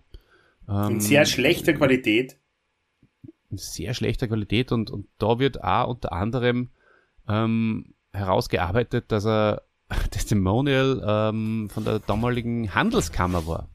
Ähm, 0.69 0.91
In 0.91 0.99
sehr 1.01 1.25
schlechter 1.25 1.73
Qualität. 1.73 2.37
in 3.49 3.57
sehr 3.57 3.93
schlechter 3.95 4.27
Qualität 4.27 4.71
und, 4.71 4.89
und 4.91 5.07
da 5.17 5.39
wird 5.39 5.63
auch 5.63 5.87
unter 5.87 6.13
anderem 6.13 6.69
ähm, 7.27 7.93
herausgearbeitet, 8.11 9.05
dass 9.11 9.25
er 9.25 9.63
Testimonial 10.11 11.01
ähm, 11.05 11.69
von 11.71 11.83
der 11.83 11.97
damaligen 11.99 12.73
Handelskammer 12.75 13.47
war. 13.47 13.69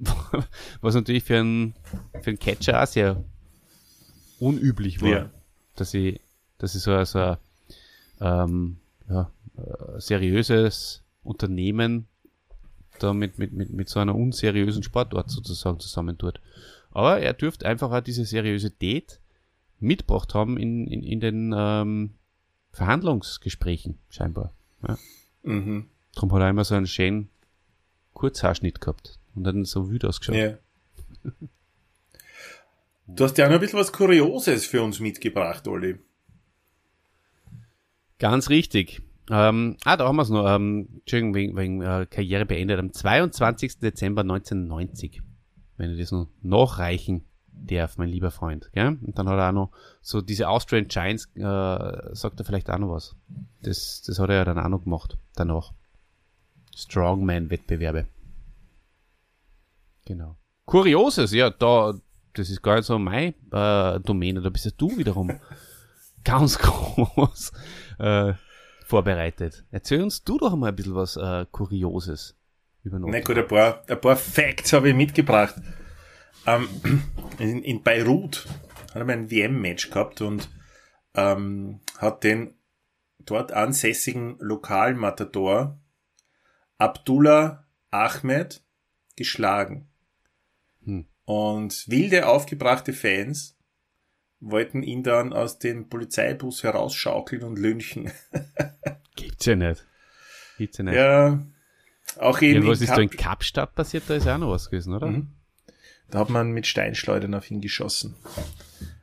Was 0.80 0.94
natürlich 0.94 1.24
für 1.24 1.38
einen, 1.38 1.74
für 2.22 2.30
einen 2.30 2.38
Catcher 2.38 2.82
auch 2.82 2.86
sehr 2.86 3.22
unüblich 4.38 5.02
war, 5.02 5.08
Ja. 5.08 5.30
dass 5.76 5.90
sie, 5.90 6.20
dass 6.58 6.72
so, 6.72 7.04
so 7.04 7.18
ein 7.18 7.36
ähm, 8.20 8.76
ja, 9.08 9.30
äh, 9.56 10.00
seriöses 10.00 11.02
Unternehmen 11.22 12.06
da 12.98 13.12
mit, 13.12 13.38
mit, 13.38 13.52
mit, 13.52 13.70
mit 13.70 13.88
so 13.88 14.00
einer 14.00 14.14
unseriösen 14.14 14.82
Sportart 14.82 15.30
sozusagen 15.30 15.80
zusammentut. 15.80 16.40
Aber 16.90 17.20
er 17.20 17.32
dürfte 17.32 17.66
einfach 17.66 17.92
auch 17.92 18.00
diese 18.00 18.24
Seriosität 18.24 19.20
mitgebracht 19.78 20.34
haben 20.34 20.56
in, 20.58 20.86
in, 20.86 21.02
in 21.02 21.20
den 21.20 21.54
ähm, 21.56 22.14
Verhandlungsgesprächen, 22.72 23.98
scheinbar. 24.08 24.52
Ja. 24.86 24.98
Mhm. 25.42 25.86
Darum 26.14 26.32
hat 26.32 26.42
er 26.42 26.50
immer 26.50 26.64
so 26.64 26.74
einen 26.74 26.86
schönen 26.86 27.28
Kurzhaarschnitt 28.12 28.80
gehabt 28.80 29.19
und 29.34 29.44
dann 29.44 29.64
so 29.64 29.90
wütend 29.90 30.06
ausgeschaut. 30.06 30.36
Ja. 30.36 30.58
Du 33.16 33.24
hast 33.24 33.36
ja 33.38 33.46
auch 33.46 33.48
noch 33.48 33.56
ein 33.56 33.60
bisschen 33.60 33.80
was 33.80 33.92
Kurioses 33.92 34.66
für 34.66 34.82
uns 34.82 35.00
mitgebracht, 35.00 35.66
Olli. 35.66 35.98
Ganz 38.18 38.50
richtig. 38.50 39.02
Ähm, 39.30 39.76
ah, 39.84 39.96
da 39.96 40.06
haben 40.06 40.16
wir 40.16 40.22
es 40.22 40.28
noch. 40.28 40.46
Ähm, 40.46 40.88
Entschuldigung, 41.00 41.34
wegen, 41.34 41.56
wegen 41.56 41.82
äh, 41.82 42.06
Karriere 42.08 42.46
beendet 42.46 42.78
am 42.78 42.92
22. 42.92 43.78
Dezember 43.78 44.22
1990. 44.22 45.22
Wenn 45.76 45.92
ich 45.92 45.98
das 45.98 46.12
noch 46.12 46.28
nachreichen 46.42 47.24
darf, 47.52 47.96
mein 47.96 48.08
lieber 48.08 48.30
Freund. 48.30 48.70
Gell? 48.72 48.98
Und 49.00 49.18
dann 49.18 49.28
hat 49.28 49.38
er 49.38 49.48
auch 49.48 49.52
noch 49.52 49.70
so 50.02 50.20
diese 50.20 50.48
Austrian 50.48 50.88
Giants, 50.88 51.26
äh, 51.34 51.40
sagt 52.14 52.40
er 52.40 52.44
vielleicht 52.44 52.70
auch 52.70 52.78
noch 52.78 52.90
was. 52.90 53.16
Das, 53.62 54.02
das 54.02 54.18
hat 54.18 54.30
er 54.30 54.36
ja 54.36 54.44
dann 54.44 54.58
auch 54.58 54.68
noch 54.68 54.84
gemacht. 54.84 55.16
Danach. 55.34 55.72
Strongman-Wettbewerbe. 56.76 58.06
Genau. 60.10 60.36
Kurioses, 60.64 61.32
ja, 61.32 61.50
da, 61.50 61.94
das 62.32 62.50
ist 62.50 62.62
gar 62.62 62.74
nicht 62.74 62.86
so 62.86 62.98
mein 62.98 63.32
äh, 63.52 64.00
Domäne, 64.00 64.40
da 64.40 64.50
bist 64.50 64.64
ja 64.64 64.72
du 64.76 64.98
wiederum 64.98 65.30
ganz 66.24 66.58
groß 66.58 67.52
äh, 68.00 68.32
vorbereitet. 68.86 69.64
Erzähl 69.70 70.02
uns 70.02 70.24
du 70.24 70.36
doch 70.36 70.56
mal 70.56 70.70
ein 70.70 70.74
bisschen 70.74 70.96
was 70.96 71.16
äh, 71.16 71.46
Kurioses 71.52 72.36
über 72.82 72.98
Na 72.98 73.06
Nottingham. 73.06 73.22
gut, 73.22 73.38
ein 73.38 73.46
paar, 73.46 73.84
ein 73.88 74.00
paar 74.00 74.16
Facts 74.16 74.72
habe 74.72 74.88
ich 74.88 74.96
mitgebracht. 74.96 75.54
Ähm, 76.44 76.68
in, 77.38 77.62
in 77.62 77.84
Beirut 77.84 78.48
hat 78.88 78.96
er 78.96 79.04
mal 79.04 79.12
ein 79.12 79.30
WM-Match 79.30 79.90
gehabt 79.90 80.22
und 80.22 80.48
ähm, 81.14 81.78
hat 81.98 82.24
den 82.24 82.54
dort 83.20 83.52
ansässigen 83.52 84.38
Lokalmatador 84.40 85.78
Abdullah 86.78 87.64
Ahmed 87.92 88.64
geschlagen. 89.14 89.86
Und 91.32 91.84
wilde, 91.88 92.26
aufgebrachte 92.26 92.92
Fans 92.92 93.56
wollten 94.40 94.82
ihn 94.82 95.04
dann 95.04 95.32
aus 95.32 95.60
dem 95.60 95.88
Polizeibus 95.88 96.64
herausschaukeln 96.64 97.44
und 97.44 97.56
lynchen. 97.56 98.10
Gibt's 99.14 99.46
ja 99.46 99.54
nicht. 99.54 99.86
Gibt's 100.58 100.78
ja 100.78 100.84
nicht. 100.84 100.94
Ja, 100.96 101.46
auch 102.18 102.40
in, 102.40 102.62
Ja, 102.62 102.68
was 102.68 102.80
ist 102.80 102.90
da 102.90 103.00
in 103.00 103.10
Kap- 103.10 103.20
Kapstadt 103.20 103.76
passiert? 103.76 104.04
Da 104.08 104.14
ist 104.16 104.26
auch 104.26 104.38
noch 104.38 104.50
was 104.50 104.70
gewesen, 104.70 104.92
oder? 104.92 105.06
Mhm. 105.06 105.28
Da 106.10 106.18
hat 106.18 106.30
man 106.30 106.50
mit 106.50 106.66
Steinschleudern 106.66 107.34
auf 107.34 107.48
ihn 107.48 107.60
geschossen, 107.60 108.16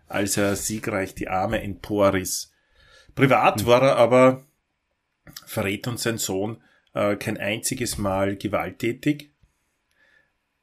als 0.09 0.35
er 0.35 0.57
siegreich 0.57 1.15
die 1.15 1.29
Arme 1.29 1.61
emporriss. 1.61 2.51
Privat 3.15 3.65
war 3.65 3.81
er 3.83 3.95
aber, 3.95 4.43
verrät 5.45 5.87
uns 5.87 6.03
sein 6.03 6.17
Sohn, 6.17 6.61
äh, 6.93 7.15
kein 7.15 7.37
einziges 7.37 7.97
Mal 7.97 8.35
gewalttätig. 8.35 9.31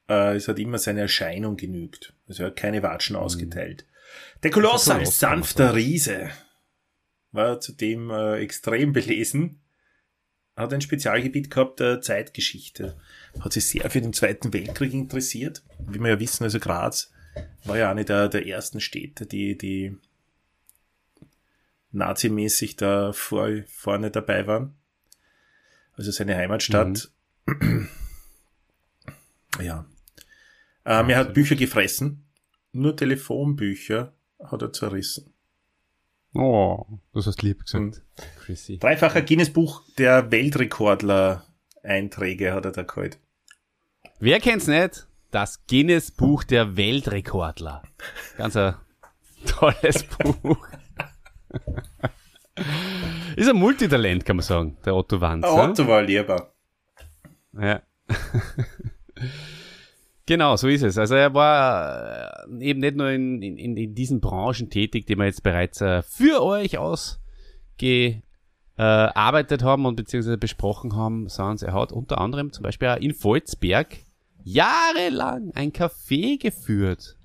Äh, 0.08 0.36
es 0.36 0.48
hat 0.48 0.58
immer 0.58 0.78
seine 0.78 1.02
Erscheinung 1.02 1.56
genügt. 1.56 2.14
Also 2.28 2.42
er 2.42 2.46
hat 2.48 2.56
keine 2.56 2.82
Watschen 2.82 3.16
ausgeteilt. 3.16 3.86
Der 4.42 4.50
Koloss 4.50 4.88
als 4.88 5.18
sanfter 5.18 5.74
Riese 5.74 6.30
war 7.32 7.60
zudem 7.60 8.10
äh, 8.10 8.38
extrem 8.38 8.92
belesen, 8.92 9.60
hat 10.56 10.72
ein 10.72 10.80
Spezialgebiet 10.80 11.50
gehabt 11.50 11.80
der 11.80 12.00
Zeitgeschichte 12.00 12.96
hat 13.40 13.52
sich 13.52 13.66
sehr 13.66 13.90
für 13.90 14.00
den 14.00 14.12
Zweiten 14.12 14.52
Weltkrieg 14.52 14.92
interessiert. 14.92 15.62
Wie 15.78 15.98
wir 15.98 16.10
ja 16.10 16.20
wissen, 16.20 16.44
also 16.44 16.60
Graz 16.60 17.12
war 17.64 17.76
ja 17.76 17.90
eine 17.90 18.04
der, 18.04 18.28
der 18.28 18.46
ersten 18.46 18.80
Städte, 18.80 19.26
die, 19.26 19.58
die 19.58 19.96
nazimäßig 21.90 22.76
da 22.76 23.12
vor, 23.12 23.48
vorne 23.66 24.10
dabei 24.10 24.46
waren. 24.46 24.74
Also 25.96 26.10
seine 26.10 26.36
Heimatstadt. 26.36 27.10
Ja. 29.60 29.86
Ähm, 30.84 31.10
er 31.10 31.18
hat 31.18 31.34
Bücher 31.34 31.54
gefressen. 31.56 32.26
Nur 32.72 32.96
Telefonbücher 32.96 34.12
hat 34.42 34.62
er 34.62 34.72
zerrissen. 34.72 35.32
Oh, 36.34 36.84
das 37.12 37.26
hast 37.28 37.42
lieb 37.42 37.64
gesagt. 37.64 38.02
Chrissy. 38.44 38.78
Dreifacher 38.78 39.22
Guinness-Buch 39.22 39.82
der 39.98 40.30
Weltrekordler-Einträge 40.32 42.52
hat 42.52 42.64
er 42.64 42.72
da 42.72 42.82
geholt. 42.82 43.18
Wer 44.18 44.40
kennt's 44.40 44.66
nicht? 44.66 45.06
Das 45.30 45.64
Guinness 45.66 46.10
Buch 46.10 46.42
der 46.44 46.76
Weltrekordler. 46.76 47.82
Ganz 48.36 48.56
ein 48.56 48.74
tolles 49.46 50.04
Buch. 50.42 50.66
ist 53.36 53.48
ein 53.48 53.56
Multitalent, 53.56 54.24
kann 54.24 54.36
man 54.36 54.44
sagen, 54.44 54.76
der 54.84 54.94
Otto 54.94 55.20
Wanz. 55.20 55.44
Ah? 55.44 55.70
Otto 55.70 55.86
war 55.86 56.02
lieber. 56.02 56.52
Ja. 57.52 57.82
Genau, 60.26 60.56
so 60.56 60.68
ist 60.68 60.82
es. 60.82 60.98
Also 60.98 61.14
er 61.14 61.34
war 61.34 62.46
äh, 62.48 62.64
eben 62.64 62.80
nicht 62.80 62.96
nur 62.96 63.10
in, 63.10 63.42
in, 63.42 63.76
in 63.76 63.94
diesen 63.94 64.20
Branchen 64.20 64.70
tätig, 64.70 65.06
die 65.06 65.16
wir 65.16 65.26
jetzt 65.26 65.42
bereits 65.42 65.80
äh, 65.80 66.02
für 66.02 66.42
euch 66.42 66.78
ausgearbeitet 66.78 67.22
äh, 69.62 69.64
haben 69.64 69.86
und 69.86 69.96
beziehungsweise 69.96 70.38
besprochen 70.38 70.96
haben, 70.96 71.28
sondern 71.28 71.68
er 71.68 71.74
hat 71.74 71.92
unter 71.92 72.18
anderem 72.18 72.52
zum 72.52 72.62
Beispiel 72.62 72.88
auch 72.88 72.96
in 72.96 73.14
Volzberg 73.14 73.98
jahrelang 74.44 75.50
ein 75.54 75.72
Café 75.72 76.40
geführt. 76.40 77.16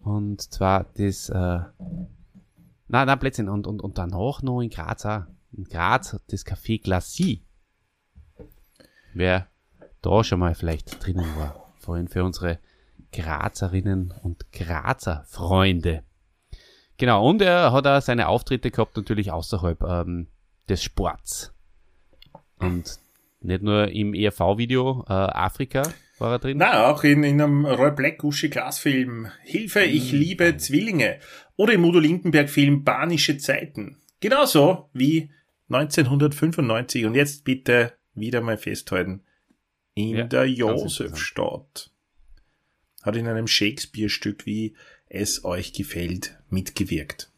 Und 0.00 0.42
zwar 0.42 0.84
das, 0.96 1.30
äh, 1.30 1.34
nein, 1.34 1.70
nein, 2.88 3.18
Plätzchen. 3.18 3.48
Und, 3.48 3.66
und, 3.66 3.80
und 3.80 3.96
danach 3.96 4.42
noch 4.42 4.60
in 4.60 4.68
Graz 4.68 5.06
auch. 5.06 5.22
In 5.52 5.64
Graz 5.64 6.16
das 6.28 6.44
Café 6.44 6.82
Glacis. 6.82 7.38
Wer 9.14 9.46
da 10.02 10.24
schon 10.24 10.40
mal 10.40 10.54
vielleicht 10.54 11.04
drinnen 11.04 11.36
war. 11.36 11.63
Vorhin 11.84 12.08
für 12.08 12.24
unsere 12.24 12.58
Grazerinnen 13.12 14.14
und 14.22 14.50
Grazer 14.52 15.24
Freunde. 15.28 16.02
Genau, 16.96 17.28
und 17.28 17.42
er 17.42 17.72
hat 17.72 17.86
auch 17.86 18.00
seine 18.00 18.28
Auftritte 18.28 18.70
gehabt, 18.70 18.96
natürlich 18.96 19.30
außerhalb 19.30 19.82
ähm, 19.82 20.28
des 20.68 20.82
Sports. 20.82 21.52
Und 22.58 22.98
nicht 23.40 23.62
nur 23.62 23.88
im 23.88 24.14
ERV-Video 24.14 25.04
äh, 25.08 25.12
Afrika 25.12 25.82
war 26.18 26.32
er 26.32 26.38
drin. 26.38 26.56
Na, 26.56 26.86
auch 26.90 27.04
in, 27.04 27.22
in 27.22 27.40
einem 27.40 27.66
Roy 27.66 27.90
Black 27.90 28.24
Uschi 28.24 28.48
Glasfilm 28.48 29.28
Hilfe, 29.42 29.82
ich 29.82 30.12
liebe 30.12 30.56
Zwillinge. 30.56 31.18
Oder 31.56 31.74
im 31.74 31.84
Udo 31.84 31.98
Lindenberg 31.98 32.48
Film 32.48 32.82
Banische 32.84 33.36
Zeiten. 33.36 33.98
Genauso 34.20 34.88
wie 34.94 35.30
1995 35.68 37.04
und 37.04 37.14
jetzt 37.14 37.44
bitte 37.44 37.92
wieder 38.14 38.40
mal 38.40 38.56
festhalten. 38.56 39.23
In 39.94 40.16
Ja, 40.16 40.24
der 40.24 40.44
Josefstadt 40.46 41.90
hat 43.02 43.16
in 43.16 43.28
einem 43.28 43.46
Shakespeare-Stück 43.46 44.44
wie 44.46 44.74
Es 45.08 45.44
euch 45.44 45.72
gefällt 45.72 46.36
mitgewirkt. 46.50 47.30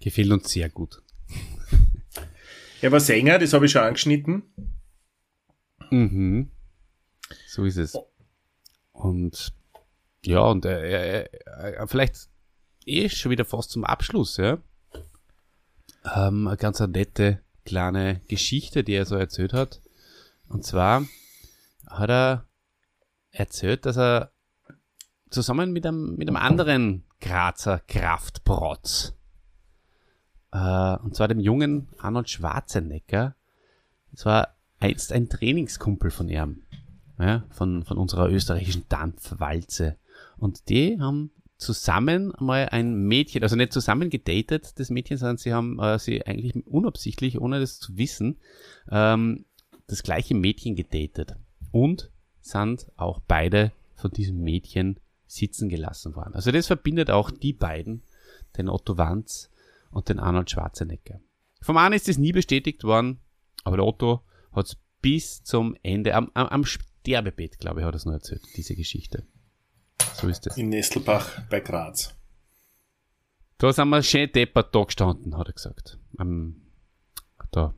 Gefällt 0.00 0.30
uns 0.30 0.50
sehr 0.50 0.68
gut. 0.68 1.00
Er 2.82 2.92
war 2.92 3.00
Sänger, 3.00 3.38
das 3.38 3.52
habe 3.52 3.66
ich 3.66 3.72
schon 3.72 3.82
angeschnitten. 3.82 4.42
Mhm. 5.90 6.50
So 7.46 7.64
ist 7.64 7.76
es. 7.76 7.96
Und 8.92 9.54
ja, 10.24 10.40
und 10.40 10.64
äh, 10.64 11.22
äh, 11.22 11.28
äh, 11.46 11.86
vielleicht 11.86 12.28
eh 12.84 13.08
schon 13.08 13.30
wieder 13.30 13.44
fast 13.44 13.70
zum 13.70 13.84
Abschluss, 13.84 14.36
ja. 14.36 14.58
Ähm, 16.04 16.48
eine 16.48 16.56
ganz 16.56 16.80
eine 16.80 16.92
nette 16.92 17.40
kleine 17.64 18.20
Geschichte, 18.28 18.84
die 18.84 18.94
er 18.94 19.06
so 19.06 19.16
erzählt 19.16 19.52
hat. 19.52 19.80
Und 20.48 20.64
zwar 20.64 21.06
hat 21.98 22.10
er 22.10 22.46
erzählt, 23.30 23.86
dass 23.86 23.96
er 23.96 24.32
zusammen 25.30 25.72
mit 25.72 25.86
einem, 25.86 26.16
mit 26.16 26.28
einem 26.28 26.36
anderen 26.36 27.04
Grazer 27.20 27.80
Kraftprotz, 27.80 29.14
äh, 30.52 30.96
und 30.96 31.14
zwar 31.14 31.28
dem 31.28 31.40
jungen 31.40 31.88
Arnold 31.98 32.28
Schwarzenegger, 32.28 33.34
das 34.10 34.26
war 34.26 34.56
einst 34.78 35.12
ein 35.12 35.28
Trainingskumpel 35.28 36.10
von 36.10 36.28
ihm, 36.28 36.62
ja, 37.18 37.44
von, 37.50 37.84
von 37.84 37.96
unserer 37.96 38.28
österreichischen 38.28 38.88
Dampfwalze. 38.88 39.96
Und 40.36 40.68
die 40.68 41.00
haben 41.00 41.30
zusammen 41.56 42.32
mal 42.38 42.68
ein 42.70 43.06
Mädchen, 43.06 43.42
also 43.42 43.56
nicht 43.56 43.72
zusammen 43.72 44.10
gedatet, 44.10 44.78
das 44.78 44.90
Mädchen, 44.90 45.16
sondern 45.16 45.36
sie 45.36 45.54
haben 45.54 45.78
äh, 45.78 45.98
sie 45.98 46.26
eigentlich 46.26 46.66
unabsichtlich, 46.66 47.40
ohne 47.40 47.60
das 47.60 47.78
zu 47.78 47.96
wissen, 47.96 48.38
ähm, 48.90 49.44
das 49.86 50.02
gleiche 50.02 50.34
Mädchen 50.34 50.74
gedatet. 50.74 51.36
Und 51.72 52.10
sind 52.40 52.90
auch 52.96 53.20
beide 53.26 53.72
von 53.94 54.10
diesem 54.10 54.42
Mädchen 54.42 54.98
sitzen 55.26 55.68
gelassen 55.68 56.14
worden. 56.14 56.34
Also 56.34 56.52
das 56.52 56.66
verbindet 56.66 57.10
auch 57.10 57.30
die 57.30 57.52
beiden, 57.52 58.02
den 58.56 58.68
Otto 58.68 58.98
Wanz 58.98 59.50
und 59.90 60.08
den 60.08 60.18
Arnold 60.18 60.50
Schwarzenegger. 60.50 61.20
Vom 61.62 61.76
einen 61.76 61.94
ist 61.94 62.08
es 62.08 62.18
nie 62.18 62.32
bestätigt 62.32 62.84
worden, 62.84 63.20
aber 63.64 63.76
der 63.76 63.86
Otto 63.86 64.22
hat 64.52 64.66
es 64.66 64.76
bis 65.00 65.42
zum 65.42 65.76
Ende, 65.82 66.14
am, 66.14 66.30
am, 66.34 66.48
am 66.48 66.64
Sterbebett, 66.64 67.58
glaube 67.58 67.80
ich, 67.80 67.86
hat 67.86 67.94
er 67.94 67.96
es 67.96 68.04
nur 68.04 68.14
erzählt, 68.14 68.42
diese 68.56 68.74
Geschichte. 68.74 69.24
So 70.14 70.28
ist 70.28 70.46
es. 70.46 70.56
In 70.56 70.68
Nestelbach 70.68 71.42
bei 71.48 71.60
Graz. 71.60 72.14
Da 73.58 73.72
sind 73.72 73.88
wir 73.88 74.02
schön 74.02 74.30
deppert 74.32 74.74
da 74.74 74.84
gestanden, 74.84 75.36
hat 75.36 75.46
er 75.46 75.52
gesagt. 75.52 75.98
Am, 76.18 76.60
da. 77.52 77.74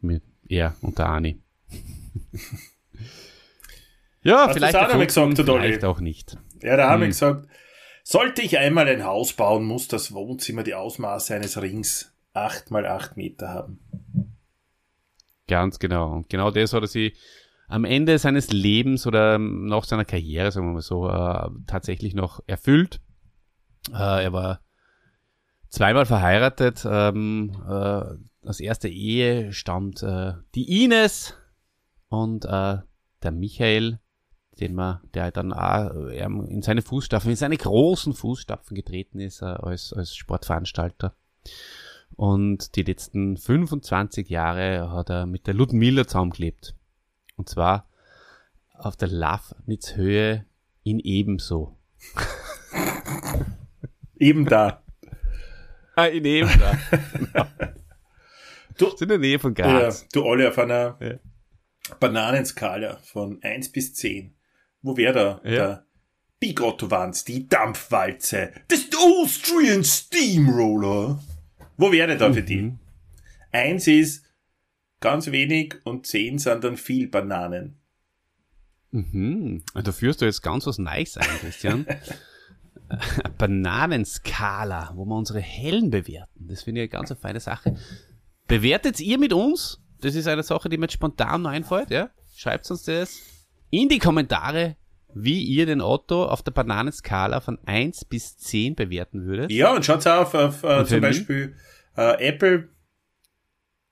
Mit 0.00 0.22
er 0.48 0.74
und 0.80 0.98
der 0.98 1.10
Ani. 1.10 1.40
ja, 4.22 4.46
Hast 4.46 4.54
vielleicht 4.54 4.76
auch 4.76 4.98
gesagt, 4.98 5.36
vielleicht 5.36 5.84
auch 5.84 6.00
nicht. 6.00 6.36
Ja, 6.62 6.76
da 6.76 6.90
haben 6.90 7.00
wir 7.00 7.06
Hm. 7.06 7.10
gesagt, 7.10 7.48
sollte 8.04 8.42
ich 8.42 8.58
einmal 8.58 8.88
ein 8.88 9.04
Haus 9.04 9.32
bauen, 9.32 9.64
muss 9.64 9.88
das 9.88 10.12
Wohnzimmer 10.12 10.62
die 10.62 10.74
Ausmaße 10.74 11.34
eines 11.34 11.60
Rings 11.60 12.12
8 12.34 12.70
mal 12.70 12.86
8 12.86 13.16
Meter 13.16 13.48
haben. 13.48 13.80
Ganz 15.48 15.78
genau. 15.78 16.12
Und 16.12 16.28
genau 16.28 16.50
das 16.50 16.72
hat 16.72 16.82
er 16.82 16.86
sich 16.86 17.16
am 17.68 17.84
Ende 17.84 18.18
seines 18.18 18.50
Lebens 18.50 19.06
oder 19.06 19.38
nach 19.38 19.84
seiner 19.84 20.04
Karriere, 20.04 20.50
sagen 20.50 20.68
wir 20.68 20.74
mal 20.74 20.82
so, 20.82 21.08
äh, 21.08 21.48
tatsächlich 21.66 22.14
noch 22.14 22.40
erfüllt. 22.46 23.00
Äh, 23.92 24.24
er 24.24 24.32
war 24.32 24.60
zweimal 25.68 26.06
verheiratet. 26.06 26.84
Ähm, 26.88 27.52
äh, 27.68 28.02
aus 28.46 28.60
erster 28.60 28.88
Ehe 28.88 29.52
stammt 29.52 30.02
äh, 30.02 30.32
die 30.54 30.84
Ines 30.84 31.34
und 32.08 32.44
äh, 32.44 32.78
der 33.22 33.32
Michael, 33.32 33.98
den 34.60 34.74
man, 34.74 35.00
der 35.14 35.30
dann 35.30 35.52
auch 35.52 35.94
äh, 36.08 36.24
in 36.24 36.62
seine 36.62 36.82
Fußstapfen, 36.82 37.30
in 37.30 37.36
seine 37.36 37.56
großen 37.56 38.14
Fußstapfen 38.14 38.74
getreten 38.74 39.20
ist 39.20 39.42
äh, 39.42 39.46
als, 39.46 39.92
als 39.92 40.14
Sportveranstalter. 40.14 41.14
Und 42.16 42.76
die 42.76 42.82
letzten 42.82 43.36
25 43.36 44.28
Jahre 44.28 44.92
hat 44.92 45.10
er 45.10 45.26
mit 45.26 45.46
der 45.46 45.54
Ludmilla 45.54 46.06
zusammengelebt. 46.06 46.74
Und 47.36 47.48
zwar 47.48 47.88
auf 48.74 48.96
der 48.96 49.08
Lafnitz-Höhe 49.08 50.44
in 50.82 50.98
Ebenso. 50.98 51.76
Eben 54.18 54.44
da. 54.44 54.82
Ah, 55.94 56.06
in 56.06 56.24
Ebenso. 56.24 56.64
Du, 58.80 58.88
in 58.98 59.08
der 59.08 59.18
Nähe 59.18 59.38
von 59.38 59.52
oder, 59.52 59.62
Graz. 59.62 60.08
du 60.08 60.24
Olli, 60.24 60.46
auf 60.46 60.58
einer 60.58 60.96
Ja. 61.00 61.14
Bananenskala 61.98 62.98
von 62.98 63.42
1 63.42 63.72
bis 63.72 63.94
10. 63.94 64.34
Wo 64.82 64.96
wäre 64.96 65.12
da 65.42 65.48
Ja. 65.48 65.50
der 65.56 65.86
Big 66.38 66.60
Otto 66.60 66.90
Wanz, 66.90 67.24
die 67.24 67.48
Dampfwalze, 67.48 68.52
das 68.68 68.86
Austrian 68.96 69.84
Steamroller? 69.84 71.22
Wo 71.76 71.92
wäre 71.92 72.16
da 72.16 72.32
für 72.32 72.42
die? 72.42 72.62
Mhm. 72.62 72.78
Eins 73.52 73.86
ist 73.86 74.24
ganz 75.00 75.30
wenig 75.30 75.74
und 75.84 76.06
zehn 76.06 76.38
sind 76.38 76.62
dann 76.64 76.76
viel 76.76 77.08
Bananen. 77.08 77.78
Mhm. 78.90 79.62
Da 79.74 79.92
führst 79.92 80.20
du 80.20 80.24
jetzt 80.26 80.42
ganz 80.42 80.66
was 80.66 80.78
Neues 80.78 81.16
ein, 81.16 81.26
Christian. 81.40 81.86
Bananenskala, 83.38 84.92
wo 84.96 85.04
wir 85.04 85.14
unsere 85.16 85.40
Hellen 85.40 85.90
bewerten. 85.90 86.48
Das 86.48 86.62
finde 86.64 86.80
ich 86.80 86.84
eine 86.84 86.88
ganz 86.98 87.10
eine 87.10 87.20
feine 87.20 87.40
Sache. 87.40 87.76
Bewertet 88.46 89.00
ihr 89.00 89.18
mit 89.18 89.32
uns? 89.32 89.80
Das 90.00 90.14
ist 90.14 90.26
eine 90.26 90.42
Sache, 90.42 90.68
die 90.68 90.76
mir 90.78 90.84
jetzt 90.84 90.94
spontan 90.94 91.46
einfällt, 91.46 91.90
ja? 91.90 92.10
Schreibt 92.36 92.70
uns 92.70 92.84
das 92.84 93.20
in 93.70 93.88
die 93.88 93.98
Kommentare, 93.98 94.76
wie 95.14 95.42
ihr 95.42 95.66
den 95.66 95.80
Otto 95.80 96.24
auf 96.24 96.42
der 96.42 96.52
Bananenskala 96.52 97.40
von 97.40 97.58
1 97.66 98.04
bis 98.06 98.36
10 98.38 98.74
bewerten 98.76 99.24
würdet. 99.26 99.50
Ja, 99.50 99.74
und 99.74 99.84
schaut's 99.84 100.06
auf, 100.06 100.34
auf 100.34 100.62
äh, 100.64 100.84
zum? 100.86 101.00
Beispiel 101.00 101.56
äh, 101.96 102.28
Apple 102.28 102.68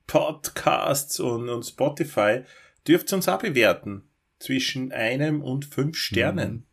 Podcasts 0.06 1.20
und, 1.20 1.48
und 1.48 1.64
Spotify. 1.64 2.42
Dürft 2.86 3.12
uns 3.12 3.28
auch 3.28 3.38
bewerten. 3.38 4.04
Zwischen 4.38 4.92
einem 4.92 5.42
und 5.42 5.64
fünf 5.64 5.96
Sternen 5.96 6.52
Mhm. 6.52 6.64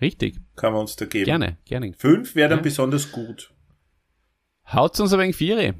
Richtig. 0.00 0.36
kann 0.56 0.72
man 0.72 0.82
uns 0.82 0.96
da 0.96 1.04
geben. 1.06 1.24
Gerne, 1.26 1.58
gerne. 1.64 1.92
Fünf 1.98 2.34
wäre 2.34 2.48
dann 2.48 2.58
Ja. 2.60 2.62
besonders 2.62 3.10
gut. 3.12 3.52
Haut's 4.72 5.00
uns 5.00 5.12
ein 5.12 5.18
wenig 5.18 5.36
Viere. 5.36 5.74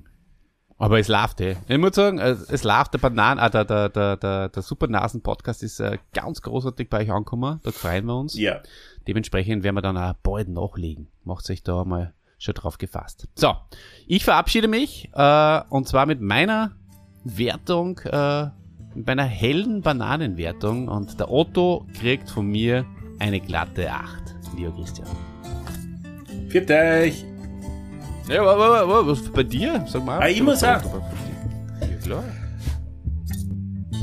Aber 0.79 1.01
es 1.01 1.09
läuft, 1.09 1.41
eh. 1.41 1.57
Ich 1.67 1.77
muss 1.79 1.97
sagen, 1.97 2.19
es 2.19 2.63
läuft, 2.63 2.95
der 2.95 2.99
Bananen, 2.99 3.41
ah, 3.41 3.49
der, 3.49 3.65
der, 3.65 3.89
der, 3.89 4.17
der, 4.17 4.49
der 4.49 4.63
Supernasen-Podcast 4.63 5.65
ist 5.65 5.81
äh, 5.81 5.99
ganz 6.15 6.41
großartig 6.41 6.89
bei 6.89 7.03
euch 7.03 7.11
angekommen. 7.11 7.59
Da 7.65 7.73
freuen 7.73 8.07
wir 8.07 8.17
uns. 8.17 8.39
Ja. 8.39 8.63
Dementsprechend 9.09 9.65
werden 9.65 9.75
wir 9.75 9.83
dann 9.83 9.97
auch 9.99 10.15
bald 10.23 10.49
nachlegen. 10.49 11.09
Macht 11.25 11.51
euch 11.51 11.65
da 11.65 11.85
mal 11.85 12.15
schon 12.39 12.55
drauf 12.55 12.79
gefasst. 12.79 13.27
So, 13.35 13.57
ich 14.07 14.25
verabschiede 14.25 14.69
mich 14.69 15.11
äh, 15.15 15.61
und 15.69 15.89
zwar 15.89 16.07
mit 16.07 16.21
meiner 16.21 16.77
Wertung, 17.25 17.99
äh, 18.05 18.47
mit 18.95 19.07
meiner 19.07 19.25
hellen 19.25 19.83
Bananenwertung 19.83 20.87
und 20.87 21.19
der 21.19 21.31
Otto 21.31 21.87
kriegt 21.99 22.31
von 22.31 22.47
mir 22.47 22.87
eine 23.19 23.41
glatte 23.41 23.91
8, 23.91 24.23
lieber 24.57 24.73
Christian. 24.77 25.09
Für 26.49 26.65
euch. 26.69 27.28
Ja, 28.29 28.45
wa- 28.45 28.59
wa- 28.59 28.89
wa- 28.89 29.07
was 29.07 29.23
bei 29.31 29.43
dir? 29.43 29.85
Sag 29.89 30.05
mal. 30.05 30.19
Ah, 30.21 30.29
ich 30.29 30.43
muss 30.43 30.63
auch. 30.63 30.67
Ja, 30.67 30.83
klar. 32.03 32.25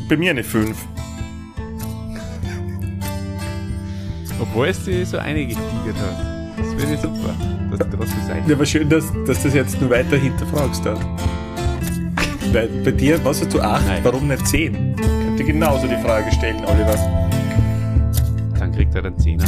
Bei 0.09 0.17
mir 0.17 0.31
eine 0.31 0.43
fünf. 0.43 0.77
Obwohl 4.39 4.67
es 4.67 4.83
dir 4.83 5.05
so 5.05 5.17
einige 5.17 5.49
getigert 5.55 5.95
hat. 5.97 6.57
Das 6.57 6.91
ich 6.91 6.99
super, 6.99 7.33
dass 7.77 7.89
du 7.89 7.97
das 7.97 8.15
gesagt. 8.15 8.47
Ja, 8.47 8.55
aber 8.55 8.65
schön, 8.65 8.89
dass, 8.89 9.05
dass 9.27 9.37
du 9.39 9.43
das 9.45 9.53
jetzt 9.53 9.79
nur 9.81 9.89
weiter 9.89 10.17
hinterfragst. 10.17 10.85
Da. 10.85 10.95
Weil 12.51 12.67
bei 12.83 12.91
dir, 12.91 13.23
was 13.23 13.41
hast 13.41 13.53
du 13.53 13.61
acht? 13.61 13.85
Nein. 13.87 14.03
Warum 14.03 14.27
nicht 14.27 14.47
zehn? 14.47 14.95
Könnte 14.95 15.43
genauso 15.43 15.87
die 15.87 15.97
Frage 15.97 16.31
stellen, 16.31 16.63
Oliver. 16.65 17.29
Dann 18.59 18.71
kriegt 18.71 18.93
er 18.95 19.01
den 19.03 19.17
Zehner. 19.19 19.45